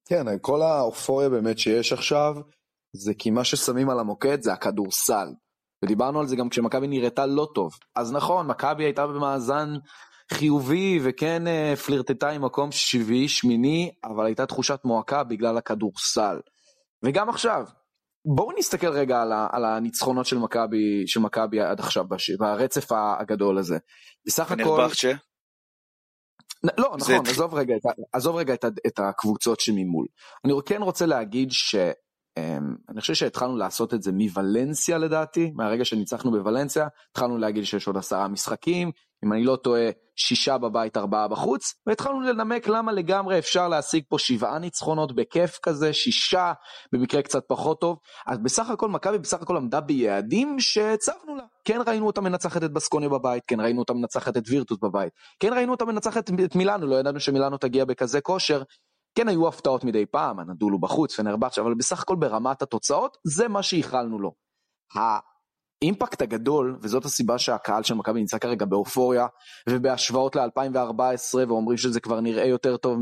כן, 0.05 0.25
כל 0.41 0.63
האופוריה 0.63 1.29
באמת 1.29 1.59
שיש 1.59 1.93
עכשיו, 1.93 2.35
זה 2.93 3.15
כי 3.15 3.31
מה 3.31 3.45
ששמים 3.45 3.91
על 3.91 4.01
המוקד 4.01 4.43
זה 4.43 4.53
הכדורסל. 4.53 5.29
ודיברנו 5.85 6.21
על 6.21 6.27
זה 6.27 6.37
גם 6.37 6.49
כשמכבי 6.49 6.89
נראתה 6.89 7.27
לא 7.27 7.49
טוב. 7.55 7.73
אז 7.97 8.13
נכון, 8.13 8.47
מכבי 8.47 8.85
הייתה 8.85 9.07
במאזן 9.07 9.69
חיובי 10.33 11.01
וכן 11.03 11.47
אה, 11.47 11.75
פלירטטה 11.77 12.31
עם 12.31 12.45
מקום 12.45 12.73
שביעי, 12.73 13.29
שמיני, 13.29 13.93
אבל 14.05 14.27
הייתה 14.27 14.47
תחושת 14.47 14.81
מועקה 14.85 15.25
בגלל 15.25 15.59
הכדורסל. 15.59 16.41
וגם 17.03 17.29
עכשיו, 17.29 17.65
בואו 18.25 18.59
נסתכל 18.59 18.89
רגע 18.89 19.23
על, 19.23 19.33
ה, 19.33 19.47
על 19.53 19.65
הניצחונות 19.65 20.27
של 20.27 20.39
מכבי, 20.39 21.07
של 21.07 21.21
מכבי 21.21 21.61
עד 21.61 21.81
עכשיו, 21.81 22.05
בש, 22.09 22.31
ברצף 22.31 22.93
הגדול 22.93 23.59
הזה. 23.59 23.79
בסך 24.27 24.53
הכל... 24.53 24.63
לא, 26.79 26.95
נכון, 26.99 27.27
עזוב 27.27 27.55
רגע, 27.55 27.75
עזוב 28.13 28.37
רגע 28.37 28.55
את, 28.55 28.65
את 28.87 28.99
הקבוצות 28.99 29.61
שממול. 29.61 30.07
אני 30.45 30.53
כן 30.67 30.83
רוצה 30.83 31.07
להגיד 31.07 31.49
ש... 31.51 31.75
אמ, 32.39 32.75
אני 32.89 33.01
חושב 33.01 33.15
שהתחלנו 33.15 33.57
לעשות 33.57 33.95
את 33.95 34.03
זה 34.03 34.13
מוולנסיה 34.13 34.99
לדעתי, 34.99 35.53
מהרגע 35.55 35.85
שניצחנו 35.85 36.31
בוולנסיה, 36.31 36.89
התחלנו 37.11 37.39
להגיד 37.39 37.65
שיש 37.65 37.87
עוד 37.87 37.97
עשרה 37.97 38.29
משחקים, 38.29 38.91
אם 39.25 39.33
אני 39.33 39.45
לא 39.45 39.57
טועה, 39.57 39.91
שישה 40.17 40.59
בבית, 40.59 40.97
ארבעה 40.97 41.29
בחוץ, 41.29 41.75
והתחלנו 41.87 42.21
לנמק 42.21 42.69
למה 42.69 42.93
לגמרי 42.93 43.39
אפשר 43.39 43.69
להשיג 43.69 44.05
פה 44.09 44.19
שבעה 44.19 44.59
ניצחונות 44.59 45.15
בכיף 45.15 45.59
כזה, 45.63 45.93
שישה, 45.93 46.53
במקרה 46.93 47.23
קצת 47.23 47.43
פחות 47.49 47.81
טוב. 47.81 47.99
אז 48.27 48.39
בסך 48.39 48.71
הכל 48.71 48.89
מכבי 48.89 49.19
בסך 49.19 49.43
הכל 49.43 49.57
עמדה 49.57 49.81
ביעדים 49.81 50.61
שהצבנו 50.61 51.37
לה. 51.37 51.45
כן 51.65 51.81
ראינו 51.87 52.07
אותה 52.07 52.21
מנצחת 52.21 52.65
את 52.65 52.73
בסקוניה 52.73 53.09
בבית, 53.09 53.43
כן 53.47 53.61
ראינו 53.61 53.79
אותה 53.79 53.95
מנצחת 53.95 54.37
את 54.37 54.43
וירטוס 54.49 54.79
בבית, 54.83 55.13
כן 55.41 55.53
ראינו 55.53 55.73
אותה 55.73 55.85
מנצחת 55.85 56.31
את 56.45 56.57
מילאנו, 56.57 56.87
לא 56.87 56.97
ידענו 56.97 57.21
שמילאנו 57.21 57.59
תגיע 57.59 57.85
בכזה 57.85 58.21
כושר. 58.21 58.63
כן 59.15 59.29
היו 59.29 59.49
הפתעות 59.49 59.85
מדי 59.85 60.07
פעם, 60.07 60.41
הנדולו 60.41 60.79
בחוץ, 60.81 61.15
פנרבץ', 61.15 61.59
אבל 61.59 61.75
בסך 61.75 62.03
הכל 62.03 62.17
ברמת 62.17 62.63
התוצאות, 62.63 63.17
זה 63.25 63.49
מה 63.49 63.63
שייחלנו 63.63 64.19
לו. 64.19 64.35
האימפקט 64.95 66.23
הגדול, 66.23 66.79
וזאת 66.83 67.05
הסיבה 67.05 67.39
שהקהל 67.39 67.83
של 67.83 67.95
מכבי 67.95 68.21
נמצא 68.21 68.39
כרגע 68.39 68.67
באופוריה, 68.67 69.27
ובהשוואות 69.69 70.37
ל-2014, 70.37 71.39
ואומרים 71.49 71.79
שזה 71.79 72.01
כבר 72.01 72.21
נראה 72.21 72.45
יותר 72.45 72.77
טוב 72.77 72.99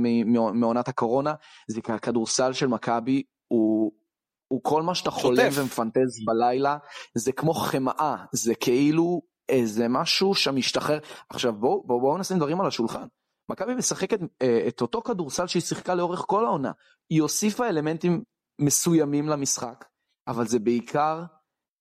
מעונת 0.54 0.88
הקורונה, 0.88 1.34
זה 1.70 1.80
כי 1.80 1.92
הכדורסל 1.92 2.52
של 2.52 2.66
מכבי 2.66 3.22
הוא, 3.48 3.92
הוא 4.48 4.60
כל 4.62 4.82
מה 4.82 4.94
שאתה 4.94 5.10
חולם 5.10 5.48
ומפנטז 5.54 6.24
בלילה, 6.26 6.76
זה 7.14 7.32
כמו 7.32 7.54
חמאה, 7.54 8.16
זה 8.32 8.54
כאילו 8.54 9.22
איזה 9.48 9.88
משהו 9.88 10.34
שמשתחרר. 10.34 10.98
עכשיו 11.30 11.52
בואו 11.52 11.82
בוא, 11.86 12.00
בוא 12.00 12.18
נשים 12.18 12.36
דברים 12.36 12.60
על 12.60 12.66
השולחן. 12.66 13.06
מכבי 13.48 13.74
משחקת 13.74 14.18
אה, 14.42 14.64
את 14.68 14.80
אותו 14.80 15.02
כדורסל 15.02 15.46
שהיא 15.46 15.62
שיחקה 15.62 15.94
לאורך 15.94 16.24
כל 16.26 16.44
העונה. 16.44 16.72
היא 17.10 17.22
הוסיפה 17.22 17.68
אלמנטים 17.68 18.22
מסוימים 18.60 19.28
למשחק, 19.28 19.84
אבל 20.28 20.46
זה 20.46 20.58
בעיקר, 20.58 21.22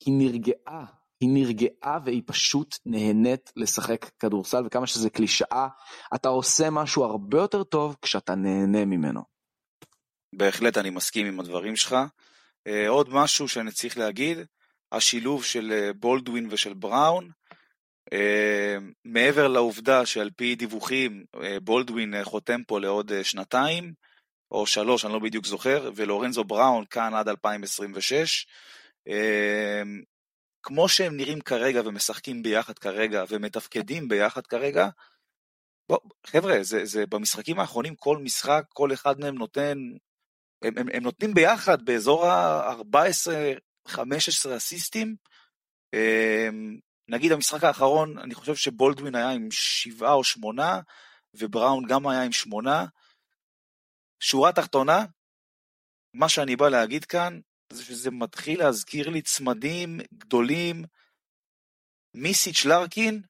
היא 0.05 0.13
נרגעה. 0.17 0.85
היא 1.21 1.29
נרגעה 1.29 1.99
והיא 2.05 2.23
פשוט 2.25 2.75
נהנית 2.85 3.51
לשחק 3.55 4.05
כדורסל, 4.19 4.65
וכמה 4.65 4.87
שזה 4.87 5.09
קלישאה, 5.09 5.67
אתה 6.15 6.29
עושה 6.29 6.69
משהו 6.69 7.03
הרבה 7.03 7.37
יותר 7.37 7.63
טוב 7.63 7.95
כשאתה 8.01 8.35
נהנה 8.35 8.85
ממנו. 8.85 9.21
בהחלט 10.35 10.77
אני 10.77 10.89
מסכים 10.89 11.27
עם 11.27 11.39
הדברים 11.39 11.75
שלך. 11.75 11.95
אה, 12.67 12.89
עוד 12.89 13.09
משהו 13.09 13.47
שאני 13.47 13.71
צריך 13.71 13.97
להגיד, 13.97 14.37
השילוב 14.91 15.43
של 15.43 15.71
אה, 15.71 15.93
בולדווין 15.93 16.47
ושל 16.51 16.73
בראון, 16.73 17.29
מעבר 19.05 19.47
לעובדה 19.47 20.05
שעל 20.05 20.29
פי 20.35 20.55
דיווחים 20.55 21.25
uh, 21.35 21.39
בולדווין 21.61 22.13
uh, 22.13 22.23
חותם 22.23 22.63
פה 22.63 22.79
לעוד 22.79 23.11
שנתיים 23.23 23.93
או 24.51 24.67
שלוש, 24.67 25.05
אני 25.05 25.13
לא 25.13 25.19
בדיוק 25.19 25.45
זוכר, 25.45 25.91
ולורנזו 25.95 26.43
בראון 26.43 26.85
כאן 26.89 27.13
עד 27.13 27.27
2026. 27.27 28.47
כמו 30.63 30.89
שהם 30.89 31.17
נראים 31.17 31.41
כרגע 31.41 31.81
ומשחקים 31.85 32.43
ביחד 32.43 32.79
כרגע 32.79 33.23
ומתפקדים 33.29 34.07
ביחד 34.07 34.47
כרגע, 34.47 34.89
בוא, 35.89 35.97
חבר'ה, 36.25 36.63
זה, 36.63 36.85
זה 36.85 37.05
במשחקים 37.05 37.59
האחרונים 37.59 37.95
כל 37.95 38.17
משחק, 38.17 38.63
כל 38.73 38.93
אחד 38.93 39.19
מהם 39.19 39.35
נותן, 39.35 39.77
הם, 40.61 40.77
הם, 40.77 40.87
הם 40.93 41.03
נותנים 41.03 41.33
ביחד 41.33 41.85
באזור 41.85 42.25
ה-14-15 42.25 43.95
אסיסטים. 44.57 45.15
נגיד 47.09 47.31
המשחק 47.31 47.63
האחרון, 47.63 48.17
אני 48.17 48.35
חושב 48.35 48.55
שבולדווין 48.55 49.15
היה 49.15 49.29
עם 49.29 49.47
שבעה 49.51 50.13
או 50.13 50.23
שמונה, 50.23 50.81
ובראון 51.33 51.85
גם 51.87 52.07
היה 52.07 52.23
עם 52.23 52.31
שמונה. 52.31 52.85
שורה 54.19 54.51
תחתונה, 54.51 55.05
מה 56.13 56.29
שאני 56.29 56.55
בא 56.55 56.69
להגיד 56.69 57.05
כאן, 57.05 57.39
זה 57.73 57.83
שזה 57.83 58.11
מתחיל 58.11 58.59
להזכיר 58.59 59.09
לי 59.09 59.21
צמדים 59.21 59.99
גדולים, 60.13 60.83
מיסיץ' 62.13 62.65
לארקין, 62.65 63.21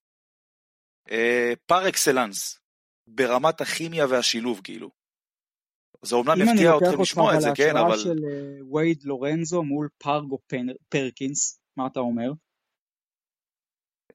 אה, 1.11 1.53
פר 1.65 1.89
אקסלנס, 1.89 2.59
ברמת 3.07 3.61
הכימיה 3.61 4.05
והשילוב 4.09 4.61
כאילו. 4.63 4.89
זה 6.01 6.15
אומנם 6.15 6.41
יפתיע 6.41 6.71
אתכם 6.77 7.01
לשמוע 7.01 7.35
את 7.35 7.41
זה, 7.41 7.47
כן, 7.55 7.77
אבל... 7.77 7.79
אם 7.79 7.85
אני 7.85 7.93
לוקח 7.93 8.03
אותך 8.03 8.07
על 8.07 8.07
ההשוואה 8.07 8.15
של 8.15 8.73
וייד 8.73 9.03
לורנזו 9.03 9.63
מול 9.63 9.89
פרגו 9.97 10.39
פרקינס, 10.89 11.59
מה 11.77 11.87
אתה 11.87 11.99
אומר? 11.99 12.31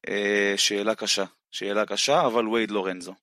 אה, 0.09 0.53
שאלה 0.57 0.95
קשה, 0.95 1.25
שאלה 1.51 1.85
קשה, 1.85 2.25
אבל 2.25 2.47
וייד 2.47 2.71
לורנזו. 2.71 3.13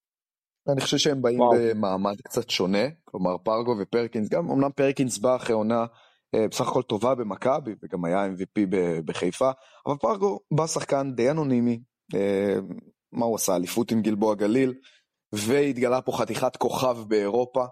אני 0.72 0.80
חושב 0.80 0.98
שהם 0.98 1.22
באים 1.22 1.40
וואו. 1.40 1.52
במעמד 1.52 2.20
קצת 2.24 2.50
שונה, 2.50 2.88
כלומר 3.04 3.38
פרגו 3.38 3.76
ופרקינס, 3.80 4.28
גם 4.28 4.50
אמנם 4.50 4.70
פרקינס 4.76 5.18
בא 5.18 5.36
אחרי 5.36 5.54
עונה 5.54 5.86
אה, 6.34 6.48
בסך 6.48 6.68
הכל 6.68 6.82
טובה 6.82 7.14
במכבי, 7.14 7.74
וגם 7.82 8.04
היה 8.04 8.26
MVP 8.26 8.60
בחיפה, 9.04 9.50
אבל 9.86 9.96
פרגו 10.00 10.40
בא 10.50 10.66
שחקן 10.66 11.12
די 11.14 11.30
אנונימי, 11.30 11.80
אה, 12.14 12.56
מה 13.12 13.26
הוא 13.26 13.34
עשה? 13.34 13.56
אליפות 13.56 13.92
עם 13.92 14.02
גלבוע 14.02 14.34
גליל, 14.34 14.74
והתגלה 15.32 16.00
פה 16.00 16.12
חתיכת 16.12 16.56
כוכב 16.56 16.96
באירופה, 17.08 17.64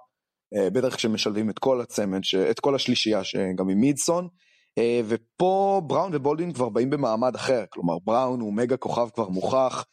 בטח 0.73 0.97
כשמשלבים 0.97 1.51
את 1.51 1.59
כל 1.59 1.81
הצמד, 1.81 2.21
את 2.51 2.61
כל 2.61 2.75
השלישייה, 2.75 3.25
שגם 3.25 3.69
עם 3.69 3.81
מידסון, 3.81 4.29
ופה 5.09 5.83
בראון 5.87 6.15
ובולדווין 6.15 6.53
כבר 6.53 6.69
באים 6.69 6.91
במעמד 6.91 7.35
אחר, 7.35 7.65
כלומר 7.71 7.99
בראון 8.05 8.41
הוא 8.41 8.53
מגה 8.53 8.77
כוכב 8.77 9.09
כבר 9.15 9.29
מוכח, 9.29 9.85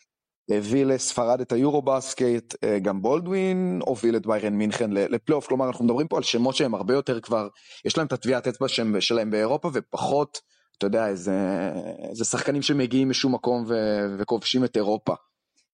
הביא 0.50 0.86
לספרד 0.86 1.42
את 1.42 1.52
היורובאסקט, 1.52 2.54
אה, 2.64 2.80
גם 2.80 3.02
בולדווין 3.02 3.80
הוביל 3.86 4.16
את 4.16 4.28
ביירן 4.28 4.54
מינכן 4.54 4.92
לפלייאוף, 4.92 5.48
כלומר 5.48 5.68
אנחנו 5.68 5.86
מדברים 5.86 6.08
פה 6.08 6.18
על 6.18 6.24
שמות 6.24 6.56
שהם 6.56 6.76
הרבה 6.76 6.94
יותר 6.94 7.20
כבר, 7.20 7.48
יש 7.86 7.98
להם 7.98 8.08
את 8.08 8.14
הטביעת 8.14 8.48
אצבע 8.48 8.68
שלהם 9.00 9.32
באירופה 9.32 9.70
ופחות, 9.74 10.42
אתה 10.78 10.86
יודע, 10.86 11.08
איזה, 11.08 11.72
איזה 12.10 12.26
שחקנים 12.26 12.62
שמגיעים 12.62 13.10
משום 13.10 13.36
מקום 13.36 13.66
ו, 13.68 13.74
וכובשים 14.20 14.64
את 14.64 14.78
אירופה. 14.78 15.14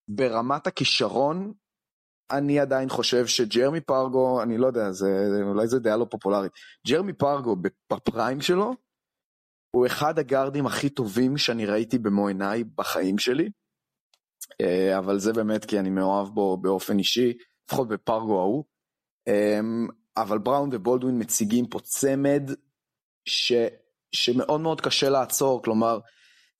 ברמת 0.08 0.66
הכישרון, 0.66 1.52
אני 2.30 2.60
עדיין 2.60 2.88
חושב 2.88 3.26
שג'רמי 3.26 3.80
פרגו, 3.80 4.42
אני 4.42 4.58
לא 4.58 4.66
יודע, 4.66 4.92
זה, 4.92 5.28
אולי 5.42 5.68
זה 5.68 5.78
דעה 5.78 5.96
לא 5.96 6.06
פופולרית, 6.10 6.52
ג'רמי 6.88 7.12
פרגו 7.12 7.56
ב 7.92 8.00
prime 8.00 8.40
שלו, 8.40 8.74
הוא 9.76 9.86
אחד 9.86 10.18
הגארדים 10.18 10.66
הכי 10.66 10.88
טובים 10.88 11.36
שאני 11.36 11.66
ראיתי 11.66 11.98
במו 11.98 12.28
עיניי 12.28 12.64
בחיים 12.64 13.18
שלי. 13.18 13.50
אה, 14.60 14.98
אבל 14.98 15.18
זה 15.18 15.32
באמת 15.32 15.64
כי 15.64 15.78
אני 15.78 15.90
מאוהב 15.90 16.28
בו 16.28 16.56
באופן 16.56 16.98
אישי, 16.98 17.32
לפחות 17.64 17.88
בפרגו 17.88 18.40
ההוא. 18.40 18.64
אמ, 19.28 19.88
אבל 20.16 20.38
בראון 20.38 20.68
ובולדווין 20.72 21.18
מציגים 21.18 21.66
פה 21.66 21.80
צמד 21.80 22.50
ש, 23.28 23.52
שמאוד 24.12 24.60
מאוד 24.60 24.80
קשה 24.80 25.08
לעצור, 25.08 25.62
כלומר, 25.62 25.98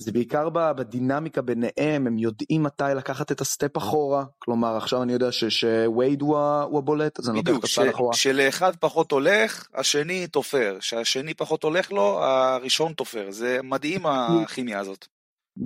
זה 0.03 0.12
בעיקר 0.12 0.48
בדינמיקה 0.50 1.42
ביניהם, 1.42 2.07
הם 2.07 2.18
יודעים 2.18 2.62
מתי 2.62 2.84
לקחת 2.96 3.32
את 3.32 3.40
ה 3.40 3.48
step 3.48 3.76
אחורה, 3.76 4.24
כלומר 4.38 4.76
עכשיו 4.76 5.03
אני 5.03 5.12
יודע 5.12 5.28
שווייד 5.32 6.20
הוא, 6.20 6.38
הוא 6.38 6.78
הבולט, 6.78 7.18
אז 7.18 7.30
אני 7.30 7.38
לוקח 7.38 7.59
את 7.59 7.64
ה 7.64 7.70
step 7.70 7.94
אחורה. 7.94 8.12
כשלאחד 8.12 8.76
פחות 8.76 9.12
הולך, 9.12 9.66
השני 9.74 10.26
תופר, 10.26 10.76
כשהשני 10.80 11.34
פחות 11.34 11.62
הולך 11.62 11.92
לו, 11.92 12.24
הראשון 12.24 12.92
תופר, 12.92 13.30
זה 13.30 13.61
מדהים 13.62 14.07
הכימיה 14.07 14.78
הזאת. 14.78 15.07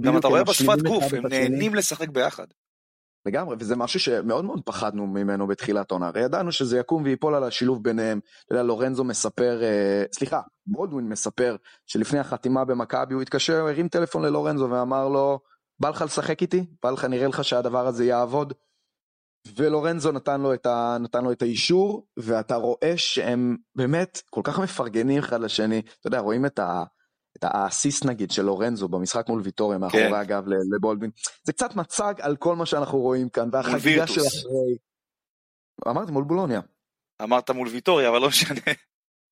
גם 0.01 0.18
אתה 0.18 0.28
רואה 0.28 0.45
בשפת 0.45 0.82
גוף, 0.82 1.05
הם 1.12 1.26
נהנים 1.26 1.74
לשחק 1.74 2.09
ביחד. 2.09 2.47
לגמרי, 3.27 3.57
וזה 3.59 3.77
משהו 3.77 4.01
שמאוד 4.01 4.45
מאוד 4.45 4.61
פחדנו 4.64 5.07
ממנו 5.07 5.47
בתחילת 5.47 5.91
העונה, 5.91 6.07
הרי 6.07 6.20
ידענו 6.20 6.53
שזה 6.53 6.79
יקום 6.79 7.03
ויפול 7.03 7.35
על 7.35 7.45
השילוב 7.45 7.83
ביניהם, 7.83 8.20
אתה 8.45 8.55
יודע, 8.55 8.62
לורנזו 8.62 9.05
מספר, 9.05 9.62
אה, 9.62 10.05
סליחה, 10.12 10.41
בולדווין 10.66 11.09
מספר 11.09 11.57
שלפני 11.87 12.18
החתימה 12.18 12.64
במכבי 12.64 13.14
הוא 13.14 13.22
התקשר, 13.22 13.66
הרים 13.66 13.89
טלפון 13.89 14.22
ללורנזו 14.24 14.70
ואמר 14.70 15.09
לו, 15.09 15.41
בא 15.81 15.89
לך 15.89 16.03
לשחק 16.03 16.43
איתי? 16.43 16.66
בא 16.83 16.91
לך, 16.91 17.05
נראה 17.05 17.29
לך 17.29 17.45
שהדבר 17.45 17.87
הזה 17.87 18.05
יעבוד? 18.05 18.53
ולורנזו 19.57 20.12
נתן 20.12 20.41
לו, 20.41 20.55
את 20.55 20.66
ה, 20.66 20.97
נתן 21.01 21.24
לו 21.24 21.33
את 21.33 21.43
האישור, 21.43 22.07
ואתה 22.16 22.57
רואה 22.57 22.93
שהם 22.97 23.57
באמת 23.74 24.22
כל 24.31 24.41
כך 24.45 24.59
מפרגנים 24.59 25.18
אחד 25.18 25.41
לשני, 25.41 25.83
אתה 26.01 26.07
יודע, 26.07 26.18
רואים 26.18 26.47
את 26.47 26.59
ה... 26.59 26.85
את 27.37 27.45
האסיסט 27.45 28.05
נגיד 28.05 28.30
של 28.30 28.43
לורנזו 28.43 28.89
במשחק 28.89 29.28
מול 29.28 29.41
ויטוריה 29.41 29.78
מאחורי 29.78 30.09
כן. 30.09 30.14
הגב 30.14 30.45
לבולדווין. 30.76 31.11
זה 31.45 31.53
קצת 31.53 31.76
מצג 31.76 32.14
על 32.20 32.37
כל 32.37 32.57
מה 32.57 32.66
שאנחנו 32.66 32.99
רואים 32.99 33.28
כאן, 33.28 33.49
והחגיגה 33.53 34.07
של 34.07 34.20
אחרי... 34.20 34.76
אמרתי 35.89 36.12
מול 36.12 36.24
בולוניה. 36.24 36.61
אמרת 37.22 37.51
מול 37.51 37.68
ויטוריה, 37.68 38.09
אבל 38.09 38.18
לא 38.18 38.28
משנה. 38.28 38.61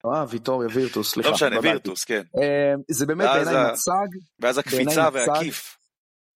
אה, 0.06 0.24
ויטוריה, 0.28 0.68
וירטוס, 0.72 1.10
סליחה. 1.10 1.28
לא 1.28 1.34
משנה, 1.34 1.60
וירטוס, 1.62 2.04
כן. 2.04 2.22
אה, 2.42 2.74
זה 2.90 3.06
באמת 3.06 3.28
בעיניי 3.34 3.72
מצג. 3.72 4.18
ואז 4.40 4.58
הקפיצה 4.58 5.08
והכיף. 5.12 5.78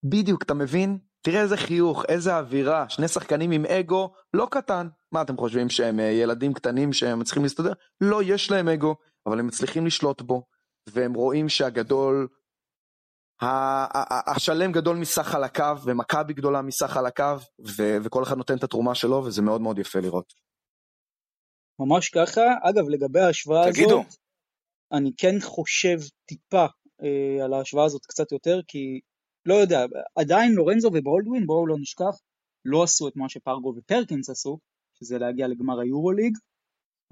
בדיוק, 0.04 0.42
אתה 0.42 0.54
מבין? 0.54 0.98
תראה 1.22 1.40
איזה 1.40 1.56
חיוך, 1.56 2.04
איזה 2.08 2.36
אווירה, 2.36 2.88
שני 2.88 3.08
שחקנים 3.08 3.50
עם 3.50 3.64
אגו 3.66 4.12
לא 4.34 4.48
קטן. 4.50 4.88
מה 5.12 5.22
אתם 5.22 5.36
חושבים 5.36 5.70
שהם 5.70 6.00
אה, 6.00 6.04
ילדים 6.04 6.52
קטנים 6.52 6.92
שהם 6.92 7.24
צריכים 7.24 7.42
להסתדר? 7.42 7.72
לא, 8.00 8.22
יש 8.22 8.50
להם 8.50 8.68
אגו, 8.68 8.96
אבל 9.26 9.38
הם 9.38 9.46
מצליחים 9.46 9.86
לשלוט 9.86 10.22
בו. 10.22 10.42
והם 10.92 11.14
רואים 11.14 11.48
שהגדול, 11.48 12.28
השלם 14.36 14.72
גדול 14.72 14.96
מסך 14.96 15.34
על 15.34 15.44
הקו, 15.44 15.74
ומכבי 15.84 16.34
גדולה 16.34 16.62
מסך 16.62 16.96
על 16.96 17.06
הקו, 17.06 17.36
ו- 17.78 17.96
וכל 18.04 18.22
אחד 18.22 18.36
נותן 18.36 18.56
את 18.56 18.64
התרומה 18.64 18.94
שלו, 18.94 19.24
וזה 19.24 19.42
מאוד 19.42 19.60
מאוד 19.60 19.78
יפה 19.78 19.98
לראות. 19.98 20.32
ממש 21.80 22.08
ככה. 22.08 22.40
אגב, 22.62 22.88
לגבי 22.88 23.20
ההשוואה 23.20 23.72
תגידו. 23.72 24.00
הזאת, 24.00 24.14
אני 24.92 25.12
כן 25.16 25.40
חושב 25.40 25.98
טיפה 26.28 26.66
אה, 27.02 27.44
על 27.44 27.52
ההשוואה 27.52 27.84
הזאת 27.84 28.06
קצת 28.06 28.32
יותר, 28.32 28.60
כי 28.68 29.00
לא 29.46 29.54
יודע, 29.54 29.80
עדיין 30.16 30.52
לורנזו 30.52 30.88
ובולדווין, 30.88 31.46
בואו 31.46 31.66
לא 31.66 31.76
נשכח, 31.80 32.20
לא 32.64 32.82
עשו 32.82 33.08
את 33.08 33.16
מה 33.16 33.28
שפרגו 33.28 33.74
ופרקינס 33.76 34.30
עשו, 34.30 34.58
שזה 34.98 35.18
להגיע 35.18 35.48
לגמר 35.48 35.80
היורוליג, 35.80 36.36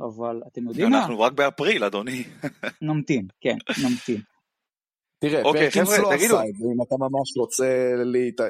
אבל 0.01 0.43
אתם 0.47 0.69
יודעים 0.69 0.91
מה? 0.91 0.99
אנחנו 0.99 1.21
רק 1.21 1.33
באפריל, 1.33 1.85
אדוני. 1.85 2.25
נמתין, 2.83 3.27
כן, 3.41 3.57
נמתין. 3.85 4.21
תראה, 5.19 5.43
אוקיי, 5.43 5.71
פרקינס 5.71 5.89
חבר'ה, 5.89 5.99
לא 5.99 6.17
תגידו. 6.17 6.39
עשה 6.39 6.49
את 6.49 6.57
זה, 6.57 6.67
אם 6.77 6.83
אתה 6.83 6.95
ממש 6.99 7.37
רוצה 7.37 7.93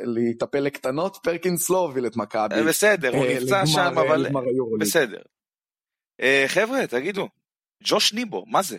להיטפל 0.04 0.60
לקטנות, 0.60 1.18
פרקינס 1.22 1.70
לא 1.70 1.78
הוביל 1.78 2.06
את 2.06 2.16
מכבי. 2.16 2.54
אה, 2.54 2.64
בסדר, 2.64 3.16
הוא 3.16 3.24
אה, 3.24 3.34
נפצע 3.36 3.66
שם, 3.66 3.94
אבל... 3.98 4.26
בסדר. 4.80 5.22
אה, 6.20 6.44
חבר'ה, 6.46 6.86
תגידו, 6.86 7.28
ג'וש 7.84 8.12
ניבו, 8.12 8.44
מה 8.46 8.62
זה? 8.62 8.78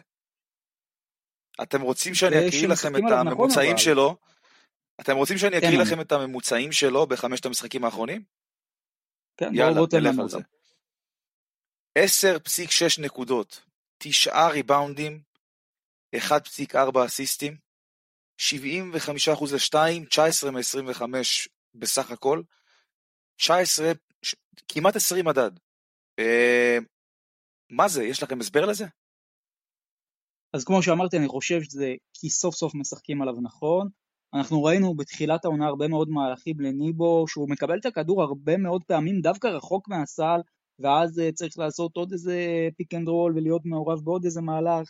אתם 1.62 1.82
רוצים 1.82 2.14
שאני 2.14 2.48
אקריא 2.48 2.68
לכם 2.68 2.96
את 2.96 3.12
הממוצעים 3.12 3.78
שלו? 3.78 4.16
אתם 5.02 5.16
רוצים 5.16 5.38
שאני 5.38 5.58
אקריא 5.58 5.72
כן, 5.72 5.82
לכם 5.82 6.02
את 6.02 6.12
הממוצעים 6.12 6.72
שלו 6.72 7.08
בחמשת 7.08 7.46
המשחקים 7.46 7.86
האחרונים? 7.86 8.22
כן, 9.38 9.74
בואו 9.74 9.88
תן 9.88 10.04
לנו 10.04 10.24
אותם. 10.24 10.40
10.6 11.98 13.02
נקודות, 13.02 13.62
9 13.98 14.48
ריבאונדים, 14.48 15.22
1.4 16.16 17.06
אסיסטים, 17.06 17.58
75% 18.40 18.50
ל-2, 19.54 20.08
19 20.10 20.52
מ-25 20.52 21.02
בסך 21.76 22.12
הכל, 22.12 22.42
19, 23.36 23.92
כמעט 24.68 24.96
20 24.96 25.26
מדד. 25.26 25.52
אה, 26.20 26.78
מה 27.70 27.88
זה, 27.88 28.04
יש 28.04 28.24
לכם 28.24 28.40
הסבר 28.40 28.66
לזה? 28.66 28.86
אז 30.54 30.64
כמו 30.66 30.84
שאמרתי, 30.84 31.18
אני 31.18 31.28
חושב 31.28 31.62
שזה 31.64 31.94
כי 32.14 32.30
סוף 32.30 32.56
סוף 32.56 32.76
משחקים 32.76 33.22
עליו 33.22 33.34
נכון. 33.42 33.90
אנחנו 34.34 34.64
ראינו 34.64 34.96
בתחילת 34.96 35.46
העונה 35.46 35.68
הרבה 35.68 35.88
מאוד 35.88 36.10
מהלכים 36.10 36.60
לניבו, 36.60 37.26
שהוא 37.28 37.50
מקבל 37.50 37.78
את 37.80 37.86
הכדור 37.86 38.24
הרבה 38.24 38.58
מאוד 38.58 38.84
פעמים 38.88 39.22
דווקא 39.22 39.48
רחוק 39.48 39.88
מהסל, 39.88 40.40
ואז 40.80 41.20
אה, 41.20 41.32
צריך 41.32 41.60
לעשות 41.60 41.98
עוד 41.98 42.12
איזה 42.12 42.68
pick 42.78 42.94
and 42.94 43.08
roll 43.08 43.34
ולהיות 43.36 43.62
מעורב 43.66 44.00
בעוד 44.04 44.26
איזה 44.26 44.42
מהלך 44.42 44.90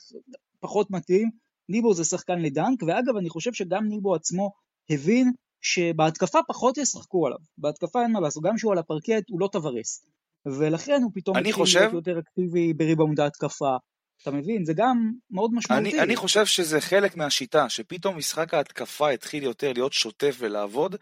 פחות 0.59 0.91
מתאים. 0.91 1.29
ניבו 1.69 1.93
זה 1.93 2.03
שחקן 2.03 2.39
לדנק, 2.39 2.83
ואגב 2.83 3.15
אני 3.17 3.29
חושב 3.29 3.53
שגם 3.53 3.87
ניבו 3.87 4.15
עצמו 4.15 4.51
הבין 4.89 5.31
שבהתקפה 5.61 6.39
פחות 6.47 6.77
ישחקו 6.77 7.27
עליו, 7.27 7.37
בהתקפה 7.57 8.03
אין 8.03 8.11
מה 8.11 8.19
לעשות, 8.19 8.43
גם 8.43 8.57
שהוא 8.57 8.71
על 8.71 8.77
הפרקט 8.77 9.29
הוא 9.29 9.39
לא 9.39 9.49
טבארס, 9.51 10.05
ולכן 10.45 11.01
הוא 11.03 11.11
פתאום 11.13 11.37
התחיל 11.37 11.53
חושב... 11.53 11.79
להיות 11.79 11.93
יותר 11.93 12.19
אקטיבי 12.19 12.73
בריבאונד 12.73 13.19
ההתקפה, 13.19 13.75
אתה 14.21 14.31
מבין? 14.31 14.65
זה 14.65 14.73
גם 14.75 15.11
מאוד 15.31 15.53
משמעותי. 15.53 15.89
אני, 15.89 15.99
אני 15.99 16.15
חושב 16.15 16.45
שזה 16.45 16.81
חלק 16.81 17.17
מהשיטה, 17.17 17.69
שפתאום 17.69 18.17
משחק 18.17 18.53
ההתקפה 18.53 19.09
התחיל 19.09 19.43
יותר 19.43 19.73
להיות 19.73 19.93
שוטף 19.93 20.35
ולעבוד, 20.39 20.95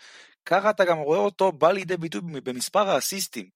ככה 0.45 0.69
אתה 0.69 0.85
גם 0.85 0.97
רואה 0.97 1.19
אותו 1.19 1.51
בא 1.51 1.71
לידי 1.71 1.97
ביטוי 1.97 2.21
במספר 2.43 2.89
האסיסטים. 2.89 3.54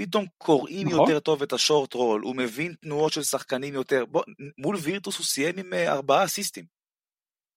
פתאום 0.00 0.24
קוראים 0.38 0.88
נכון. 0.88 1.00
יותר 1.00 1.20
טוב 1.20 1.42
את 1.42 1.52
ה 1.52 1.59
short 1.59 1.94
roll, 1.94 2.22
הוא 2.22 2.36
מבין 2.36 2.74
תנועות 2.74 3.12
של 3.12 3.22
שחקנים 3.22 3.74
יותר. 3.74 4.04
בוא, 4.04 4.22
מול 4.58 4.76
וירטוס 4.76 5.18
הוא 5.18 5.26
סיים 5.26 5.58
עם 5.58 5.72
אה, 5.72 5.92
ארבעה 5.92 6.24
אסיסטים. 6.24 6.64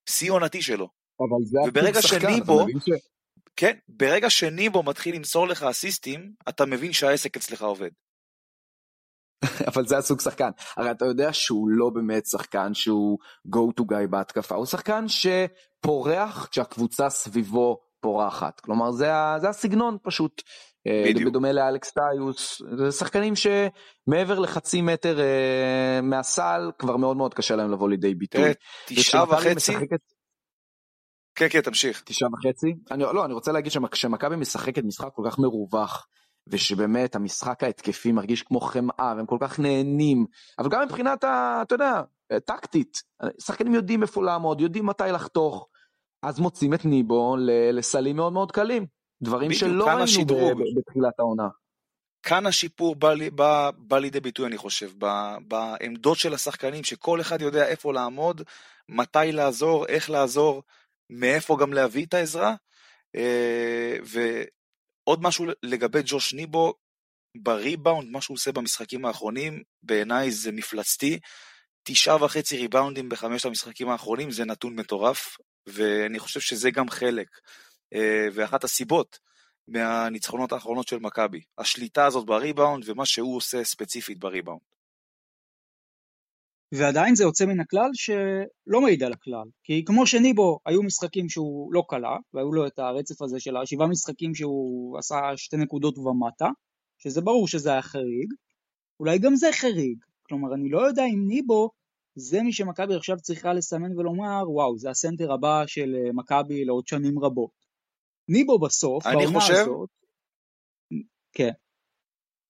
שיא 0.10 0.32
עונתי 0.32 0.62
שלו. 0.62 0.90
אבל 1.20 1.46
זה 1.46 1.60
וברגע 1.68 2.02
שניבו, 2.02 2.66
ש... 2.80 2.90
כן, 3.56 3.78
ברגע 3.88 4.30
שניבו 4.30 4.84
מתחיל 4.84 5.16
למסור 5.16 5.48
לך 5.48 5.64
אסיסטים, 5.64 6.34
אתה 6.50 6.66
מבין 6.66 6.94
שהעסק 6.94 7.38
אצלך 7.38 7.62
עובד. 7.62 7.90
אבל 9.74 9.88
זה 9.88 9.98
הסוג 9.98 10.22
שחקן. 10.22 10.50
הרי 10.78 10.92
אתה 10.92 11.06
יודע 11.06 11.34
שהוא 11.34 11.70
לא 11.70 11.90
באמת 11.90 12.26
שחקן 12.26 12.74
שהוא 12.74 13.20
go 13.48 13.82
to 13.82 13.84
guy 13.84 14.08
בהתקפה, 14.10 14.56
הוא 14.56 14.66
שחקן 14.66 15.06
שפורח 15.08 16.48
כשהקבוצה 16.52 17.10
סביבו 17.10 17.80
פורחת. 18.00 18.60
כלומר 18.60 18.92
זה, 18.92 19.12
זה 19.42 19.50
הסגנון 19.50 19.98
פשוט. 20.04 20.42
אה, 20.88 21.04
בדיוק. 21.08 21.30
בדומה 21.30 21.52
לאלכס 21.52 21.92
טיוס, 21.92 22.62
זה 22.78 22.92
שחקנים 22.92 23.34
שמעבר 23.36 24.40
לחצי 24.40 24.82
מטר 24.82 25.18
uh, 25.18 26.02
מהסל 26.02 26.72
כבר 26.80 26.98
מאוד 26.98 27.18
מאוד 27.18 27.34
קשה 27.34 27.56
להם 27.56 27.72
לבוא 27.72 27.90
לידי 27.90 28.16
ביטוי. 28.16 28.52
תשעה 28.86 29.24
וחצי? 29.24 29.56
משחקת... 29.56 30.00
כן 31.36 31.48
כן 31.50 31.62
תמשיך. 31.62 32.04
תשעה 32.06 32.30
וחצי? 32.34 32.76
אני, 32.92 33.04
לא 33.04 33.26
אני 33.26 33.34
רוצה 33.34 33.52
להגיד 33.52 33.72
שכשמכבי 33.72 34.36
משחקת 34.36 34.84
משחק 34.84 35.10
כל 35.14 35.24
כך 35.26 35.40
מרווח 35.40 36.08
ושבאמת 36.48 37.16
המשחק 37.16 37.64
ההתקפי 37.64 38.12
מרגיש 38.12 38.44
כמו 38.44 38.60
חמאה 38.60 39.14
והם 39.18 39.26
כל 39.26 39.38
כך 39.42 39.60
נהנים 39.60 40.26
אבל 40.60 40.70
גם 40.70 40.82
מבחינת 40.82 41.24
ה... 41.24 41.60
אתה 41.62 41.76
יודע 41.76 42.02
טקטית 42.46 43.02
שחקנים 43.42 43.74
יודעים 43.74 44.02
איפה 44.02 44.24
לעמוד 44.24 44.62
יודעים 44.62 44.86
מתי 44.86 45.04
לחתוך 45.14 45.68
אז 46.24 46.40
מוצאים 46.40 46.74
את 46.74 46.86
ניבו 46.86 47.36
לסלים 47.74 48.16
מאוד 48.16 48.34
מאוד 48.34 48.52
קלים. 48.52 48.86
דברים 49.24 49.54
שלא 49.54 49.86
ראינו 49.86 50.76
בתחילת 50.76 51.20
העונה. 51.20 51.48
כאן 52.24 52.46
השיפור 52.46 52.96
בא, 52.96 53.14
בא, 53.36 53.72
בא 53.78 53.98
לידי 53.98 54.20
ביטוי 54.20 54.48
אני 54.48 54.58
חושב, 54.58 54.92
בעמדות 55.48 56.18
של 56.18 56.34
השחקנים, 56.34 56.84
שכל 56.84 57.22
אחד 57.22 57.42
יודע 57.42 57.68
איפה 57.68 57.94
לעמוד, 57.94 58.42
מתי 58.90 59.32
לעזור, 59.32 59.86
איך 59.86 60.10
לעזור, 60.10 60.64
מאיפה 61.10 61.58
גם 61.60 61.74
להביא 61.74 62.06
את 62.06 62.14
העזרה. 62.14 62.56
אה, 63.16 63.98
ועוד 64.04 65.24
משהו 65.24 65.46
לגבי 65.64 66.02
ג'וש 66.06 66.34
ניבו, 66.34 66.74
בריבאונד, 67.38 68.10
מה 68.10 68.22
שהוא 68.22 68.36
עושה 68.36 68.52
במשחקים 68.52 69.06
האחרונים, 69.06 69.64
בעיניי 69.84 70.32
זה 70.32 70.52
מפלצתי. 70.52 71.20
תשעה 71.84 72.24
וחצי 72.24 72.58
ריבאונדים 72.58 73.10
בחמשת 73.10 73.46
המשחקים 73.46 73.90
האחרונים 73.90 74.32
זה 74.32 74.46
נתון 74.46 74.76
מטורף, 74.76 75.38
ואני 75.68 76.20
חושב 76.20 76.40
שזה 76.40 76.72
גם 76.72 76.90
חלק 76.90 77.28
ואחת 78.34 78.64
הסיבות 78.64 79.20
מהניצחונות 79.68 80.52
האחרונות 80.52 80.88
של 80.88 81.00
מכבי. 81.00 81.42
השליטה 81.58 82.06
הזאת 82.06 82.26
בריבאונד 82.26 82.90
ומה 82.90 83.06
שהוא 83.06 83.38
עושה 83.38 83.64
ספציפית 83.64 84.20
בריבאונד. 84.20 84.62
ועדיין 86.72 87.16
זה 87.16 87.24
יוצא 87.24 87.46
מן 87.46 87.60
הכלל 87.60 87.90
שלא 87.94 88.82
מעיד 88.82 89.04
על 89.04 89.14
הכלל. 89.14 89.48
כי 89.64 89.86
כמו 89.86 90.08
שניבו, 90.08 90.60
היו 90.66 90.84
משחקים 90.84 91.30
שהוא 91.30 91.74
לא 91.74 91.84
קלע, 91.90 92.18
והיו 92.34 92.54
לו 92.54 92.68
את 92.68 92.80
הרצף 92.80 93.22
הזה 93.22 93.40
של 93.40 93.58
השבעה 93.58 93.88
משחקים 93.88 94.36
שהוא 94.36 94.98
עשה 94.98 95.16
שתי 95.36 95.58
נקודות 95.58 95.98
ומטה, 95.98 96.50
שזה 96.98 97.22
ברור 97.22 97.48
שזה 97.48 97.72
היה 97.72 97.82
חריג, 97.82 98.34
אולי 99.00 99.20
גם 99.20 99.36
זה 99.36 99.48
חריג. 99.52 99.98
כלומר, 100.24 100.54
אני 100.54 100.70
לא 100.70 100.88
יודע 100.88 101.04
אם 101.06 101.28
ניבו 101.28 101.70
זה 102.16 102.42
מי 102.42 102.54
שמכבי 102.54 102.96
עכשיו 102.96 103.18
צריכה 103.18 103.54
לסמן 103.54 103.98
ולומר, 103.98 104.44
וואו, 104.48 104.78
זה 104.78 104.90
הסנטר 104.90 105.34
הבא 105.34 105.64
של 105.68 105.96
אה, 105.96 106.14
מכבי 106.14 106.66
לעוד 106.66 106.88
שנים 106.88 107.20
רבות. 107.20 107.63
ניבו 108.28 108.60
בסוף, 108.60 109.08
בעונה 109.08 109.40
חושב... 109.40 109.54
הזאת... 109.54 109.90
כן. 111.34 111.52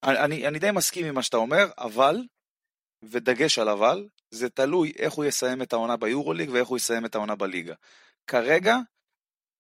אני, 0.04 0.18
אני, 0.20 0.48
אני 0.48 0.60
די 0.60 0.72
מסכים 0.72 1.06
עם 1.06 1.16
מה 1.16 1.24
שאתה 1.24 1.38
אומר, 1.38 1.66
אבל, 1.78 2.18
ודגש 3.04 3.60
על 3.60 3.70
אבל, 3.70 4.08
זה 4.32 4.50
תלוי 4.50 4.92
איך 5.00 5.14
הוא 5.14 5.26
יסיים 5.26 5.62
את 5.62 5.74
העונה 5.74 5.98
ביורוליג 5.98 6.50
ואיך 6.50 6.68
הוא 6.68 6.78
יסיים 6.78 7.06
את 7.06 7.16
העונה 7.16 7.36
בליגה. 7.36 7.74
כרגע, 8.28 8.78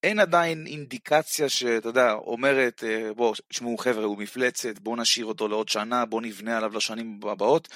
אין 0.04 0.20
עדיין 0.20 0.68
אינדיקציה 0.68 1.50
שאתה 1.50 1.90
יודע, 1.90 2.14
אומרת, 2.14 2.84
אה, 2.84 3.14
בואו, 3.14 3.34
תשמעו 3.48 3.78
חבר'ה, 3.78 4.04
הוא 4.04 4.18
מפלצת, 4.18 4.80
בואו 4.80 4.96
נשאיר 4.96 5.26
אותו 5.26 5.48
לעוד 5.48 5.70
שנה, 5.70 6.06
בואו 6.06 6.22
נבנה 6.22 6.58
עליו 6.58 6.74
לשנים 6.74 7.20
הבאות. 7.24 7.68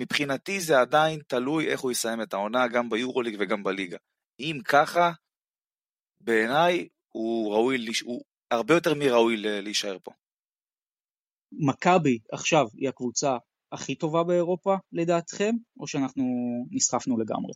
מבחינתי 0.00 0.60
זה 0.60 0.80
עדיין 0.80 1.20
תלוי 1.26 1.68
איך 1.68 1.80
הוא 1.80 1.92
יסיים 1.92 2.22
את 2.22 2.34
העונה, 2.34 2.68
גם 2.68 2.90
ביורוליג 2.90 3.36
וגם 3.38 3.62
בליגה. 3.62 3.96
אם 4.40 4.58
ככה, 4.64 5.12
בעיניי 6.20 6.88
הוא 7.16 7.52
ראוי, 7.52 7.86
הוא 8.04 8.22
הרבה 8.50 8.74
יותר 8.74 8.94
מראוי 8.94 9.36
להישאר 9.36 9.98
פה. 10.02 10.10
מכבי 11.52 12.18
עכשיו 12.32 12.66
היא 12.74 12.88
הקבוצה 12.88 13.36
הכי 13.72 13.94
טובה 13.94 14.24
באירופה 14.24 14.76
לדעתכם, 14.92 15.54
או 15.80 15.86
שאנחנו 15.86 16.24
נסחפנו 16.70 17.18
לגמרי? 17.18 17.52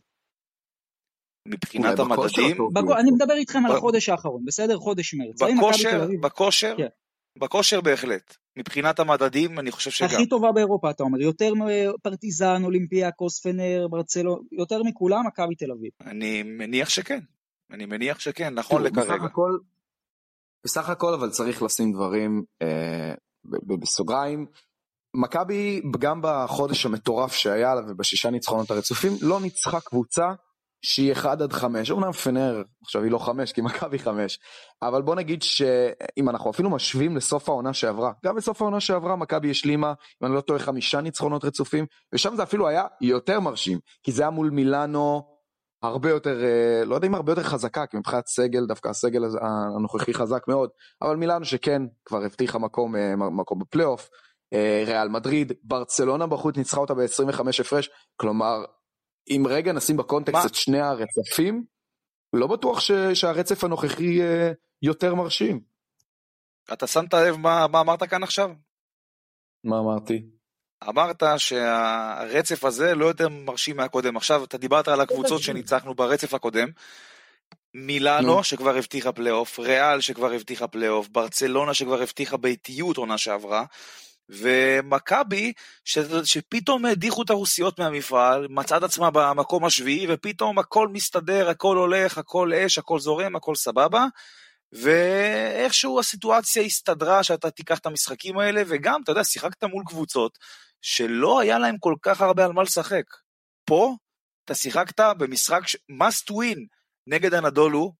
מבחינת 1.47 1.99
המדדים? 1.99 2.57
בק... 2.73 2.83
אני 2.99 3.11
מדבר 3.11 3.33
איתכם 3.33 3.63
ב... 3.63 3.65
על 3.65 3.77
החודש 3.77 4.09
האחרון, 4.09 4.45
בסדר? 4.45 4.77
חודש 4.77 5.13
מרץ. 5.13 5.41
בכושר, 5.41 6.07
בכושר, 6.21 6.75
כן. 6.77 6.87
בכושר 7.39 7.81
בהחלט. 7.81 8.35
מבחינת 8.57 8.99
המדדים, 8.99 9.59
אני 9.59 9.71
חושב 9.71 9.91
שגם. 9.91 10.07
הכי 10.07 10.29
טובה 10.29 10.51
באירופה, 10.51 10.89
אתה 10.89 11.03
אומר. 11.03 11.21
יותר 11.21 11.53
מפרטיזן, 11.53 12.63
אולימפיה, 12.63 13.11
קוספנר, 13.11 13.87
ברצלו, 13.87 14.39
יותר 14.51 14.83
מכולם, 14.83 15.27
מכבי 15.27 15.55
תל 15.55 15.71
אביב. 15.71 15.91
אני 16.01 16.43
מניח 16.43 16.89
שכן. 16.89 17.19
אני 17.71 17.85
מניח 17.85 18.19
שכן, 18.19 18.53
נכון 18.53 18.83
לכרגע. 18.83 19.13
בסך 19.13 19.23
הכל, 19.23 19.57
בסך 20.65 20.89
הכל 20.89 21.13
אבל 21.13 21.29
צריך 21.29 21.63
לשים 21.63 21.93
דברים 21.93 22.43
אה, 22.61 23.13
בסוגריים. 23.81 24.45
מכבי 25.13 25.81
גם 25.99 26.19
בחודש 26.23 26.85
המטורף 26.85 27.33
שהיה 27.33 27.75
לה 27.75 27.81
ובשישה 27.87 28.29
ניצחונות 28.29 28.71
הרצופים 28.71 29.11
לא 29.21 29.41
ניצחה 29.41 29.79
קבוצה 29.79 30.33
שהיא 30.81 31.11
1 31.11 31.41
עד 31.41 31.53
5, 31.53 31.91
אמנם 31.91 32.11
פנר 32.11 32.63
עכשיו 32.81 33.03
היא 33.03 33.11
לא 33.11 33.17
5 33.17 33.51
כי 33.51 33.61
מכבי 33.61 33.99
5, 33.99 34.39
אבל 34.81 35.01
בוא 35.01 35.15
נגיד 35.15 35.43
שאם 35.43 36.29
אנחנו 36.29 36.51
אפילו 36.51 36.69
משווים 36.69 37.17
לסוף 37.17 37.49
העונה 37.49 37.73
שעברה, 37.73 38.11
גם 38.25 38.35
בסוף 38.35 38.61
העונה 38.61 38.79
שעברה 38.79 39.15
מכבי 39.15 39.51
השלימה, 39.51 39.93
אם 40.21 40.27
אני 40.27 40.35
לא 40.35 40.41
טועה, 40.41 40.59
חמישה 40.59 41.01
ניצחונות 41.01 41.45
רצופים, 41.45 41.85
ושם 42.13 42.35
זה 42.35 42.43
אפילו 42.43 42.67
היה 42.67 42.83
יותר 43.01 43.39
מרשים, 43.39 43.79
כי 44.03 44.11
זה 44.11 44.23
היה 44.23 44.29
מול 44.29 44.49
מילאנו 44.49 45.23
הרבה 45.83 46.09
יותר, 46.09 46.43
אה, 46.43 46.85
לא 46.85 46.95
יודע 46.95 47.07
אם 47.07 47.15
הרבה 47.15 47.31
יותר 47.31 47.43
חזקה, 47.43 47.85
כי 47.85 47.97
מבחינת 47.97 48.27
סגל, 48.27 48.65
דווקא 48.65 48.89
הסגל 48.89 49.21
הנוכחי 49.41 50.13
חזק 50.13 50.47
מאוד, 50.47 50.69
אבל 51.01 51.15
מילאנו 51.15 51.45
שכן 51.45 51.81
כבר 52.05 52.23
הבטיחה 52.23 52.59
מקום, 52.59 52.95
אה, 52.95 53.15
מקום 53.15 53.59
בפלייאוף, 53.59 54.09
אה, 54.53 54.83
ריאל 54.87 55.09
מדריד, 55.09 55.53
ברצלונה 55.63 56.27
בחוץ 56.27 56.57
ניצחה 56.57 56.79
אותה 56.79 56.93
ב-25 56.93 57.61
הפרש, 57.61 57.89
כלומר, 58.15 58.63
אם 59.29 59.43
רגע 59.49 59.73
נשים 59.73 59.97
בקונטקסט 59.97 60.35
מה? 60.35 60.45
את 60.45 60.55
שני 60.55 60.79
הרצפים, 60.79 61.63
לא 62.33 62.47
בטוח 62.47 62.79
ש, 62.79 62.91
שהרצף 62.91 63.63
הנוכחי 63.63 64.19
יותר 64.81 65.15
מרשים. 65.15 65.61
אתה 66.73 66.87
שמת 66.87 67.13
לב 67.13 67.35
מה, 67.35 67.67
מה 67.67 67.81
אמרת 67.81 68.03
כאן 68.03 68.23
עכשיו? 68.23 68.49
מה 69.63 69.79
אמרתי? 69.79 70.40
אמרת 70.89 71.23
שהרצף 71.37 72.63
הזה 72.65 72.95
לא 72.95 73.05
יותר 73.05 73.29
מרשים 73.29 73.77
מהקודם. 73.77 74.17
עכשיו, 74.17 74.43
אתה 74.43 74.57
דיברת 74.57 74.87
על 74.87 75.01
הקבוצות 75.01 75.41
שניצחנו 75.41 75.95
ברצף 75.95 76.33
הקודם. 76.33 76.67
מילאנו 77.73 78.43
שכבר 78.43 78.77
הבטיחה 78.77 79.11
פלייאוף, 79.11 79.59
ריאל 79.59 80.01
שכבר 80.01 80.33
הבטיחה 80.33 80.67
פלייאוף, 80.67 81.07
ברצלונה 81.07 81.73
שכבר 81.73 82.01
הבטיחה 82.01 82.37
ביתיות 82.37 82.97
עונה 82.97 83.17
שעברה, 83.17 83.65
ומכבי 84.29 85.53
ש... 85.85 85.99
שפתאום 86.23 86.85
הדיחו 86.85 87.21
את 87.21 87.29
הרוסיות 87.29 87.79
מהמפעל, 87.79 88.47
מצאה 88.49 88.77
את 88.77 88.83
עצמה 88.83 89.11
במקום 89.11 89.65
השביעי, 89.65 90.05
ופתאום 90.09 90.59
הכל 90.59 90.87
מסתדר, 90.87 91.49
הכל 91.49 91.77
הולך, 91.77 92.17
הכל 92.17 92.53
אש, 92.53 92.77
הכל 92.77 92.99
זורם, 92.99 93.35
הכל 93.35 93.55
סבבה. 93.55 94.05
ואיכשהו 94.73 95.99
הסיטואציה 95.99 96.63
הסתדרה 96.63 97.23
שאתה 97.23 97.51
תיקח 97.51 97.79
את 97.79 97.85
המשחקים 97.85 98.37
האלה, 98.37 98.61
וגם, 98.67 99.01
אתה 99.03 99.11
יודע, 99.11 99.23
שיחקת 99.23 99.63
מול 99.63 99.83
קבוצות 99.87 100.37
שלא 100.81 101.39
היה 101.39 101.59
להם 101.59 101.77
כל 101.79 101.95
כך 102.01 102.21
הרבה 102.21 102.45
על 102.45 102.51
מה 102.51 102.63
לשחק. 102.63 103.03
פה 103.65 103.95
אתה 104.45 104.55
שיחקת 104.55 104.99
במשחק 105.17 105.67
ש... 105.67 105.75
must 105.75 106.31
win 106.31 106.59
נגד 107.07 107.33
הנדולו 107.33 107.93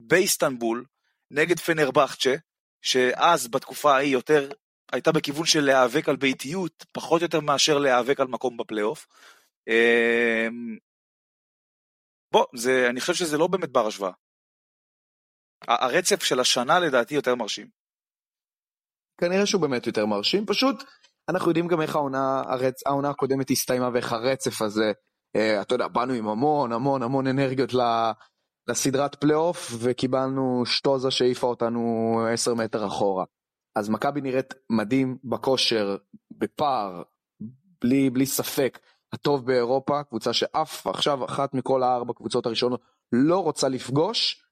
באיסטנבול, 0.00 0.84
נגד 1.30 1.58
פנרבכצ'ה, 1.58 2.34
שאז 2.82 3.48
בתקופה 3.48 3.94
ההיא 3.96 4.12
יותר 4.12 4.50
הייתה 4.92 5.12
בכיוון 5.12 5.46
של 5.46 5.60
להיאבק 5.60 6.08
על 6.08 6.16
ביתיות, 6.16 6.84
פחות 6.92 7.22
יותר 7.22 7.40
מאשר 7.40 7.78
להיאבק 7.78 8.20
על 8.20 8.26
מקום 8.26 8.56
בפלייאוף. 8.56 9.06
אמ, 9.68 10.78
בוא, 12.32 12.44
זה, 12.54 12.86
אני 12.90 13.00
חושב 13.00 13.14
שזה 13.14 13.38
לא 13.38 13.46
באמת 13.46 13.72
בר 13.72 13.86
השוואה. 13.86 14.12
הרצף 15.68 16.22
של 16.22 16.40
השנה 16.40 16.78
לדעתי 16.78 17.14
יותר 17.14 17.34
מרשים. 17.34 17.68
כנראה 19.20 19.46
שהוא 19.46 19.62
באמת 19.62 19.86
יותר 19.86 20.06
מרשים, 20.06 20.46
פשוט 20.46 20.84
אנחנו 21.28 21.50
יודעים 21.50 21.68
גם 21.68 21.80
איך 21.80 21.96
העונה, 21.96 22.42
הרצ... 22.46 22.86
העונה 22.86 23.10
הקודמת 23.10 23.50
הסתיימה 23.50 23.90
ואיך 23.92 24.12
הרצף 24.12 24.62
הזה, 24.62 24.92
אה, 25.36 25.60
אתה 25.62 25.74
יודע, 25.74 25.88
באנו 25.88 26.12
עם 26.12 26.28
המון 26.28 26.72
המון 26.72 27.02
המון 27.02 27.26
אנרגיות 27.26 27.70
לסדרת 28.68 29.14
פלייאוף 29.14 29.70
וקיבלנו 29.78 30.62
שטוזה 30.66 31.10
שהעיפה 31.10 31.46
אותנו 31.46 32.20
עשר 32.32 32.54
מטר 32.54 32.86
אחורה. 32.86 33.24
אז 33.76 33.88
מכבי 33.88 34.20
נראית 34.20 34.54
מדהים 34.70 35.18
בכושר, 35.24 35.96
בפער, 36.30 37.02
בלי, 37.82 38.10
בלי 38.10 38.26
ספק, 38.26 38.78
הטוב 39.12 39.46
באירופה, 39.46 40.02
קבוצה 40.02 40.32
שאף 40.32 40.86
עכשיו 40.86 41.24
אחת 41.24 41.54
מכל 41.54 41.82
הארבע 41.82 42.12
קבוצות 42.12 42.46
הראשונות 42.46 42.80
לא 43.12 43.42
רוצה 43.42 43.68
לפגוש, 43.68 44.44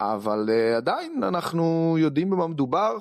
אבל 0.00 0.48
uh, 0.48 0.76
עדיין 0.76 1.24
אנחנו 1.24 1.96
יודעים 1.98 2.30
במה 2.30 2.46
מדובר, 2.46 2.98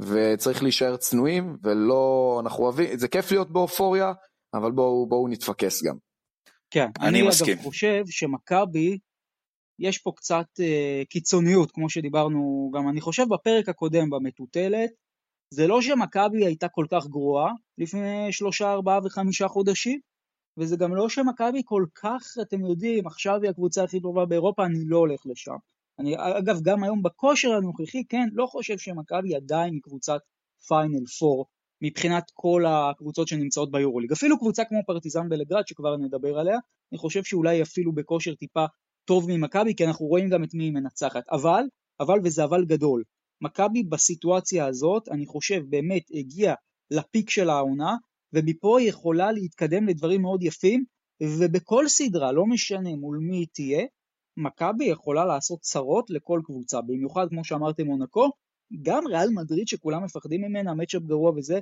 וצריך 0.00 0.62
להישאר 0.62 0.96
צנועים, 0.96 1.56
ולא, 1.62 2.38
אנחנו 2.44 2.64
אוהבים, 2.64 2.98
זה 2.98 3.08
כיף 3.08 3.30
להיות 3.30 3.50
באופוריה, 3.50 4.12
אבל 4.54 4.72
בואו 4.72 5.06
בוא 5.08 5.28
נתפקס 5.28 5.82
גם. 5.82 5.96
כן, 6.70 6.86
אני, 7.00 7.08
אני 7.08 7.28
מסכים. 7.28 7.54
אגב 7.54 7.62
חושב 7.62 8.02
שמכבי, 8.06 8.98
יש 9.78 9.98
פה 9.98 10.12
קצת 10.16 10.46
uh, 10.60 11.06
קיצוניות, 11.10 11.70
כמו 11.70 11.90
שדיברנו 11.90 12.70
גם, 12.74 12.88
אני 12.88 13.00
חושב 13.00 13.24
בפרק 13.30 13.68
הקודם 13.68 14.10
במטוטלת, 14.10 14.90
זה 15.54 15.66
לא 15.66 15.82
שמכבי 15.82 16.46
הייתה 16.46 16.68
כל 16.68 16.86
כך 16.90 17.06
גרועה 17.06 17.52
לפני 17.78 18.32
שלושה, 18.32 18.72
ארבעה 18.72 18.98
וחמישה 19.04 19.48
חודשים, 19.48 20.00
וזה 20.58 20.76
גם 20.76 20.94
לא 20.94 21.08
שמכבי 21.08 21.62
כל 21.64 21.84
כך, 21.94 22.22
אתם 22.42 22.64
יודעים, 22.64 23.06
עכשיו 23.06 23.42
היא 23.42 23.50
הקבוצה 23.50 23.84
הכי 23.84 24.00
טובה 24.00 24.26
באירופה, 24.26 24.66
אני 24.66 24.78
לא 24.86 24.96
הולך 24.96 25.20
לשם. 25.26 25.56
אני 25.98 26.14
אגב, 26.18 26.60
גם 26.62 26.84
היום 26.84 27.02
בכושר 27.02 27.52
הנוכחי, 27.52 28.04
כן, 28.08 28.28
לא 28.32 28.46
חושב 28.46 28.78
שמכבי 28.78 29.34
עדיין 29.36 29.72
היא 29.72 29.82
קבוצת 29.82 30.20
פיינל 30.68 31.06
פור 31.18 31.46
מבחינת 31.82 32.30
כל 32.34 32.64
הקבוצות 32.66 33.28
שנמצאות 33.28 33.70
ביורוליג. 33.70 34.12
אפילו 34.12 34.38
קבוצה 34.38 34.64
כמו 34.64 34.78
פרטיזן 34.86 35.28
בלגרד, 35.28 35.66
שכבר 35.66 35.96
נדבר 35.96 36.38
עליה, 36.38 36.58
אני 36.92 36.98
חושב 36.98 37.24
שאולי 37.24 37.62
אפילו 37.62 37.92
בכושר 37.92 38.34
טיפה 38.34 38.64
טוב 39.04 39.26
ממכבי, 39.30 39.74
כי 39.74 39.84
אנחנו 39.84 40.06
רואים 40.06 40.28
גם 40.28 40.44
את 40.44 40.54
מי 40.54 40.64
היא 40.64 40.72
מנצחת. 40.72 41.22
אבל, 41.32 41.62
אבל 42.00 42.18
וזה 42.24 42.44
אבל 42.44 42.64
גדול, 42.64 43.02
מכבי 43.40 43.82
בסיטואציה 43.82 44.66
הזאת, 44.66 45.08
אני 45.08 45.26
חושב, 45.26 45.62
באמת 45.68 46.02
הגיעה 46.14 46.54
לפיק 46.90 47.30
של 47.30 47.50
העונה, 47.50 47.96
ומפה 48.32 48.80
היא 48.80 48.88
יכולה 48.88 49.32
להתקדם 49.32 49.86
לדברים 49.86 50.22
מאוד 50.22 50.42
יפים, 50.42 50.84
ובכל 51.22 51.88
סדרה, 51.88 52.32
לא 52.32 52.46
משנה 52.46 52.96
מול 52.96 53.18
מי 53.18 53.36
היא 53.36 53.46
תהיה, 53.52 53.84
מכבי 54.38 54.84
יכולה 54.84 55.24
לעשות 55.24 55.60
צרות 55.60 56.10
לכל 56.10 56.40
קבוצה, 56.44 56.80
במיוחד 56.80 57.26
כמו 57.30 57.44
שאמרתם 57.44 57.86
מונקו, 57.86 58.30
גם 58.82 59.06
ריאל 59.06 59.28
מדריד 59.34 59.68
שכולם 59.68 60.04
מפחדים 60.04 60.40
ממנה, 60.40 60.74
מצ'אפ 60.74 61.02
גרוע 61.02 61.32
וזה, 61.36 61.58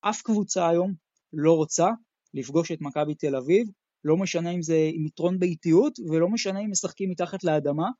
אף 0.00 0.22
קבוצה 0.22 0.68
היום 0.68 0.94
לא 1.32 1.52
רוצה 1.52 1.90
לפגוש 2.34 2.72
את 2.72 2.80
מכבי 2.80 3.14
תל 3.14 3.36
אביב, 3.36 3.68
לא 4.04 4.16
משנה 4.16 4.50
אם 4.50 4.62
זה 4.62 4.90
עם 4.92 5.06
יתרון 5.06 5.38
באיטיות, 5.38 5.98
ולא 5.98 6.28
משנה 6.28 6.60
אם 6.60 6.70
משחקים 6.70 7.10
מתחת 7.10 7.44
לאדמה, 7.44 7.90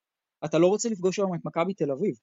אתה 0.45 0.59
לא 0.59 0.67
רוצה 0.67 0.89
לפגוש 0.89 1.19
היום 1.19 1.35
את 1.35 1.41
מכבי 1.45 1.75
תל 1.75 1.91
אביב, 1.91 2.15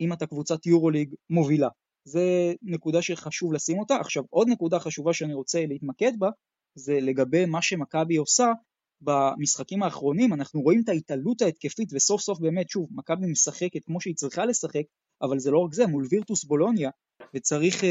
אם 0.00 0.12
אתה 0.12 0.26
קבוצת 0.26 0.66
יורוליג 0.66 1.14
מובילה. 1.30 1.68
זה 2.04 2.54
נקודה 2.62 3.02
שחשוב 3.02 3.52
לשים 3.52 3.78
אותה. 3.78 3.96
עכשיו, 3.96 4.22
עוד 4.30 4.48
נקודה 4.48 4.78
חשובה 4.78 5.12
שאני 5.12 5.34
רוצה 5.34 5.66
להתמקד 5.66 6.12
בה, 6.18 6.30
זה 6.74 7.00
לגבי 7.00 7.46
מה 7.46 7.62
שמכבי 7.62 8.16
עושה 8.16 8.52
במשחקים 9.00 9.82
האחרונים, 9.82 10.32
אנחנו 10.32 10.60
רואים 10.60 10.82
את 10.84 10.88
ההתעלות 10.88 11.42
ההתקפית, 11.42 11.88
וסוף 11.92 12.20
סוף 12.20 12.40
באמת, 12.40 12.70
שוב, 12.70 12.88
מכבי 12.90 13.26
משחקת 13.26 13.84
כמו 13.86 14.00
שהיא 14.00 14.14
צריכה 14.14 14.44
לשחק, 14.44 14.82
אבל 15.22 15.38
זה 15.38 15.50
לא 15.50 15.58
רק 15.58 15.74
זה, 15.74 15.86
מול 15.86 16.06
וירטוס 16.10 16.44
בולוניה, 16.44 16.90
וצריך 17.34 17.80
uh, 17.80 17.86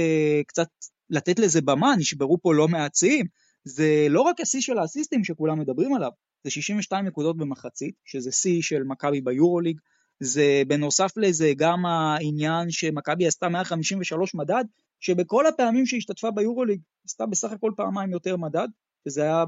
קצת 0.48 0.68
לתת 1.10 1.40
לזה 1.40 1.62
במה, 1.62 1.96
נשברו 1.98 2.38
פה 2.42 2.54
לא 2.54 2.68
מעט 2.68 2.96
שיאים, 2.96 3.26
זה 3.64 4.08
לא 4.10 4.22
רק 4.22 4.42
השיא 4.42 4.62
של 4.62 4.78
האסיסטים 4.78 5.24
שכולם 5.24 5.60
מדברים 5.60 5.94
עליו, 5.94 6.12
זה 6.44 6.50
62 6.50 7.06
נקודות 7.06 7.38
במחצית, 7.38 7.96
שזה 8.06 8.32
שיא 8.32 8.62
של 8.62 8.84
מכבי 8.84 9.22
ביורוליג, 9.22 9.80
זה 10.20 10.62
בנוסף 10.68 11.18
לזה 11.18 11.52
גם 11.58 11.86
העניין 11.86 12.72
שמכבי 12.72 13.28
עשתה 13.28 13.50
153 13.50 14.36
מדד, 14.36 14.64
שבכל 15.00 15.48
הפעמים 15.48 15.86
שהשתתפה 15.86 16.32
ביורוליג 16.32 16.82
עשתה 17.06 17.26
בסך 17.26 17.52
הכל 17.52 17.72
פעמיים 17.76 18.12
יותר 18.12 18.38
מדד, 18.38 18.68
וזה 19.08 19.22
היה 19.22 19.44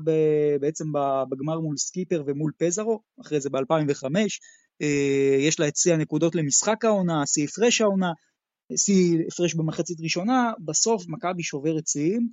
בעצם 0.60 0.86
בגמר 1.30 1.60
מול 1.60 1.78
סקיפר 1.78 2.24
ומול 2.28 2.52
פזרו, 2.58 3.02
אחרי 3.22 3.40
זה 3.42 3.50
ב-2005, 3.50 4.06
אה, 4.82 5.38
יש 5.40 5.60
לה 5.60 5.68
את 5.68 5.76
שיא 5.76 5.94
הנקודות 5.94 6.36
למשחק 6.36 6.86
העונה, 6.86 7.26
שיא 7.26 7.46
הפרש 7.46 7.82
העונה, 7.82 8.12
שיא 8.76 9.20
הפרש 9.28 9.56
במחצית 9.56 10.02
ראשונה, 10.02 10.52
בסוף 10.66 11.04
מכבי 11.08 11.44
שוברת 11.44 11.88
שיאים, 11.88 12.30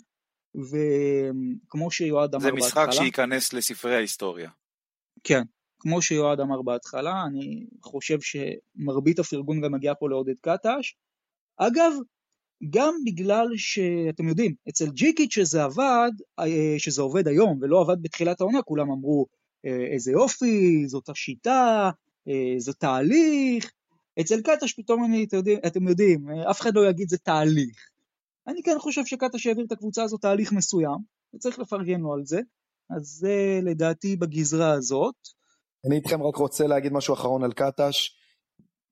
וכמו 0.54 1.90
שיועד 1.90 2.34
אמר 2.34 2.44
בהתחלה... 2.44 2.60
זה 2.60 2.66
משחק 2.66 2.86
שייכנס 2.90 3.52
לספרי 3.52 3.96
ההיסטוריה. 3.96 4.50
כן, 5.24 5.42
כמו 5.78 6.02
שיועד 6.02 6.40
אמר 6.40 6.62
בהתחלה, 6.62 7.24
אני 7.26 7.66
חושב 7.82 8.18
שמרבית 8.20 9.18
הפרגון 9.18 9.60
גם 9.60 9.72
מגיע 9.72 9.92
פה 10.00 10.08
לעודד 10.08 10.34
קטש. 10.40 10.96
אגב, 11.56 11.92
גם 12.70 12.94
בגלל 13.06 13.46
שאתם 13.56 14.28
יודעים, 14.28 14.54
אצל 14.68 14.90
ג'יקיץ' 14.90 15.34
שזה 15.34 15.64
עבד, 15.64 16.10
אה, 16.38 16.74
שזה 16.78 17.02
עובד 17.02 17.28
היום 17.28 17.58
ולא 17.60 17.80
עבד 17.80 18.02
בתחילת 18.02 18.40
העונה, 18.40 18.62
כולם 18.62 18.90
אמרו 18.90 19.26
אה, 19.66 19.86
איזה 19.92 20.12
יופי, 20.12 20.84
זאת 20.86 21.08
השיטה, 21.08 21.90
אה, 22.28 22.54
זה 22.58 22.72
תהליך. 22.72 23.72
אצל 24.20 24.40
קטש 24.40 24.72
פתאום 24.72 25.04
אני, 25.04 25.24
אתם 25.24 25.36
יודעים, 25.36 25.58
אתם 25.66 25.88
יודעים, 25.88 26.28
אף 26.50 26.60
אחד 26.60 26.74
לא 26.74 26.88
יגיד 26.88 27.08
זה 27.08 27.18
תהליך. 27.18 27.88
אני 28.46 28.62
כן 28.62 28.78
חושב 28.78 29.06
שקטש 29.06 29.46
העביר 29.46 29.64
את 29.64 29.72
הקבוצה 29.72 30.02
הזאת 30.02 30.20
תהליך 30.20 30.52
מסוים, 30.52 30.98
וצריך 31.34 31.58
לפרגן 31.58 32.00
לו 32.00 32.12
על 32.12 32.24
זה, 32.24 32.40
אז 32.90 33.02
זה 33.02 33.60
לדעתי 33.62 34.16
בגזרה 34.16 34.72
הזאת. 34.72 35.14
אני 35.86 35.96
איתכם 35.96 36.22
רק 36.22 36.36
רוצה 36.36 36.66
להגיד 36.66 36.92
משהו 36.92 37.14
אחרון 37.14 37.44
על 37.44 37.52
קטש. 37.52 38.23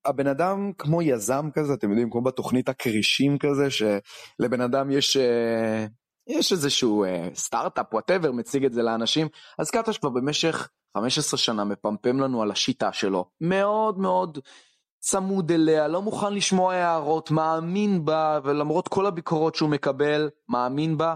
הבן 0.05 0.27
אדם 0.27 0.71
כמו 0.77 1.01
יזם 1.01 1.49
כזה, 1.53 1.73
אתם 1.73 1.89
יודעים, 1.89 2.09
כמו 2.09 2.21
בתוכנית 2.21 2.69
הכרישים 2.69 3.37
כזה, 3.37 3.67
שלבן 3.69 4.61
אדם 4.61 4.91
יש, 4.91 5.17
אה, 5.17 5.85
יש 6.27 6.51
איזשהו 6.51 7.03
אה, 7.03 7.29
סטארט-אפ, 7.35 7.93
whatever, 7.93 8.31
מציג 8.31 8.65
את 8.65 8.73
זה 8.73 8.83
לאנשים, 8.83 9.27
אז 9.59 9.71
קטש 9.71 9.97
כבר 9.97 10.09
במשך 10.09 10.69
15 10.97 11.37
שנה 11.37 11.63
מפמפם 11.63 12.19
לנו 12.19 12.41
על 12.41 12.51
השיטה 12.51 12.93
שלו, 12.93 13.25
מאוד 13.41 13.97
מאוד 13.99 14.39
צמוד 14.99 15.51
אליה, 15.51 15.87
לא 15.87 16.01
מוכן 16.01 16.33
לשמוע 16.33 16.73
הערות, 16.73 17.31
מאמין 17.31 18.05
בה, 18.05 18.39
ולמרות 18.43 18.87
כל 18.87 19.05
הביקורות 19.05 19.55
שהוא 19.55 19.69
מקבל, 19.69 20.29
מאמין 20.49 20.97
בה. 20.97 21.15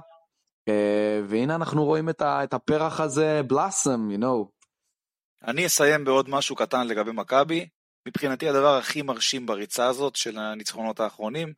אה, 0.69 1.21
והנה 1.27 1.55
אנחנו 1.55 1.85
רואים 1.85 2.09
את 2.19 2.53
הפרח 2.53 2.99
הזה 2.99 3.41
בלאסם, 3.47 4.09
you 4.11 4.21
know. 4.21 4.57
אני 5.47 5.65
אסיים 5.65 6.05
בעוד 6.05 6.29
משהו 6.29 6.55
קטן 6.55 6.87
לגבי 6.87 7.11
מכבי. 7.11 7.67
מבחינתי 8.07 8.49
הדבר 8.49 8.77
הכי 8.77 9.01
מרשים 9.01 9.45
בריצה 9.45 9.87
הזאת 9.87 10.15
של 10.15 10.37
הניצחונות 10.37 10.99
האחרונים, 10.99 11.53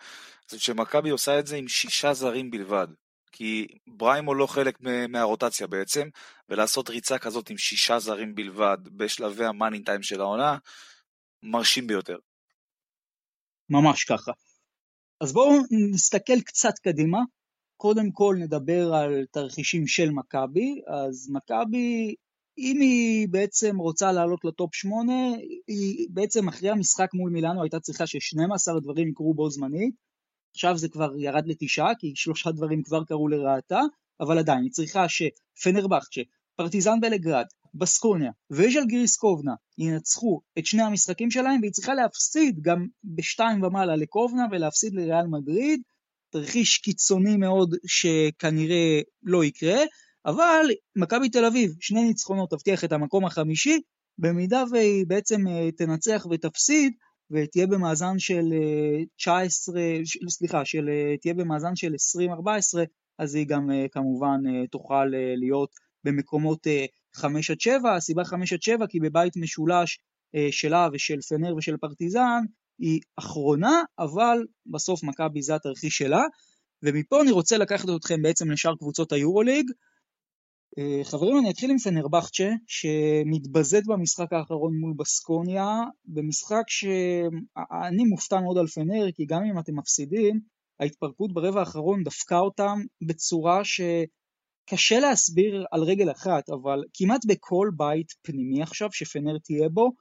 זה 0.47 0.59
שמכבי 0.59 1.09
עושה 1.09 1.39
את 1.39 1.47
זה 1.47 1.55
עם 1.55 1.67
שישה 1.67 2.13
זרים 2.13 2.51
בלבד. 2.51 2.87
כי 3.31 3.67
בריימו 3.87 4.33
לא 4.33 4.47
חלק 4.47 4.77
מהרוטציה 5.09 5.67
בעצם, 5.67 6.09
ולעשות 6.49 6.89
ריצה 6.89 7.17
כזאת 7.17 7.49
עם 7.49 7.57
שישה 7.57 7.99
זרים 7.99 8.35
בלבד 8.35 8.77
בשלבי 8.97 9.45
המאני 9.45 9.83
טיים 9.83 10.03
של 10.03 10.21
העונה, 10.21 10.57
מרשים 11.43 11.87
ביותר. 11.87 12.17
ממש 13.69 14.03
ככה. 14.03 14.31
אז 15.21 15.33
בואו 15.33 15.51
נסתכל 15.93 16.41
קצת 16.45 16.73
קדימה. 16.83 17.19
קודם 17.77 18.11
כל 18.11 18.35
נדבר 18.39 18.93
על 18.93 19.25
תרחישים 19.31 19.87
של 19.87 20.09
מכבי. 20.09 20.81
אז 20.87 21.29
מכבי 21.31 22.15
אם 22.59 22.81
היא 22.81 23.27
בעצם 23.29 23.77
רוצה 23.77 24.11
לעלות 24.11 24.45
לטופ 24.45 24.75
8, 24.75 25.13
היא 25.67 26.07
בעצם 26.09 26.47
אחרי 26.47 26.69
המשחק 26.69 27.09
מול 27.13 27.31
מילאנו 27.31 27.63
הייתה 27.63 27.79
צריכה 27.79 28.07
ש-12 28.07 28.79
דברים 28.81 29.07
יקרו 29.07 29.33
בו 29.33 29.49
זמנית, 29.49 29.95
עכשיו 30.55 30.77
זה 30.77 30.89
כבר 30.89 31.11
ירד 31.17 31.47
לתשעה, 31.47 31.95
כי 31.99 32.11
שלושה 32.15 32.51
דברים 32.51 32.83
כבר 32.83 33.03
קרו 33.03 33.27
לרעתה, 33.27 33.81
אבל 34.19 34.37
עדיין 34.37 34.63
היא 34.63 34.71
צריכה 34.71 35.05
שפנרבכצ'ה, 35.09 36.21
פרטיזן 36.55 36.99
בלגרד, 36.99 37.45
בסקוניה 37.73 38.31
וז'ל 38.51 38.85
גיריסקובנה 38.85 39.53
ינצחו 39.77 40.41
את 40.59 40.65
שני 40.65 40.81
המשחקים 40.81 41.31
שלהם, 41.31 41.61
והיא 41.61 41.71
צריכה 41.71 41.93
להפסיד 41.93 42.61
גם 42.61 42.87
בשתיים 43.03 43.63
ומעלה 43.63 43.95
לקובנה 43.95 44.45
ולהפסיד 44.51 44.93
לריאל 44.93 45.27
מדריד, 45.27 45.81
תרחיש 46.29 46.77
קיצוני 46.77 47.37
מאוד 47.37 47.75
שכנראה 47.87 49.01
לא 49.23 49.43
יקרה, 49.43 49.77
אבל 50.25 50.65
מכבי 50.95 51.29
תל 51.29 51.45
אביב, 51.45 51.71
שני 51.79 52.03
ניצחונות 52.03 52.49
תבטיח 52.49 52.83
את 52.83 52.91
המקום 52.91 53.25
החמישי, 53.25 53.79
במידה 54.17 54.63
והיא 54.71 55.05
בעצם 55.07 55.47
אה, 55.47 55.71
תנצח 55.71 56.25
ותפסיד, 56.31 56.93
ותהיה 57.31 57.67
במאזן 57.67 58.19
של 58.19 58.53
19, 59.17 59.79
אה, 59.79 59.99
סליחה, 60.29 60.65
של, 60.65 60.89
אה, 60.89 61.17
תהיה 61.21 61.33
במאזן 61.33 61.75
של 61.75 61.93
20-14, 61.93 62.85
אז 63.19 63.35
היא 63.35 63.47
גם 63.47 63.69
כמובן 63.91 64.39
תוכל 64.71 65.05
להיות 65.35 65.69
במקומות 66.03 66.67
5 67.15 67.51
עד 67.51 67.59
7, 67.59 67.95
הסיבה 67.95 68.25
5 68.25 68.53
עד 68.53 68.61
7 68.61 68.87
כי 68.87 68.99
בבית 68.99 69.37
משולש 69.37 69.99
שלה 70.51 70.87
ושל 70.93 71.19
פנר 71.29 71.55
ושל 71.55 71.77
פרטיזן 71.77 72.43
היא 72.79 72.99
אחרונה, 73.15 73.83
אבל 73.99 74.45
בסוף 74.65 75.03
מכבי 75.03 75.41
זה 75.41 75.55
התרחיש 75.55 75.97
שלה. 75.97 76.23
ומפה 76.83 77.21
אני 77.21 77.31
רוצה 77.31 77.57
לקחת 77.57 77.89
אתכם 77.95 78.21
בעצם 78.21 78.51
לשאר 78.51 78.75
קבוצות 78.75 79.11
היורוליג. 79.11 79.71
אה, 80.77 81.03
חברים, 81.03 81.37
אני 81.37 81.51
אתחיל 81.51 81.71
עם 81.71 81.77
פנרבכצ'ה, 81.77 82.49
שמתבזת 82.67 83.81
במשחק 83.87 84.33
האחרון 84.33 84.79
מול 84.79 84.93
בסקוניה, 84.97 85.83
במשחק 86.05 86.63
שאני 86.67 88.03
מופתע 88.03 88.39
מאוד 88.39 88.57
על 88.57 88.67
פנר, 88.67 89.11
כי 89.15 89.25
גם 89.25 89.43
אם 89.43 89.59
אתם 89.59 89.75
מפסידים, 89.79 90.39
ההתפרקות 90.79 91.33
ברבע 91.33 91.59
האחרון 91.59 92.03
דפקה 92.03 92.39
אותם 92.39 92.79
בצורה 93.01 93.61
שקשה 93.63 94.99
להסביר 94.99 95.65
על 95.71 95.83
רגל 95.83 96.11
אחת, 96.11 96.49
אבל 96.49 96.83
כמעט 96.93 97.25
בכל 97.27 97.69
בית 97.77 98.07
פנימי 98.21 98.61
עכשיו 98.61 98.89
שפנר 98.91 99.37
תהיה 99.37 99.69
בו, 99.69 99.91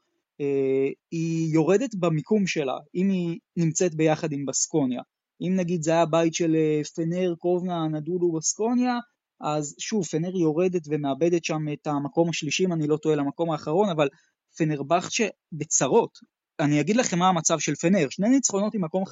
אה, 0.41 0.89
היא 1.11 1.55
יורדת 1.55 1.95
במיקום 1.95 2.47
שלה, 2.47 2.77
אם 2.95 3.09
היא 3.09 3.39
נמצאת 3.57 3.95
ביחד 3.95 4.33
עם 4.33 4.47
בסקוניה. 4.47 5.03
אם 5.41 5.53
נגיד 5.57 5.83
זה 5.83 5.91
היה 5.91 6.07
בית 6.07 6.35
של 6.35 6.55
אה, 6.57 6.81
פנר, 6.97 7.35
קובנה, 7.39 7.89
נדולו, 7.89 8.33
בסקוניה, 8.33 8.99
אז 9.41 9.75
שוב, 9.79 10.05
פנר 10.05 10.37
יורדת 10.37 10.83
ומאבדת 10.89 11.45
שם 11.45 11.73
את 11.73 11.87
המקום 11.87 12.29
השלישי, 12.29 12.65
אם 12.65 12.73
אני 12.73 12.87
לא 12.87 12.97
טועה, 12.97 13.17
למקום 13.17 13.51
האחרון, 13.51 13.89
אבל 13.89 14.09
פנרבכצ'ה 14.57 15.27
בצרות. 15.53 16.19
אני 16.61 16.81
אגיד 16.81 16.97
לכם 16.97 17.19
מה 17.19 17.29
המצב 17.29 17.59
של 17.59 17.75
פנר, 17.75 18.07
שני 18.11 18.29
ניצחונות 18.29 18.75
עם 18.75 18.85
מקום 18.85 19.05
5-6. 19.05 19.09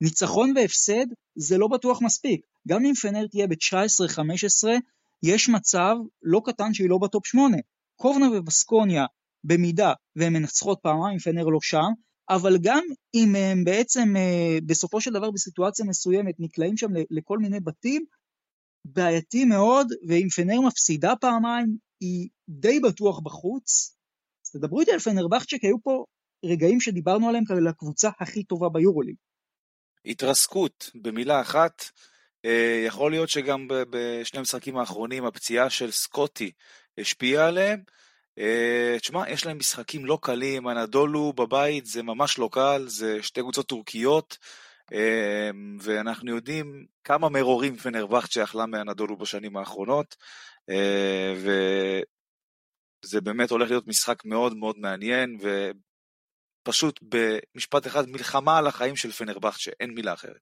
ניצחון 0.00 0.52
והפסד 0.56 1.06
זה 1.36 1.58
לא 1.58 1.68
בטוח 1.68 2.02
מספיק. 2.02 2.40
גם 2.68 2.84
אם 2.84 2.94
פנר 2.94 3.26
תהיה 3.26 3.46
ב-19-15, 3.46 4.68
יש 5.22 5.48
מצב 5.48 5.96
לא 6.22 6.42
קטן 6.44 6.74
שהיא 6.74 6.90
לא 6.90 6.98
בטופ 6.98 7.26
8. 7.26 7.56
קובנה 7.96 8.26
ובסקוניה, 8.30 9.06
במידה 9.44 9.92
והן 10.16 10.32
מנצחות 10.32 10.78
פעמיים, 10.82 11.18
פנר 11.18 11.44
לא 11.44 11.58
שם, 11.62 11.90
אבל 12.30 12.58
גם 12.62 12.84
אם 13.14 13.34
הם 13.36 13.64
בעצם 13.64 14.16
אה, 14.16 14.58
בסופו 14.66 15.00
של 15.00 15.10
דבר 15.10 15.30
בסיטואציה 15.30 15.84
מסוימת 15.84 16.34
נקלעים 16.38 16.76
שם 16.76 16.88
לכל 17.10 17.38
מיני 17.38 17.60
בתים, 17.60 18.04
בעייתי 18.84 19.44
מאוד, 19.44 19.86
ואם 20.08 20.28
פנר 20.36 20.60
מפסידה 20.60 21.12
פעמיים, 21.20 21.76
היא 22.00 22.28
די 22.48 22.80
בטוח 22.80 23.20
בחוץ. 23.20 23.96
אז 24.46 24.50
תדברו 24.50 24.80
איתי 24.80 24.92
על 24.92 24.98
פנרבכצ'ה, 24.98 25.58
כי 25.58 25.66
היו 25.66 25.82
פה 25.82 26.04
רגעים 26.44 26.80
שדיברנו 26.80 27.28
עליהם 27.28 27.44
כאלה 27.44 27.60
לקבוצה 27.60 28.10
הכי 28.20 28.44
טובה 28.44 28.68
ביורוליג. 28.68 29.16
התרסקות, 30.06 30.90
במילה 30.94 31.40
אחת. 31.40 31.84
אה, 32.44 32.84
יכול 32.86 33.10
להיות 33.10 33.28
שגם 33.28 33.68
בשני 33.68 34.38
המשחקים 34.38 34.76
האחרונים 34.76 35.24
הפציעה 35.24 35.70
של 35.70 35.90
סקוטי 35.90 36.50
השפיעה 36.98 37.48
עליהם. 37.48 37.82
אה, 38.38 38.96
תשמע, 39.00 39.30
יש 39.30 39.46
להם 39.46 39.58
משחקים 39.58 40.06
לא 40.06 40.18
קלים, 40.22 40.68
אנדולו 40.68 41.32
בבית 41.32 41.86
זה 41.86 42.02
ממש 42.02 42.38
לא 42.38 42.48
קל, 42.52 42.84
זה 42.88 43.22
שתי 43.22 43.40
קבוצות 43.40 43.66
טורקיות, 43.66 44.38
ואנחנו 45.80 46.34
יודעים 46.34 46.86
כמה 47.04 47.28
מרורים 47.28 47.76
פנרבכט 47.76 48.30
שאכלה 48.30 48.66
מאנדולו 48.66 49.16
בשנים 49.16 49.56
האחרונות, 49.56 50.16
וזה 51.34 53.20
באמת 53.20 53.50
הולך 53.50 53.70
להיות 53.70 53.86
משחק 53.86 54.24
מאוד 54.24 54.56
מאוד 54.56 54.78
מעניין, 54.78 55.38
פשוט 56.62 57.00
במשפט 57.02 57.86
אחד, 57.86 58.08
מלחמה 58.08 58.58
על 58.58 58.66
החיים 58.66 58.96
של 58.96 59.10
פנרבכצ'ה, 59.10 59.70
אין 59.80 59.90
מילה 59.90 60.12
אחרת. 60.12 60.40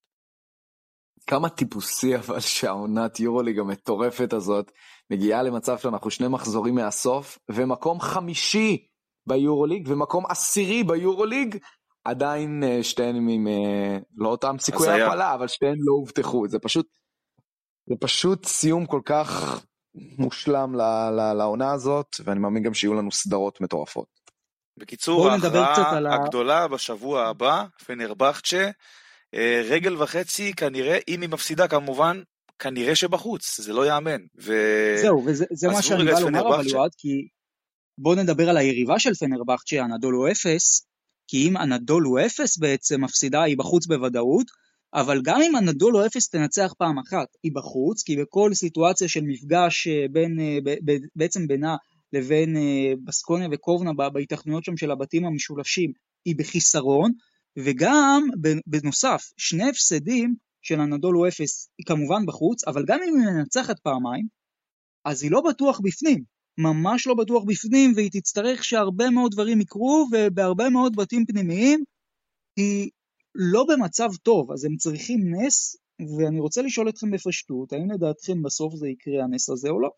כמה 1.26 1.48
טיפוסי 1.48 2.16
אבל 2.16 2.40
שהעונת 2.40 3.20
יורוליג 3.20 3.59
המטורפת 3.59 4.32
הזאת 4.32 4.72
מגיעה 5.11 5.42
למצב 5.42 5.78
שאנחנו 5.78 6.11
שני 6.11 6.28
מחזורים 6.28 6.74
מהסוף 6.74 7.38
ומקום 7.51 8.01
חמישי 8.01 8.86
ביורוליג 9.26 9.88
ומקום 9.88 10.26
עשירי 10.26 10.84
ביורוליג 10.84 11.57
עדיין 12.05 12.62
אה, 12.64 12.82
שתיהן 12.82 13.16
עם 13.16 13.48
אה, 13.48 13.98
לא 14.16 14.28
אותם 14.28 14.59
סיכויי 14.59 15.03
הפעלה 15.03 15.34
אבל 15.34 15.48
שתיהן 15.48 15.76
לא 15.78 15.92
הובטחו 15.92 16.48
זה 16.48 16.59
פשוט 16.59 16.86
זה 17.88 17.94
פשוט 18.01 18.46
סיום 18.46 18.86
כל 18.86 19.01
כך 19.05 19.61
מושלם 19.94 20.74
לעונה 21.38 21.72
הזאת 21.72 22.16
ואני 22.24 22.40
מאמין 22.40 22.62
גם 22.62 22.74
שיהיו 22.74 22.94
לנו 22.94 23.12
סדרות 23.12 23.61
מטורפות. 23.61 24.20
בקיצור, 24.76 25.30
ההכרעה 25.30 26.14
הגדולה 26.14 26.68
בשבוע 26.68 27.26
הבא, 27.26 27.64
פנרבכצ'ה, 27.86 28.70
אה, 29.34 29.62
רגל 29.68 30.03
וחצי 30.03 30.53
כנראה, 30.53 30.98
אם 31.09 31.20
היא 31.20 31.28
מפסידה 31.28 31.68
כמובן, 31.68 32.22
כנראה 32.59 32.94
שבחוץ, 32.94 33.61
זה 33.61 33.72
לא 33.72 33.86
ייאמן. 33.86 34.20
ו... 34.42 34.53
זהו, 35.03 35.24
וזה 35.26 35.68
מה 35.68 35.82
שאני 35.82 36.05
בא 36.05 36.20
לומר 36.20 36.55
אבל 36.55 36.68
יועד, 36.68 36.90
כי 36.98 37.28
בואו 37.98 38.14
נדבר 38.14 38.48
על 38.48 38.57
היריבה 38.57 38.98
של 38.98 39.14
פנרבכצ'ה, 39.14 39.80
אנדולו 39.80 40.30
אפס, 40.30 40.89
כי 41.30 41.48
אם 41.48 41.56
אנדולו 41.56 42.18
אפס 42.26 42.58
בעצם 42.58 43.04
מפסידה, 43.04 43.42
היא 43.42 43.58
בחוץ 43.58 43.86
בוודאות, 43.86 44.46
אבל 44.94 45.20
גם 45.24 45.40
אם 45.42 45.56
אנדולו 45.56 46.06
אפס 46.06 46.28
תנצח 46.28 46.74
פעם 46.78 46.98
אחת, 46.98 47.26
היא 47.42 47.52
בחוץ, 47.54 48.02
כי 48.02 48.16
בכל 48.16 48.54
סיטואציה 48.54 49.08
של 49.08 49.20
מפגש 49.24 49.88
אה, 49.88 50.06
בין, 50.10 50.40
אה, 50.40 50.58
בעצם 51.16 51.46
בינה 51.46 51.76
לבין 52.12 52.56
אה, 52.56 52.92
בסקוניה 53.04 53.48
וקובנה 53.52 53.92
בהתכנויות 54.12 54.64
שם 54.64 54.76
של 54.76 54.90
הבתים 54.90 55.24
המשולשים 55.24 55.92
היא 56.24 56.36
בחיסרון, 56.38 57.12
וגם 57.58 58.22
בנוסף, 58.66 59.32
שני 59.36 59.68
הפסדים 59.68 60.34
של 60.62 60.80
הנדולו 60.80 61.28
אפס 61.28 61.70
היא 61.78 61.86
כמובן 61.86 62.26
בחוץ, 62.26 62.64
אבל 62.64 62.84
גם 62.86 62.98
אם 63.08 63.20
היא 63.20 63.34
מנצחת 63.34 63.78
פעמיים, 63.78 64.26
אז 65.04 65.22
היא 65.22 65.30
לא 65.30 65.40
בטוח 65.50 65.80
בפנים, 65.84 66.24
ממש 66.59 67.07
לא 67.07 67.14
בטוח 67.14 67.44
בפנים, 67.46 67.92
והיא 67.96 68.11
תצטרך 68.12 68.64
שהרבה 68.64 69.11
מאוד 69.11 69.32
דברים 69.32 69.61
יקרו, 69.61 70.07
ובהרבה 70.12 70.68
מאוד 70.68 70.96
בתים 70.96 71.26
פנימיים 71.26 71.84
היא 72.57 72.90
לא 73.34 73.64
במצב 73.68 74.09
טוב, 74.22 74.53
אז 74.53 74.64
הם 74.64 74.76
צריכים 74.76 75.20
נס, 75.34 75.76
ואני 76.18 76.40
רוצה 76.40 76.62
לשאול 76.62 76.88
אתכם 76.88 77.11
בפשטות, 77.11 77.72
האם 77.72 77.90
לדעתכם 77.90 78.42
בסוף 78.42 78.74
זה 78.74 78.88
יקרה 78.88 79.24
הנס 79.24 79.51
הזה 79.51 79.68
או 79.68 79.80
לא? 79.80 79.90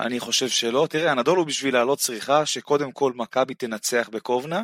אני 0.00 0.20
חושב 0.20 0.48
שלא. 0.48 0.86
תראה, 0.90 1.12
אנדולו 1.12 1.44
בשביל 1.44 1.74
לעלות 1.74 1.98
צריכה 1.98 2.46
שקודם 2.46 2.92
כל 2.92 3.12
מכבי 3.12 3.54
תנצח 3.54 4.08
בקובנה. 4.12 4.62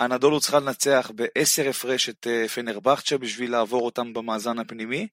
אנדולו 0.00 0.40
צריכה 0.40 0.60
לנצח 0.60 1.10
בעשר 1.14 1.68
הפרש 1.68 2.08
את 2.08 2.26
אה, 2.26 2.48
פנרבכצ'ה 2.48 3.18
בשביל 3.18 3.52
לעבור 3.52 3.82
אותם 3.82 4.12
במאזן 4.12 4.58
הפנימי, 4.58 5.08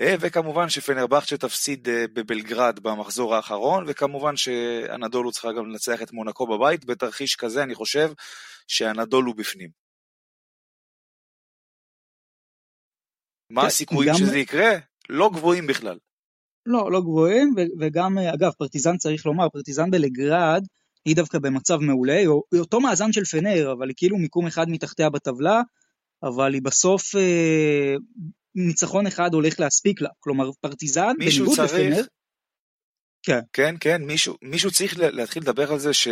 אה, 0.00 0.14
וכמובן 0.20 0.68
שפנרבכצ'ה 0.68 1.36
תפסיד 1.36 1.88
אה, 1.88 2.04
בבלגרד 2.12 2.80
במחזור 2.80 3.34
האחרון, 3.34 3.84
וכמובן 3.88 4.36
שאנדולו 4.36 5.32
צריכה 5.32 5.52
גם 5.52 5.70
לנצח 5.70 6.02
את 6.02 6.12
מונקו 6.12 6.46
בבית, 6.46 6.84
בתרחיש 6.84 7.36
כזה 7.36 7.62
אני 7.62 7.74
חושב 7.74 8.10
שאנדולו 8.66 9.34
בפנים. 9.34 9.70
מה 13.50 13.66
הסיכויים 13.66 14.12
גם... 14.12 14.18
שזה 14.18 14.38
יקרה? 14.38 14.70
לא 15.08 15.30
גבוהים 15.34 15.66
בכלל. 15.66 15.98
לא, 16.66 16.92
לא 16.92 17.00
גבוהים, 17.00 17.54
וגם, 17.80 18.18
אגב, 18.18 18.50
פרטיזן 18.58 18.96
צריך 18.96 19.26
לומר, 19.26 19.48
פרטיזן 19.48 19.90
בלגרד 19.90 20.62
היא 21.08 21.16
דווקא 21.16 21.38
במצב 21.38 21.76
מעולה, 21.80 22.16
היא 22.52 22.60
אותו 22.60 22.80
מאזן 22.80 23.12
של 23.12 23.24
פנר, 23.24 23.72
אבל 23.72 23.88
היא 23.88 23.94
כאילו 23.96 24.18
מיקום 24.18 24.46
אחד 24.46 24.68
מתחתיה 24.68 25.10
בטבלה, 25.10 25.62
אבל 26.22 26.54
היא 26.54 26.62
בסוף 26.62 27.16
אה, 27.16 27.94
ניצחון 28.54 29.06
אחד 29.06 29.34
הולך 29.34 29.60
להספיק 29.60 30.00
לה. 30.00 30.08
כלומר, 30.20 30.50
פרטיזן, 30.60 31.12
בניגוד 31.18 31.60
לפנר... 31.60 32.02
כן. 33.22 33.40
כן, 33.52 33.74
כן, 33.80 34.02
מישהו, 34.04 34.34
מישהו 34.42 34.70
צריך 34.70 34.98
להתחיל 34.98 35.42
לדבר 35.42 35.72
על 35.72 35.78
זה 35.78 35.92
ש... 35.92 36.08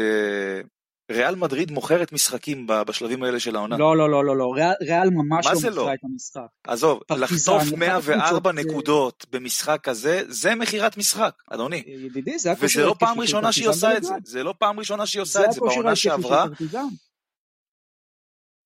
ריאל 1.10 1.34
מדריד 1.34 1.70
מוכרת 1.70 2.12
משחקים 2.12 2.66
בשלבים 2.66 3.22
האלה 3.22 3.40
של 3.40 3.56
העונה. 3.56 3.76
לא, 3.76 3.96
לא, 3.96 4.10
לא, 4.10 4.24
לא, 4.24 4.36
לא, 4.36 4.52
ריאל, 4.54 4.74
ריאל 4.80 5.10
ממש 5.10 5.46
לא 5.46 5.52
מוכרה 5.52 5.70
לא? 5.70 5.94
את 5.94 5.98
המשחק. 6.04 6.46
עזוב, 6.64 7.00
לחטוף 7.10 7.62
104 7.76 8.52
נקודות 8.52 9.26
זה... 9.26 9.38
במשחק 9.38 9.80
כזה, 9.82 10.22
זה 10.28 10.54
מכירת 10.54 10.96
משחק, 10.96 11.42
אדוני. 11.50 11.84
ידידי, 11.86 12.38
זה 12.38 12.52
הכושר 12.52 12.80
וזה 12.80 12.86
לא 12.86 12.94
פעם 12.98 13.20
ראשונה 13.20 13.52
שהיא 13.52 13.68
עושה 13.68 13.96
את 13.96 14.02
זה, 14.02 14.14
זה 14.24 14.42
לא 14.42 14.54
פעם 14.58 14.78
ראשונה 14.78 15.06
שהיא 15.06 15.22
עושה 15.22 15.44
את 15.44 15.52
זה, 15.52 15.60
בעונה 15.60 15.96
שעברה. 15.96 16.44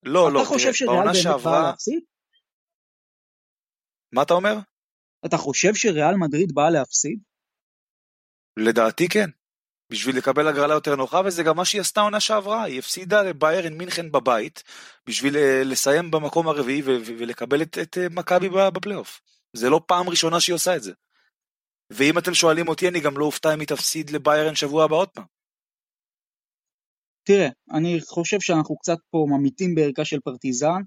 לא, 0.03 0.33
לא, 0.33 0.45
בעונה 0.87 1.15
שעברה... 1.15 1.73
מה 4.13 4.23
אתה 4.23 4.35
אומר? 4.35 4.55
אתה 5.27 5.37
חושב 5.37 5.75
שריאל 5.75 6.15
מדריד 6.17 6.53
באה 6.55 6.71
להפסיד? 6.71 7.19
לדעתי 8.57 9.09
כן. 9.09 9.31
בשביל 9.91 10.17
לקבל 10.17 10.49
הגרלה 10.49 10.75
יותר 10.75 10.97
נוחה, 10.97 11.21
וזה 11.25 11.43
גם 11.43 11.57
מה 11.57 11.65
שהיא 11.65 11.81
עשתה 11.81 12.01
עונה 12.01 12.21
שעברה, 12.21 12.63
היא 12.63 12.79
הפסידה 12.79 13.23
לביירן 13.23 13.73
מינכן 13.73 14.13
בבית, 14.13 14.63
בשביל 15.07 15.37
אה, 15.37 15.63
לסיים 15.65 16.11
במקום 16.11 16.49
הרביעי 16.49 16.83
ולקבל 16.85 17.63
את, 17.63 17.79
את 17.79 17.99
אה, 17.99 18.07
מכבי 18.11 18.49
בפלייאוף. 18.49 19.21
זה 19.53 19.71
לא 19.71 19.81
פעם 19.87 20.09
ראשונה 20.09 20.41
שהיא 20.41 20.55
עושה 20.55 20.77
את 20.77 20.83
זה. 20.83 20.93
ואם 21.91 22.19
אתם 22.19 22.35
שואלים 22.35 22.69
אותי, 22.69 22.89
אני 22.89 23.01
גם 23.01 23.19
לא 23.19 23.25
אופתע 23.25 23.55
אם 23.55 23.61
היא 23.61 23.69
תפסיד 23.69 24.11
לביירן 24.11 24.55
שבוע 24.55 24.85
הבא 24.85 24.97
עוד 24.97 25.09
פעם. 25.09 25.25
תראה, 27.27 27.49
אני 27.73 28.01
חושב 28.01 28.37
שאנחנו 28.41 28.79
קצת 28.79 28.99
פה 29.11 29.27
ממיתים 29.29 29.75
בערכה 29.75 30.05
של 30.05 30.21
פרטיזן, 30.25 30.81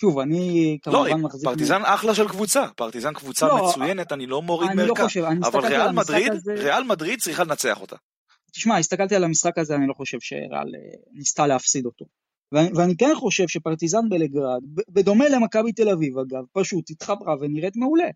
שוב, 0.00 0.18
אני 0.18 0.78
כמובן 0.82 1.10
לא, 1.10 1.16
מחזיק... 1.16 1.46
לא, 1.46 1.50
פרטיזן 1.50 1.82
מ... 1.82 1.84
אחלה 1.84 2.14
של 2.14 2.28
קבוצה, 2.28 2.66
פרטיזן 2.76 3.14
קבוצה 3.14 3.48
לא, 3.48 3.68
מצוינת, 3.68 4.12
אני 4.12 4.26
לא 4.26 4.42
מוריד 4.42 4.70
מערכה. 4.74 5.02
לא 5.02 5.08
חושב, 5.08 5.24
אבל 5.24 5.66
ריאל 5.66 5.92
מדריד, 5.92 6.32
הזה... 6.32 6.54
ריאל 6.54 6.82
מדריד 6.82 7.20
צריכה 7.20 7.44
לנצח 7.44 7.80
אותה. 7.80 7.96
תשמע, 8.58 8.78
הסתכלתי 8.78 9.14
על 9.14 9.24
המשחק 9.24 9.58
הזה, 9.58 9.74
אני 9.74 9.86
לא 9.86 9.94
חושב 9.94 10.18
שריאל 10.20 10.54
אה, 10.54 10.98
ניסתה 11.12 11.46
להפסיד 11.46 11.86
אותו. 11.86 12.04
ואני, 12.52 12.70
ואני 12.74 12.96
כן 12.96 13.14
חושב 13.14 13.48
שפרטיזן 13.48 14.08
בלגרד, 14.08 14.62
בדומה 14.88 15.28
למכבי 15.28 15.72
תל 15.72 15.88
אביב 15.88 16.18
אגב, 16.18 16.44
פשוט 16.52 16.90
התחברה 16.90 17.34
ונראית 17.40 17.76
מעולה. 17.76 18.08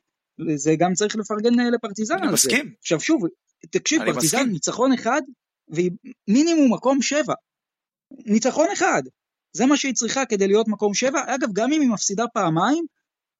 זה 0.55 0.75
גם 0.79 0.93
צריך 0.93 1.17
לפרגן 1.17 1.61
אה, 1.61 1.71
לפרטיזן 1.71 2.15
על 2.15 2.21
זה. 2.21 2.25
אני 2.25 2.33
מסכים. 2.33 2.75
עכשיו 2.79 3.01
שוב, 3.01 3.23
תקשיב, 3.71 4.05
פרטיזן 4.05 4.39
מסכים. 4.39 4.53
ניצחון 4.53 4.93
אחד, 4.93 5.23
והיא 5.69 5.91
מינימום 6.29 6.73
מקום 6.73 7.03
שבע. 7.03 7.35
ניצחון 8.27 8.67
אחד. 8.73 9.03
זה 9.57 9.67
מה 9.67 9.77
שהיא 9.77 9.95
צריכה 9.95 10.27
כדי 10.27 10.47
להיות 10.47 10.69
מקום 10.69 10.95
שבע. 10.95 11.21
אגב, 11.35 11.49
גם 11.53 11.73
אם 11.73 11.81
היא 11.81 11.91
מפסידה 11.91 12.25
פעמיים, 12.35 12.85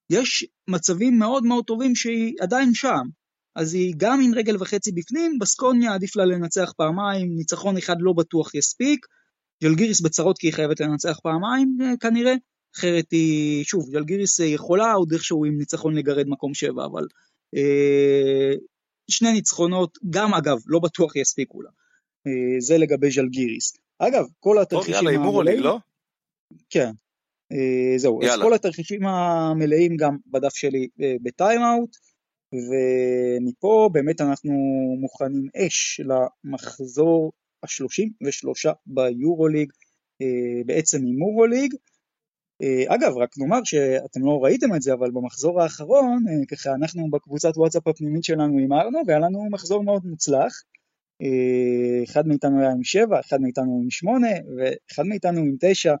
יש 0.09 0.45
מצבים 0.69 1.19
מאוד 1.19 1.43
מאוד 1.43 1.65
טובים 1.65 1.95
שהיא 1.95 2.35
עדיין 2.41 2.73
שם. 2.73 3.03
אז 3.55 3.73
היא 3.73 3.93
גם 3.97 4.21
עם 4.21 4.33
רגל 4.33 4.55
וחצי 4.59 4.91
בפנים, 4.91 5.39
בסקוניה 5.39 5.93
עדיף 5.93 6.15
לה 6.15 6.25
לנצח 6.25 6.73
פעמיים, 6.77 7.35
ניצחון 7.35 7.77
אחד 7.77 7.95
לא 7.99 8.13
בטוח 8.13 8.55
יספיק. 8.55 9.05
ג'לגיריס 9.63 10.01
בצרות 10.01 10.37
כי 10.37 10.47
היא 10.47 10.53
חייבת 10.53 10.79
לנצח 10.79 11.19
פעמיים 11.23 11.77
אה, 11.81 11.97
כנראה, 11.99 12.33
אחרת 12.75 13.11
היא, 13.11 13.63
שוב, 13.63 13.89
ג'לגיריס 13.91 14.39
אה, 14.39 14.45
יכולה 14.45 14.93
עוד 14.93 15.11
איכשהו 15.13 15.45
עם 15.45 15.57
ניצחון 15.57 15.95
לגרד 15.95 16.27
מקום 16.27 16.53
שבע, 16.53 16.85
אבל 16.85 17.07
אה, 17.55 18.53
שני 19.09 19.31
ניצחונות, 19.31 19.97
גם 20.09 20.33
אגב, 20.33 20.57
לא 20.65 20.79
בטוח 20.79 21.15
יספיקו 21.15 21.61
לה. 21.61 21.69
אה, 22.27 22.59
זה 22.59 22.77
לגבי 22.77 23.11
ז'לגיריס. 23.11 23.73
אגב, 23.99 24.25
כל 24.39 24.55
טוב, 24.55 24.61
התרחישים 24.61 24.93
יאללה, 24.93 25.09
הימור 25.09 25.35
עולה, 25.35 25.55
לא? 25.55 25.77
כן. 26.69 26.91
אה, 27.51 27.97
זהו, 27.97 28.21
אז 28.21 28.27
יאללה. 28.27 28.43
כל 28.43 28.53
התרחישים 28.53 29.05
המלאים 29.05 29.97
גם 29.97 30.17
בדף 30.27 30.55
שלי 30.55 30.87
אה, 31.01 31.15
בטיימאוט, 31.21 31.97
ומפה 32.53 33.89
באמת 33.91 34.21
אנחנו 34.21 34.53
מוכנים 34.99 35.47
אש 35.55 36.01
למחזור 36.05 37.31
ה-33 37.63 38.73
ביורוליג, 38.85 39.71
אה, 40.21 40.61
בעצם 40.65 40.97
הימורוליג. 41.05 41.73
אה, 42.61 42.95
אגב, 42.95 43.17
רק 43.17 43.29
נאמר 43.37 43.59
שאתם 43.63 44.25
לא 44.25 44.39
ראיתם 44.43 44.75
את 44.75 44.81
זה, 44.81 44.93
אבל 44.93 45.11
במחזור 45.11 45.61
האחרון, 45.61 46.25
אה, 46.29 46.45
ככה 46.55 46.73
אנחנו 46.73 47.09
בקבוצת 47.09 47.57
וואטסאפ 47.57 47.87
הפנימית 47.87 48.23
שלנו 48.23 48.57
הימרנו, 48.59 48.99
והיה 49.07 49.19
לנו 49.19 49.49
מחזור 49.51 49.83
מאוד 49.83 50.05
מוצלח. 50.05 50.53
אחד 52.03 52.27
מאיתנו 52.27 52.59
היה 52.59 52.71
עם 52.71 52.83
שבע, 52.83 53.19
אחד 53.19 53.41
מאיתנו 53.41 53.79
עם 53.83 53.89
שמונה, 53.89 54.27
ואחד 54.57 55.03
מאיתנו 55.05 55.39
עם 55.39 55.55
תשע, 55.59 55.93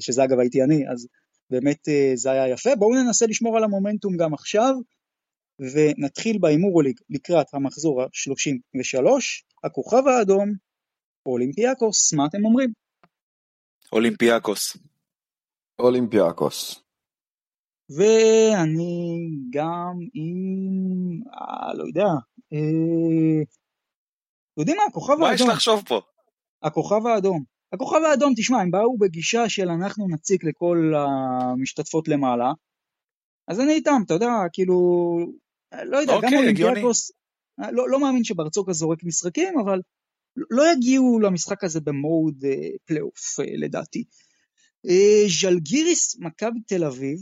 שזה 0.00 0.24
אגב 0.24 0.38
הייתי 0.38 0.62
אני, 0.62 0.88
אז 0.88 1.06
באמת 1.50 1.88
זה 2.14 2.30
היה 2.30 2.48
יפה. 2.48 2.76
בואו 2.76 2.94
ננסה 2.94 3.26
לשמור 3.26 3.56
על 3.56 3.64
המומנטום 3.64 4.16
גם 4.16 4.34
עכשיו, 4.34 4.74
ונתחיל 5.60 6.38
בהימורוליג 6.40 7.00
לקראת 7.10 7.54
המחזור 7.54 8.02
ה-33, 8.02 9.06
הכוכב 9.64 10.06
האדום, 10.06 10.52
אולימפיאקוס, 11.26 12.12
מה 12.14 12.26
אתם 12.26 12.44
אומרים? 12.44 12.72
אולימפיאקוס. 13.92 14.76
אולימפיאקוס. 15.78 16.82
ואני 17.96 19.28
גם 19.50 19.94
עם, 20.14 21.22
אה, 21.34 21.74
לא 21.74 21.84
יודע, 21.84 22.08
אה, 22.52 23.42
יודעים 24.58 24.76
מה, 24.76 24.82
הכוכב 24.88 25.14
מה 25.14 25.34
יש 25.34 25.40
האדום, 25.40 25.54
לחשוב 25.54 25.82
פה? 25.88 26.00
הכוכב 26.62 27.06
האדום. 27.06 27.44
הכוכב 27.72 28.00
האדום, 28.10 28.32
תשמע, 28.36 28.60
הם 28.60 28.70
באו 28.70 28.98
בגישה 28.98 29.48
של 29.48 29.68
אנחנו 29.68 30.08
נציק 30.08 30.44
לכל 30.44 30.92
המשתתפות 30.96 32.08
למעלה, 32.08 32.52
אז 33.48 33.60
אני 33.60 33.72
איתם, 33.72 34.00
אתה 34.06 34.14
יודע, 34.14 34.32
כאילו, 34.52 34.76
לא 35.72 35.96
יודע, 35.98 36.12
גם 36.12 36.24
אוקיי, 36.24 36.38
אולימפיאקוס, 36.38 37.12
לא, 37.72 37.88
לא 37.88 38.00
מאמין 38.00 38.24
שברצוקאס 38.24 38.72
זורק 38.72 39.04
משחקים, 39.04 39.58
אבל 39.58 39.80
לא 40.50 40.72
יגיעו 40.72 41.20
למשחק 41.20 41.64
הזה 41.64 41.80
במוד 41.80 42.44
אה, 42.44 42.68
פלייאוף, 42.84 43.40
אה, 43.40 43.44
לדעתי. 43.56 44.04
אה, 44.88 45.28
ז'לגיריס, 45.40 46.16
מכבי 46.20 46.60
תל 46.60 46.84
אביב, 46.84 47.18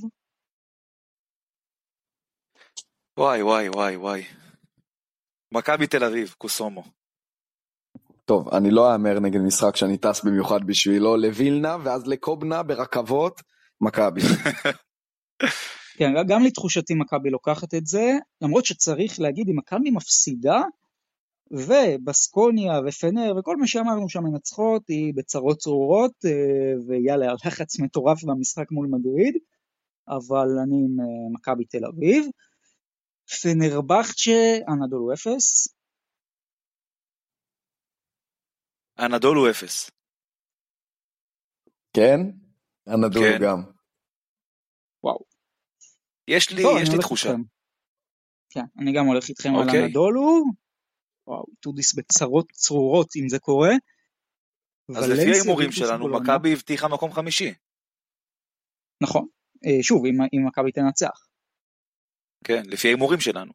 וואי, 3.18 3.42
וואי, 3.42 3.68
וואי, 3.68 3.96
וואי. 3.96 4.24
מכבי 5.52 5.86
תל 5.86 6.04
אביב, 6.04 6.34
קוסומו. 6.38 6.84
טוב, 8.24 8.54
אני 8.54 8.70
לא 8.70 8.92
אאמר 8.92 9.20
נגד 9.20 9.40
משחק 9.40 9.76
שאני 9.76 9.98
טס 9.98 10.24
במיוחד 10.24 10.66
בשבילו 10.66 11.16
לווילנה, 11.16 11.76
ואז 11.84 12.06
לקובנה 12.06 12.62
ברכבות, 12.62 13.42
מכבי. 13.80 14.20
כן, 15.98 16.12
גם 16.28 16.42
לתחושתי 16.42 16.94
מכבי 16.94 17.30
לוקחת 17.30 17.74
את 17.74 17.86
זה, 17.86 18.12
למרות 18.42 18.64
שצריך 18.64 19.20
להגיד, 19.20 19.48
אם 19.48 19.56
מכבי 19.56 19.90
מפסידה, 19.90 20.62
ובסקוניה 21.50 22.72
ופנר 22.86 23.32
וכל 23.38 23.56
מה 23.56 23.66
שאמרנו 23.66 24.08
שם 24.08 24.24
מנצחות, 24.24 24.82
היא 24.88 25.12
בצרות 25.16 25.58
צרורות, 25.58 26.12
אה, 26.24 26.72
ויאללה, 26.86 27.32
לחץ 27.46 27.80
מטורף 27.80 28.24
במשחק 28.24 28.70
מול 28.70 28.88
מדריד, 28.90 29.34
אבל 30.08 30.48
אני 30.62 30.76
עם 30.76 31.00
אה, 31.00 31.30
מכבי 31.32 31.64
תל 31.64 31.84
אביב. 31.84 32.24
פנרבכצ'ה, 33.42 34.58
אנדולו 34.68 35.12
אפס, 35.12 35.68
אנדול 38.98 39.36
הוא 39.36 39.50
אפס. 39.50 39.90
כן? 41.92 42.20
הנדול 42.86 43.22
כן. 43.22 43.38
גם. 43.44 43.62
וואו. 45.02 45.27
יש 46.28 46.50
לי, 46.50 46.62
טוב, 46.62 46.78
יש 46.82 46.88
אני 46.88 46.96
לי 46.96 47.02
תחושה. 47.02 47.28
איתכם. 47.28 47.42
כן, 48.50 48.64
אני 48.78 48.92
גם 48.92 49.06
הולך 49.06 49.28
איתכם 49.28 49.54
על 49.56 49.66
אוקיי. 49.66 49.84
אנדולו. 49.84 50.44
וואו, 51.26 51.44
טודיס 51.60 51.94
בצרות 51.94 52.52
צרורות 52.52 53.16
אם 53.16 53.28
זה 53.28 53.38
קורה. 53.38 53.70
אז 54.96 55.08
לפי 55.08 55.30
ההימורים 55.30 55.72
שלנו. 55.72 56.08
מכבי 56.08 56.52
הבטיחה 56.52 56.88
מקום 56.88 57.12
חמישי. 57.12 57.54
נכון. 59.02 59.26
אה, 59.66 59.82
שוב, 59.82 60.06
אם 60.06 60.14
אם 60.34 60.46
מכבי 60.46 60.72
תנצח. 60.72 61.26
כן, 62.44 62.62
לפי 62.66 62.88
ההימורים 62.88 63.20
שלנו. 63.20 63.52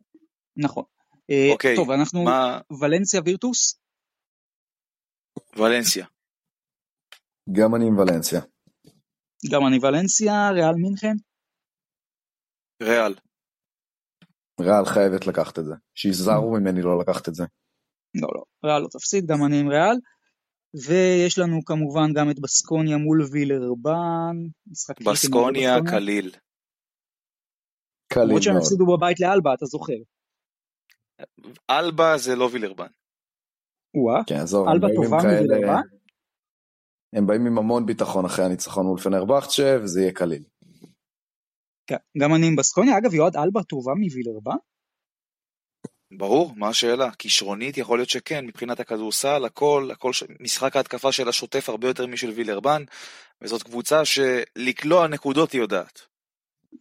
נכון. 0.57 0.84
אה, 1.30 1.47
אוקיי, 1.53 1.76
טוב, 1.76 1.91
אנחנו 1.91 2.24
מה... 2.24 2.59
ולנסיה 2.82 3.21
וירטוס. 3.26 3.80
ולנסיה. 5.57 6.05
גם 7.51 7.76
אני 7.76 7.86
עם 7.88 7.97
ולנסיה. 7.97 8.41
גם 9.51 9.67
אני 9.67 9.78
ולנסיה, 9.82 10.49
ריאל 10.51 10.76
מינכן. 10.76 11.15
ריאל. 12.84 13.15
ריאל 14.61 14.86
חייבת 14.86 15.27
לקחת 15.27 15.59
את 15.59 15.65
זה. 15.65 15.73
שיזהרו 15.95 16.51
ממני 16.51 16.81
לא 16.81 16.99
לקחת 16.99 17.29
את 17.29 17.36
זה. 17.36 17.43
לא, 18.21 18.27
לא, 18.36 18.43
ריאל 18.65 18.81
לא 18.81 18.88
תפסיד, 18.91 19.25
גם 19.25 19.45
אני 19.45 19.59
עם 19.59 19.67
ריאל. 19.67 19.97
ויש 20.88 21.39
לנו 21.39 21.65
כמובן 21.65 22.13
גם 22.13 22.29
את 22.31 22.39
בסקוניה 22.39 22.97
מול 22.97 23.21
וילרבן. 23.31 24.36
מאוד 25.01 25.13
בסקוניה. 25.13 25.75
קליל. 25.89 26.31
קליל 28.13 28.25
למרות 28.25 28.43
שהם 28.43 28.53
מאוד. 28.53 28.63
הפסידו 28.63 28.86
בבית 28.86 29.19
לאלבה, 29.19 29.53
אתה 29.53 29.65
זוכר. 29.65 29.93
אלבה 31.69 32.17
זה 32.17 32.36
לא 32.36 32.49
וילרבן. 32.53 32.88
או-אה, 33.95 34.23
כן, 34.27 34.36
עזוב, 34.36 34.67
אלבה 34.67 34.88
טובה 34.95 35.17
מווילרבן? 35.17 35.81
הם 37.13 37.27
באים 37.27 37.45
עם 37.45 37.57
המון 37.57 37.86
ביטחון 37.86 38.25
אחרי 38.25 38.45
הניצחון 38.45 38.86
מול 38.86 38.99
פנרבכצ'ה, 38.99 39.77
וזה 39.84 40.01
יהיה 40.01 40.11
קליל. 40.11 40.43
כן, 41.88 41.95
גם 42.17 42.36
אני 42.36 42.47
עם 42.47 42.55
בסקוניה. 42.55 42.97
אגב, 42.97 43.13
יועד 43.13 43.36
אלבה 43.36 43.63
טובה 43.63 43.91
מווילרבן? 43.93 44.55
ברור, 46.17 46.53
מה 46.55 46.67
השאלה? 46.69 47.11
כישרונית 47.11 47.77
יכול 47.77 47.97
להיות 47.97 48.09
שכן, 48.09 48.45
מבחינת 48.45 48.79
הכדורסל, 48.79 49.45
הכל, 49.45 49.89
הכל, 49.91 50.11
משחק 50.39 50.75
ההתקפה 50.75 51.11
של 51.11 51.29
השוטף 51.29 51.69
הרבה 51.69 51.88
יותר 51.88 52.07
משל 52.07 52.29
וילרבן, 52.29 52.84
וזאת 53.41 53.63
קבוצה 53.63 54.05
שלקלוע 54.05 55.07
נקודות 55.07 55.51
היא 55.51 55.61
יודעת. 55.61 55.99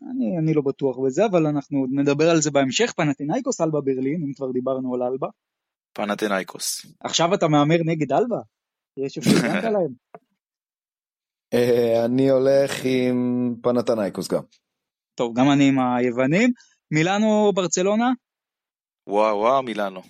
אני, 0.03 0.39
אני 0.39 0.55
לא 0.55 0.63
בטוח 0.63 0.97
בזה, 1.07 1.27
אבל 1.27 1.47
אנחנו 1.47 1.79
עוד 1.79 1.91
נדבר 1.93 2.31
על 2.31 2.41
זה 2.41 2.51
בהמשך. 2.51 2.93
פנטינאיקוס 2.97 3.61
אלבה 3.61 3.81
ברלין, 3.81 4.23
אם 4.27 4.33
כבר 4.33 4.51
דיברנו 4.53 4.95
על 4.95 5.03
אלבה. 5.03 5.29
פנתנאיקוס. 5.93 6.87
עכשיו 7.01 7.35
אתה 7.35 7.49
מהמר 7.49 7.79
נגד 7.85 8.13
אלבה? 8.13 8.41
יש 8.97 9.15
שפרגנת 9.15 9.65
להם. 9.75 9.93
אה, 11.55 12.05
אני 12.05 12.31
הולך 12.31 12.73
עם 12.85 13.55
פנתנייקוס 13.63 14.29
גם. 14.29 14.43
טוב, 15.15 15.33
גם 15.37 15.51
אני 15.53 15.69
עם 15.69 15.79
היוונים. 15.79 16.51
מילאנו 16.91 17.53
ברצלונה, 17.55 18.11
וואו 19.07 19.37
וואו, 19.37 19.63
מילאנו. 19.63 20.01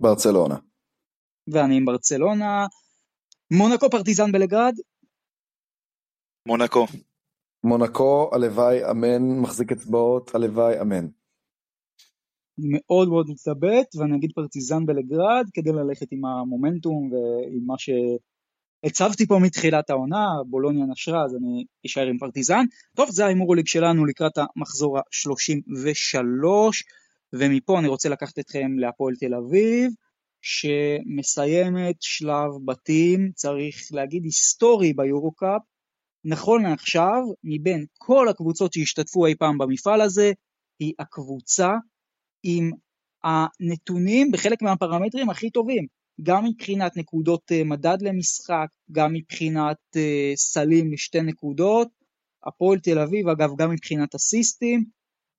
ברצלונה. 0.00 0.56
ואני 1.52 1.76
עם 1.76 1.84
ברצלונה. 1.84 2.66
מונקו 3.50 3.90
פרטיזן 3.90 4.32
בלגרד, 4.32 4.74
מונקו. 6.46 6.86
מונקו, 7.64 8.30
הלוואי, 8.32 8.90
אמן, 8.90 9.40
מחזיק 9.42 9.72
אצבעות, 9.72 10.34
הלוואי, 10.34 10.80
אמן. 10.80 11.06
מאוד 12.58 13.08
מאוד 13.08 13.26
מתלבט, 13.30 13.96
ואני 13.96 14.16
אגיד 14.16 14.32
פרטיזן 14.34 14.86
בלגרד, 14.86 15.46
כדי 15.54 15.72
ללכת 15.72 16.12
עם 16.12 16.24
המומנטום 16.24 17.12
ועם 17.12 17.66
מה 17.66 17.78
שהצבתי 18.86 19.26
פה 19.26 19.38
מתחילת 19.38 19.90
העונה, 19.90 20.26
בולוניה 20.46 20.86
נשרה, 20.86 21.24
אז 21.24 21.34
אני 21.34 21.64
אשאר 21.86 22.06
עם 22.06 22.18
פרטיזן. 22.18 22.64
טוב, 22.96 23.10
זה 23.10 23.24
ההימורוליג 23.24 23.66
שלנו 23.66 24.06
לקראת 24.06 24.32
המחזור 24.38 24.98
ה-33, 24.98 26.44
ומפה 27.32 27.78
אני 27.78 27.88
רוצה 27.88 28.08
לקחת 28.08 28.38
אתכם 28.38 28.78
להפועל 28.78 29.14
תל 29.16 29.34
אביב, 29.34 29.92
שמסיימת 30.42 31.96
שלב 32.00 32.50
בתים, 32.64 33.30
צריך 33.34 33.76
להגיד 33.92 34.24
היסטורי 34.24 34.92
ביורו-קאפ. 34.92 35.62
נכון 36.24 36.62
לעכשיו, 36.62 37.22
מבין 37.44 37.86
כל 37.98 38.28
הקבוצות 38.28 38.72
שהשתתפו 38.72 39.26
אי 39.26 39.34
פעם 39.34 39.58
במפעל 39.58 40.00
הזה, 40.00 40.32
היא 40.78 40.92
הקבוצה 40.98 41.70
עם 42.42 42.70
הנתונים 43.24 44.30
בחלק 44.32 44.62
מהפרמטרים 44.62 45.30
הכי 45.30 45.50
טובים, 45.50 45.86
גם 46.22 46.44
מבחינת 46.44 46.96
נקודות 46.96 47.52
אה, 47.52 47.64
מדד 47.64 47.96
למשחק, 48.00 48.66
גם 48.92 49.12
מבחינת 49.12 49.76
אה, 49.96 50.32
סלים 50.36 50.92
לשתי 50.92 51.20
נקודות. 51.20 51.88
הפועל 52.46 52.78
תל 52.78 52.98
אביב, 52.98 53.28
אגב, 53.28 53.50
גם 53.58 53.70
מבחינת 53.70 54.14
אסיסטים, 54.14 54.84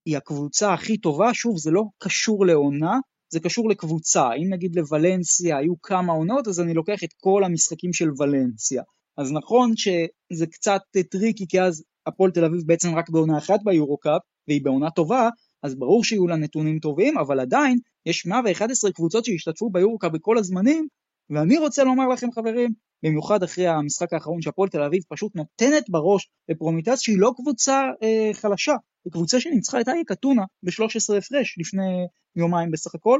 היא 0.05 0.17
הקבוצה 0.17 0.73
הכי 0.73 0.97
טובה, 0.97 1.33
שוב, 1.33 1.57
זה 1.57 1.71
לא 1.71 1.83
קשור 1.97 2.45
לעונה, 2.45 2.99
זה 3.29 3.39
קשור 3.39 3.69
לקבוצה. 3.69 4.33
אם 4.33 4.53
נגיד 4.53 4.75
לוולנסיה 4.75 5.57
היו 5.57 5.81
כמה 5.81 6.13
עונות, 6.13 6.47
אז 6.47 6.59
אני 6.59 6.73
לוקח 6.73 7.03
את 7.03 7.13
כל 7.17 7.43
המשחקים 7.43 7.93
של 7.93 8.09
ולנסיה. 8.17 8.83
אז 9.17 9.31
נכון 9.31 9.71
שזה 9.75 10.47
קצת 10.47 10.81
טריקי, 11.11 11.45
כי 11.49 11.61
אז 11.61 11.83
הפועל 12.05 12.31
תל 12.31 12.45
אביב 12.45 12.61
בעצם 12.65 12.95
רק 12.95 13.09
בעונה 13.09 13.37
אחת 13.37 13.59
ביורו-קאפ, 13.63 14.21
והיא 14.47 14.61
בעונה 14.63 14.91
טובה, 14.91 15.29
אז 15.63 15.75
ברור 15.75 16.03
שיהיו 16.03 16.27
לה 16.27 16.35
נתונים 16.35 16.79
טובים, 16.79 17.17
אבל 17.17 17.39
עדיין 17.39 17.77
יש 18.07 18.25
111 18.25 18.91
קבוצות 18.91 19.25
שהשתתפו 19.25 19.69
ביורוקאפ 19.69 20.09
בכל 20.09 20.37
הזמנים, 20.37 20.87
ואני 21.29 21.57
רוצה 21.57 21.83
לומר 21.83 22.07
לכם 22.07 22.31
חברים, 22.31 22.73
במיוחד 23.03 23.43
אחרי 23.43 23.67
המשחק 23.67 24.13
האחרון 24.13 24.41
שהפועל 24.41 24.69
תל 24.69 24.83
אביב 24.83 25.03
פשוט 25.09 25.35
נותנת 25.35 25.89
בראש 25.89 26.29
לפרומיטס 26.49 26.99
שהיא 26.99 27.19
לא 27.19 27.31
קבוצה 27.35 27.81
אה, 28.03 28.33
חלשה, 28.33 28.75
היא 29.05 29.11
קבוצה 29.11 29.39
שניצחה 29.39 29.81
את 29.81 29.87
אייק 29.87 30.11
אתונה 30.11 30.43
ב-13 30.63 31.17
הפרש 31.17 31.55
לפני 31.59 32.07
יומיים 32.35 32.71
בסך 32.71 32.95
הכל. 32.95 33.19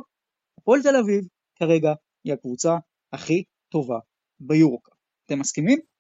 הפועל 0.60 0.82
תל 0.82 0.96
אביב 0.96 1.24
כרגע 1.56 1.94
היא 2.24 2.34
הקבוצה 2.34 2.78
הכי 3.14 3.44
טובה 3.72 4.00
ביורוקאפ. 4.40 4.92
אתם 5.26 5.40
מסכימים? 5.40 5.97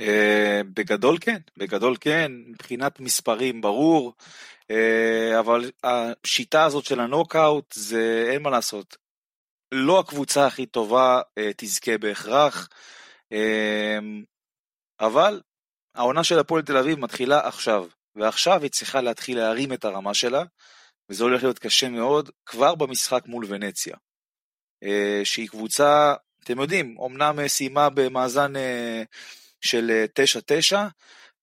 אה, 0.00 0.64
בגדול 0.74 1.18
כן, 1.20 1.38
בגדול 1.56 1.96
כן, 2.00 2.32
מבחינת 2.46 3.00
מספרים 3.00 3.60
ברור, 3.60 4.14
אה, 4.62 5.38
אבל 5.38 5.70
השיטה 5.84 6.64
הזאת 6.64 6.84
של 6.84 7.00
הנוקאוט 7.00 7.72
זה 7.72 8.28
אין 8.30 8.42
מה 8.42 8.50
לעשות. 8.50 8.96
לא 9.72 9.98
הקבוצה 10.00 10.46
הכי 10.46 10.66
טובה 10.66 11.20
uh, 11.20 11.42
תזכה 11.56 11.98
בהכרח, 11.98 12.68
uh, 13.32 13.36
אבל 15.00 15.40
העונה 15.94 16.24
של 16.24 16.38
הפועל 16.38 16.62
תל 16.62 16.76
אביב 16.76 16.98
מתחילה 16.98 17.48
עכשיו, 17.48 17.86
ועכשיו 18.14 18.62
היא 18.62 18.70
צריכה 18.70 19.00
להתחיל 19.00 19.38
להרים 19.38 19.72
את 19.72 19.84
הרמה 19.84 20.14
שלה, 20.14 20.42
וזה 21.08 21.24
הולך 21.24 21.42
להיות 21.42 21.58
קשה 21.58 21.88
מאוד 21.88 22.30
כבר 22.46 22.74
במשחק 22.74 23.26
מול 23.26 23.44
ונציה, 23.48 23.96
uh, 24.84 24.88
שהיא 25.24 25.48
קבוצה, 25.48 26.14
אתם 26.44 26.60
יודעים, 26.60 26.96
אמנם 27.06 27.48
סיימה 27.48 27.90
במאזן 27.90 28.56
uh, 28.56 28.58
של 29.62 30.04
9-9, 30.72 30.74
אה, 30.74 30.88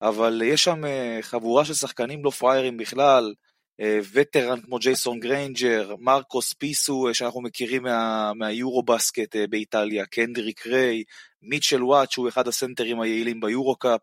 אבל 0.01 0.41
יש 0.45 0.63
שם 0.63 0.85
אה, 0.85 1.17
חבורה 1.21 1.65
של 1.65 1.73
שחקנים 1.73 2.25
לא 2.25 2.29
פראיירים 2.29 2.77
בכלל, 2.77 3.33
אה, 3.81 3.99
וטרן 4.13 4.61
כמו 4.61 4.77
ג'ייסון 4.77 5.19
גריינג'ר, 5.19 5.95
מרקו 5.99 6.53
ספיסו 6.53 7.07
שאנחנו 7.13 7.41
מכירים 7.41 7.83
מה, 7.83 8.31
מהיורובסקט 8.35 9.35
באיטליה, 9.49 10.05
קנדריק 10.05 10.67
ריי, 10.67 11.03
מיטשל 11.41 11.83
וואט 11.83 12.11
שהוא 12.11 12.29
אחד 12.29 12.47
הסנטרים 12.47 13.01
היעילים 13.01 13.39
ביורו 13.39 13.75
קאפ. 13.75 14.01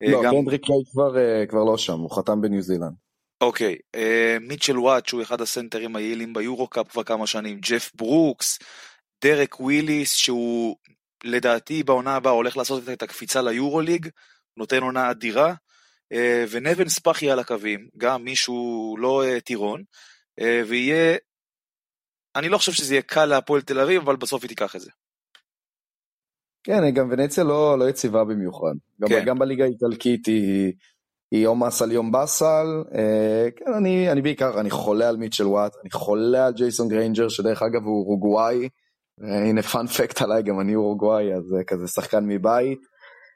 לא, 0.00 0.22
גם... 0.24 0.32
קנדריק 0.32 0.70
ריי 0.70 0.84
כבר, 0.92 1.14
כבר 1.48 1.64
לא 1.64 1.78
שם, 1.78 1.98
הוא 1.98 2.10
חתם 2.10 2.40
בניו 2.40 2.62
זילנד. 2.62 2.94
אוקיי, 3.40 3.76
מיטשל 4.40 4.78
וואט 4.78 5.06
שהוא 5.06 5.22
אחד 5.22 5.40
הסנטרים 5.40 5.96
היעילים 5.96 6.32
ביורו 6.32 6.68
קאפ 6.68 6.88
כבר 6.88 7.02
כמה 7.02 7.26
שנים, 7.26 7.58
ג'ף 7.60 7.90
ברוקס, 7.94 8.58
דרק 9.24 9.60
וויליס 9.60 10.14
שהוא 10.14 10.76
לדעתי 11.24 11.82
בעונה 11.82 12.16
הבאה 12.16 12.32
הולך 12.32 12.56
לעשות 12.56 12.88
את 12.88 13.02
הקפיצה 13.02 13.42
ליורוליג, 13.42 14.08
נותן 14.56 14.82
עונה 14.82 15.10
אדירה, 15.10 15.54
אה, 16.12 16.44
ונבן 16.50 16.88
ספאחיה 16.88 17.30
על 17.30 17.38
הקווים, 17.38 17.88
גם 17.96 18.24
מישהו 18.24 18.96
לא 18.98 19.24
אה, 19.24 19.40
טירון, 19.40 19.82
אה, 20.40 20.62
ויהיה, 20.68 21.16
אני 22.36 22.48
לא 22.48 22.58
חושב 22.58 22.72
שזה 22.72 22.94
יהיה 22.94 23.02
קל 23.02 23.24
להפועל 23.24 23.62
תל 23.62 23.80
אביב, 23.80 24.02
אבל 24.02 24.16
בסוף 24.16 24.42
היא 24.42 24.48
תיקח 24.48 24.76
את 24.76 24.80
זה. 24.80 24.90
כן, 26.64 26.90
גם 26.94 27.08
ונציה 27.10 27.44
לא, 27.44 27.78
לא 27.78 27.88
יציבה 27.88 28.24
במיוחד. 28.24 28.72
גם, 29.00 29.08
כן. 29.08 29.24
גם 29.24 29.38
בליגה 29.38 29.64
האיטלקית 29.64 30.26
היא, 30.26 30.72
היא 31.30 31.40
יום 31.40 31.64
עסל 31.64 31.92
יום 31.92 32.12
באסל. 32.12 32.66
כן, 33.56 33.72
אני, 33.76 34.12
אני 34.12 34.22
בעיקר, 34.22 34.60
אני 34.60 34.70
חולה 34.70 35.08
על 35.08 35.16
מיטשל 35.16 35.46
וואט, 35.46 35.72
אני 35.82 35.90
חולה 35.90 36.46
על 36.46 36.52
ג'ייסון 36.52 36.88
גריינג'ר, 36.88 37.28
שדרך 37.28 37.62
אגב 37.62 37.82
הוא 37.84 38.04
אורוגוואי. 38.04 38.68
הנה 39.20 39.62
fun 39.62 39.88
fact 39.88 40.22
עליי, 40.22 40.42
גם 40.42 40.60
אני 40.60 40.74
אורוגוואי, 40.74 41.34
אז 41.34 41.54
כזה 41.66 41.86
שחקן 41.88 42.24
מבית. 42.26 42.78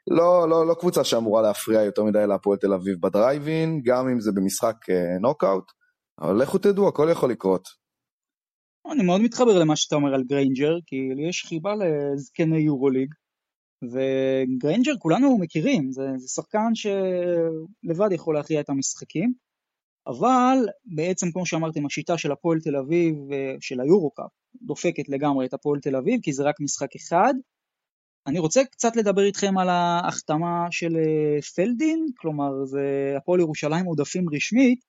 לא, 0.07 0.49
לא, 0.49 0.67
לא 0.67 0.73
קבוצה 0.79 1.03
שאמורה 1.03 1.41
להפריע 1.41 1.83
יותר 1.83 2.03
מדי 2.03 2.27
להפועל 2.27 2.57
תל 2.57 2.73
אביב 2.73 2.97
בדרייבין, 3.01 3.81
גם 3.85 4.09
אם 4.09 4.19
זה 4.19 4.31
במשחק 4.31 4.75
נוקאוט, 5.21 5.71
אבל 6.21 6.41
לכו 6.41 6.57
תדעו, 6.57 6.87
הכל 6.87 7.07
יכול 7.11 7.31
לקרות. 7.31 7.67
אני 8.91 9.03
מאוד 9.03 9.21
מתחבר 9.21 9.59
למה 9.59 9.75
שאתה 9.75 9.95
אומר 9.95 10.13
על 10.13 10.23
גריינג'ר, 10.23 10.77
כי 10.85 10.95
לי 11.15 11.29
יש 11.29 11.45
חיבה 11.45 11.73
לזקני 11.75 12.59
יורוליג, 12.59 13.13
וגריינג'ר 13.83 14.91
כולנו 14.99 15.37
מכירים, 15.37 15.91
זה, 15.91 16.07
זה 16.17 16.27
שחקן 16.27 16.71
שלבד 16.75 18.11
יכול 18.11 18.35
להכריע 18.35 18.59
את 18.59 18.69
המשחקים, 18.69 19.33
אבל 20.07 20.57
בעצם 20.85 21.31
כמו 21.31 21.45
שאמרתם 21.45 21.85
השיטה 21.85 22.17
של 22.17 22.31
הפועל 22.31 22.59
תל 22.59 22.75
אביב 22.75 23.15
של 23.59 23.81
היורו-קאפ 23.81 24.42
דופקת 24.61 25.09
לגמרי 25.09 25.45
את 25.45 25.53
הפועל 25.53 25.79
תל 25.79 25.95
אביב 25.95 26.21
כי 26.23 26.33
זה 26.33 26.43
רק 26.43 26.59
משחק 26.59 26.95
אחד. 26.95 27.33
אני 28.27 28.39
רוצה 28.39 28.63
קצת 28.63 28.95
לדבר 28.95 29.25
איתכם 29.25 29.57
על 29.57 29.69
ההחתמה 29.69 30.67
של 30.71 30.95
אה, 30.95 31.41
פלדין, 31.41 32.05
כלומר 32.17 32.65
זה 32.65 33.13
הפועל 33.17 33.39
ירושלים 33.39 33.85
עודפים 33.85 34.25
רשמית, 34.35 34.79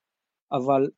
אבל 0.52 0.90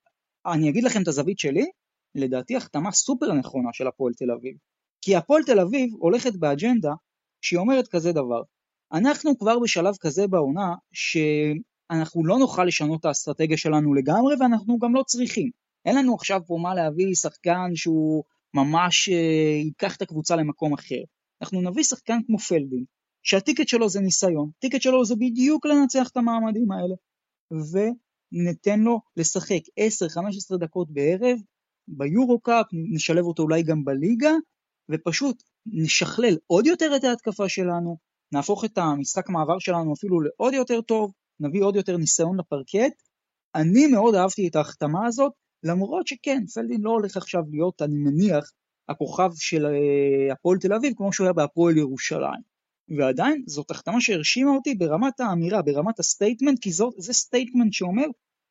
אני 0.46 0.70
אגיד 0.70 0.84
לכם 0.84 1.02
את 1.02 1.08
הזווית 1.08 1.38
שלי, 1.38 1.66
לדעתי 2.14 2.56
החתמה 2.56 2.92
סופר 2.92 3.32
נכונה 3.32 3.68
של 3.72 3.86
הפועל 3.86 4.12
תל 4.14 4.30
אביב. 4.30 4.56
כי 5.02 5.16
הפועל 5.16 5.42
תל 5.42 5.60
אביב 5.60 5.94
הולכת 5.98 6.36
באג'נדה 6.36 6.92
שהיא 7.40 7.58
אומרת 7.58 7.88
כזה 7.88 8.12
דבר, 8.12 8.42
אנחנו 8.92 9.38
כבר 9.38 9.58
בשלב 9.58 9.94
כזה 10.00 10.26
בעונה 10.26 10.74
שאנחנו 10.92 12.26
לא 12.26 12.38
נוכל 12.38 12.64
לשנות 12.64 13.00
את 13.00 13.04
האסטרטגיה 13.04 13.56
שלנו 13.56 13.94
לגמרי 13.94 14.34
ואנחנו 14.40 14.78
גם 14.78 14.94
לא 14.94 15.02
צריכים. 15.02 15.50
אין 15.84 15.96
לנו 15.96 16.14
עכשיו 16.14 16.40
פה 16.46 16.58
מה 16.62 16.74
להביא 16.74 17.14
שחקן 17.14 17.70
שהוא 17.74 18.24
ממש 18.56 19.08
אה, 19.08 19.60
ייקח 19.64 19.96
את 19.96 20.02
הקבוצה 20.02 20.36
למקום 20.36 20.72
אחר. 20.74 21.02
אנחנו 21.42 21.60
נביא 21.60 21.82
שחקן 21.82 22.18
כמו 22.26 22.38
פלדין, 22.38 22.84
שהטיקט 23.22 23.68
שלו 23.68 23.88
זה 23.88 24.00
ניסיון, 24.00 24.50
הטיקט 24.58 24.82
שלו 24.82 25.04
זה 25.04 25.14
בדיוק 25.14 25.66
לנצח 25.66 26.08
את 26.08 26.16
המעמדים 26.16 26.68
האלה, 26.72 26.94
וניתן 27.72 28.80
לו 28.80 29.00
לשחק 29.16 29.60
10-15 30.54 30.58
דקות 30.58 30.90
בערב, 30.90 31.38
ביורו 31.88 32.40
קאפ, 32.40 32.66
נשלב 32.94 33.24
אותו 33.24 33.42
אולי 33.42 33.62
גם 33.62 33.84
בליגה, 33.84 34.32
ופשוט 34.90 35.42
נשכלל 35.66 36.36
עוד 36.46 36.66
יותר 36.66 36.96
את 36.96 37.04
ההתקפה 37.04 37.48
שלנו, 37.48 37.96
נהפוך 38.32 38.64
את 38.64 38.78
המשחק 38.78 39.28
מעבר 39.28 39.58
שלנו 39.58 39.94
אפילו 39.94 40.20
לעוד 40.20 40.54
יותר 40.54 40.80
טוב, 40.80 41.12
נביא 41.40 41.62
עוד 41.62 41.76
יותר 41.76 41.96
ניסיון 41.96 42.40
לפרקט. 42.40 43.02
אני 43.54 43.86
מאוד 43.86 44.14
אהבתי 44.14 44.48
את 44.48 44.56
ההחתמה 44.56 45.06
הזאת, 45.06 45.32
למרות 45.66 46.06
שכן, 46.06 46.46
פלדין 46.54 46.80
לא 46.80 46.90
הולך 46.90 47.16
עכשיו 47.16 47.42
להיות, 47.50 47.82
אני 47.82 47.96
מניח, 47.96 48.52
הכוכב 48.88 49.30
של 49.34 49.66
אה, 49.66 50.32
הפועל 50.32 50.58
תל 50.58 50.72
אביב, 50.72 50.92
כמו 50.96 51.12
שהוא 51.12 51.24
היה 51.24 51.32
בהפועל 51.32 51.76
ירושלים. 51.76 52.42
ועדיין, 52.98 53.44
זאת 53.46 53.70
החתמה 53.70 54.00
שהרשימה 54.00 54.50
אותי 54.50 54.74
ברמת 54.74 55.20
האמירה, 55.20 55.62
ברמת 55.62 55.98
ה 55.98 56.04
statement, 56.04 56.58
כי 56.62 56.72
זאת, 56.72 56.94
זה 56.98 57.12
statement 57.12 57.72
שאומר, 57.72 58.06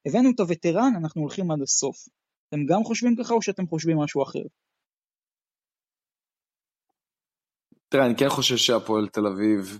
הבאנו 0.05 0.29
את 0.35 0.39
הווטרן, 0.39 0.93
אנחנו 0.97 1.21
הולכים 1.21 1.51
עד 1.51 1.61
הסוף. 1.61 1.97
אתם 2.49 2.65
גם 2.65 2.83
חושבים 2.83 3.15
ככה 3.15 3.33
או 3.33 3.41
שאתם 3.41 3.67
חושבים 3.67 3.97
משהו 3.97 4.23
אחר? 4.23 4.43
תראה, 7.89 8.05
אני 8.05 8.15
כן 8.15 8.29
חושב 8.29 8.57
שהפועל 8.57 9.07
תל 9.07 9.27
אביב 9.27 9.79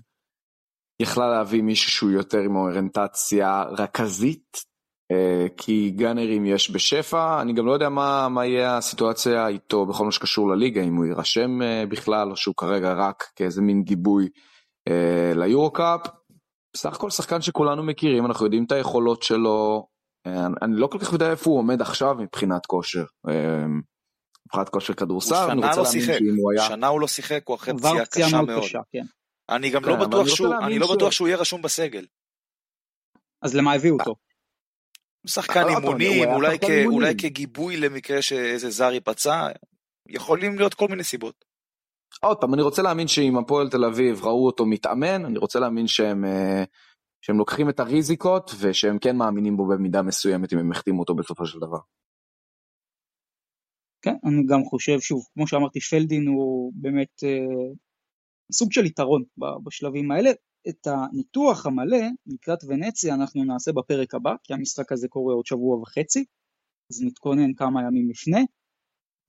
יכלה 0.99 1.29
להביא 1.29 1.61
מישהו 1.61 1.91
שהוא 1.91 2.11
יותר 2.11 2.37
עם 2.37 2.55
אוריינטציה 2.55 3.63
רכזית 3.63 4.57
כי 5.57 5.93
גאנרים 5.95 6.45
יש 6.45 6.71
בשפע, 6.71 7.41
אני 7.41 7.53
גם 7.53 7.65
לא 7.65 7.71
יודע 7.71 7.89
מה, 7.89 8.29
מה 8.29 8.45
יהיה 8.45 8.77
הסיטואציה 8.77 9.47
איתו 9.47 9.85
בכל 9.85 10.05
מה 10.05 10.11
שקשור 10.11 10.49
לליגה, 10.49 10.81
אם 10.81 10.95
הוא 10.95 11.05
יירשם 11.05 11.61
אה, 11.61 11.83
בכלל, 11.89 12.31
או 12.31 12.35
שהוא 12.35 12.55
כרגע 12.57 12.93
רק 12.93 13.23
כאיזה 13.35 13.61
מין 13.61 13.83
גיבוי 13.83 14.29
אה, 14.87 15.31
ליורו 15.35 15.71
קאפ. 15.73 16.01
בסך 16.73 16.93
הכל 16.93 17.09
שחקן 17.09 17.41
שכולנו 17.41 17.83
מכירים, 17.83 18.25
אנחנו 18.25 18.45
יודעים 18.45 18.63
את 18.63 18.71
היכולות 18.71 19.23
שלו, 19.23 19.87
אה, 20.27 20.47
אני 20.61 20.75
לא 20.75 20.87
כל 20.87 20.99
כך 20.99 21.13
יודע 21.13 21.31
איפה 21.31 21.49
הוא 21.49 21.59
עומד 21.59 21.81
עכשיו 21.81 22.15
מבחינת 22.15 22.65
כושר. 22.65 23.05
אה, 23.29 23.65
מבחינת 24.45 24.69
כושר 24.69 24.93
כדורסל, 24.93 25.47
אני 25.49 25.67
רוצה 25.67 25.77
לא 25.77 25.83
להאמין 25.83 26.01
שאם 26.01 26.35
הוא 26.37 26.51
היה... 26.51 26.69
שנה 26.69 26.87
הוא 26.87 27.01
לא 27.01 27.07
שיחק, 27.07 27.41
הוא 27.45 27.55
אחרי 27.55 27.73
פציעה 27.77 28.05
קשה 28.05 28.41
מאוד. 28.41 28.63
קשה, 28.63 28.79
כן. 28.91 29.05
אני 29.49 29.69
גם 29.69 29.85
לא 29.85 29.93
כן, 29.93 29.99
בטוח 29.99 30.27
שהוא, 30.27 30.55
אני 30.63 30.79
לא 30.79 30.95
בטוח 30.95 31.11
שהוא 31.11 31.27
יהיה 31.27 31.37
רשום 31.37 31.61
בסגל. 31.61 32.05
אז 33.41 33.55
למה 33.55 33.73
הביאו 33.73 33.97
אותו? 33.99 34.15
שחקן 35.27 35.63
אימונים, 35.69 36.29
אולי, 36.29 36.59
כ, 36.59 36.65
אולי 36.85 37.13
כגיבוי 37.17 37.77
למקרה 37.77 38.21
שאיזה 38.21 38.69
זר 38.69 38.91
ייפצע, 38.93 39.47
יכולים 40.09 40.57
להיות 40.57 40.73
כל 40.73 40.87
מיני 40.87 41.03
סיבות. 41.03 41.45
עוד 42.21 42.37
פעם, 42.41 42.53
אני 42.53 42.61
רוצה 42.61 42.81
להאמין 42.81 43.07
שאם 43.07 43.37
הפועל 43.37 43.69
תל 43.69 43.85
אביב 43.85 44.23
ראו 44.23 44.45
אותו 44.45 44.65
מתאמן, 44.65 45.25
אני 45.25 45.37
רוצה 45.37 45.59
להאמין 45.59 45.87
שהם, 45.87 46.25
אה, 46.25 46.63
שהם 47.21 47.37
לוקחים 47.37 47.69
את 47.69 47.79
הריזיקות 47.79 48.51
ושהם 48.59 48.99
כן 48.99 49.17
מאמינים 49.17 49.57
בו 49.57 49.67
במידה 49.67 50.01
מסוימת 50.01 50.53
אם 50.53 50.57
הם 50.57 50.71
החתימו 50.71 50.99
אותו 50.99 51.15
בסופו 51.15 51.45
של 51.45 51.59
דבר. 51.59 51.79
כן, 54.01 54.15
אני 54.25 54.45
גם 54.45 54.63
חושב, 54.63 54.99
שוב, 54.99 55.25
כמו 55.33 55.47
שאמרתי, 55.47 55.79
פלדין 55.79 56.27
הוא 56.27 56.73
באמת 56.75 57.23
אה, 57.23 57.73
סוג 58.51 58.71
של 58.71 58.85
יתרון 58.85 59.23
בשלבים 59.63 60.11
האלה. 60.11 60.29
את 60.69 60.87
הניתוח 60.87 61.65
המלא 61.65 62.07
לקראת 62.27 62.59
ונציה 62.67 63.13
אנחנו 63.13 63.43
נעשה 63.43 63.71
בפרק 63.71 64.15
הבא, 64.15 64.35
כי 64.43 64.53
המשחק 64.53 64.91
הזה 64.91 65.07
קורה 65.07 65.33
עוד 65.33 65.45
שבוע 65.45 65.77
וחצי, 65.77 66.25
אז 66.91 67.03
נתכונן 67.03 67.53
כמה 67.53 67.81
ימים 67.81 68.09
לפני. 68.09 68.45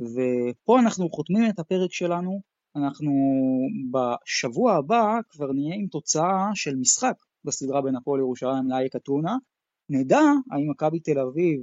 ופה 0.01 0.81
אנחנו 0.81 1.11
חותמים 1.11 1.51
את 1.51 1.59
הפרק 1.59 1.93
שלנו, 1.93 2.41
אנחנו 2.77 3.13
בשבוע 3.93 4.75
הבא 4.75 5.19
כבר 5.31 5.53
נהיה 5.53 5.75
עם 5.75 5.87
תוצאה 5.87 6.51
של 6.55 6.77
משחק 6.77 7.15
בסדרה 7.45 7.83
בין 7.83 7.97
הפועל 7.97 8.21
ירושלים 8.21 8.69
לאייק 8.69 8.97
אתונה, 8.97 9.37
נדע 9.91 10.21
האם 10.53 10.71
מכבי 10.71 11.01
תל 11.01 11.19
אביב 11.19 11.63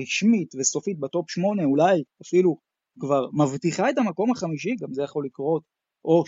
רשמית 0.00 0.54
וסופית 0.54 0.98
בטופ 0.98 1.30
8, 1.30 1.64
אולי 1.64 2.02
אפילו 2.22 2.58
כבר 3.00 3.26
מבטיחה 3.32 3.90
את 3.90 3.98
המקום 3.98 4.30
החמישי, 4.30 4.76
גם 4.80 4.92
זה 4.92 5.02
יכול 5.02 5.24
לקרות, 5.24 5.62
או 6.04 6.26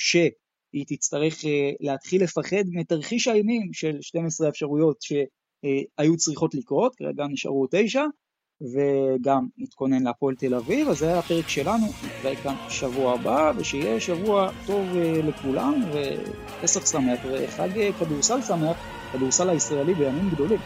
שהיא 0.71 0.85
תצטרך 0.89 1.45
אה, 1.45 1.71
להתחיל 1.81 2.23
לפחד 2.23 2.65
מתרחיש 2.73 3.29
האימים 3.29 3.73
של 3.73 3.97
12 4.01 4.49
אפשרויות 4.49 5.03
שהיו 5.03 6.17
צריכות 6.17 6.55
לקרות, 6.55 6.97
כרגע 6.97 7.25
נשארו 7.27 7.67
9, 7.71 8.05
וגם 8.63 9.47
נתכונן 9.59 10.03
להפועל 10.03 10.35
תל 10.35 10.55
אביב, 10.55 10.89
אז 10.89 10.99
זה 10.99 11.07
היה 11.09 11.19
הפרק 11.19 11.49
שלנו, 11.49 11.87
נתראה 11.87 12.37
כאן 12.37 12.55
שבוע 12.69 13.15
הבא, 13.15 13.53
ושיהיה 13.57 14.01
שבוע 14.01 14.51
טוב 14.67 14.87
אה, 14.97 15.21
לכולם, 15.23 15.83
ופסח 15.93 16.87
שמח 16.87 17.19
וחג 17.25 17.79
אה, 17.79 17.91
כדורסל 17.93 18.43
שמח, 18.43 18.77
כדורסל 19.13 19.51
הישראלי 19.51 19.95
בימים 19.95 20.31
גדולים. 20.31 20.61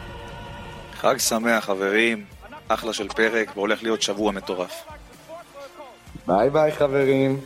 חג 0.91 1.17
שמח 1.17 1.65
חברים, 1.65 2.25
אחלה 2.67 2.93
של 2.93 3.07
פרק, 3.07 3.57
והולך 3.57 3.83
להיות 3.83 4.01
שבוע 4.01 4.31
מטורף. 4.31 4.83
ביי 6.27 6.49
ביי 6.49 6.71
חברים. 6.71 7.39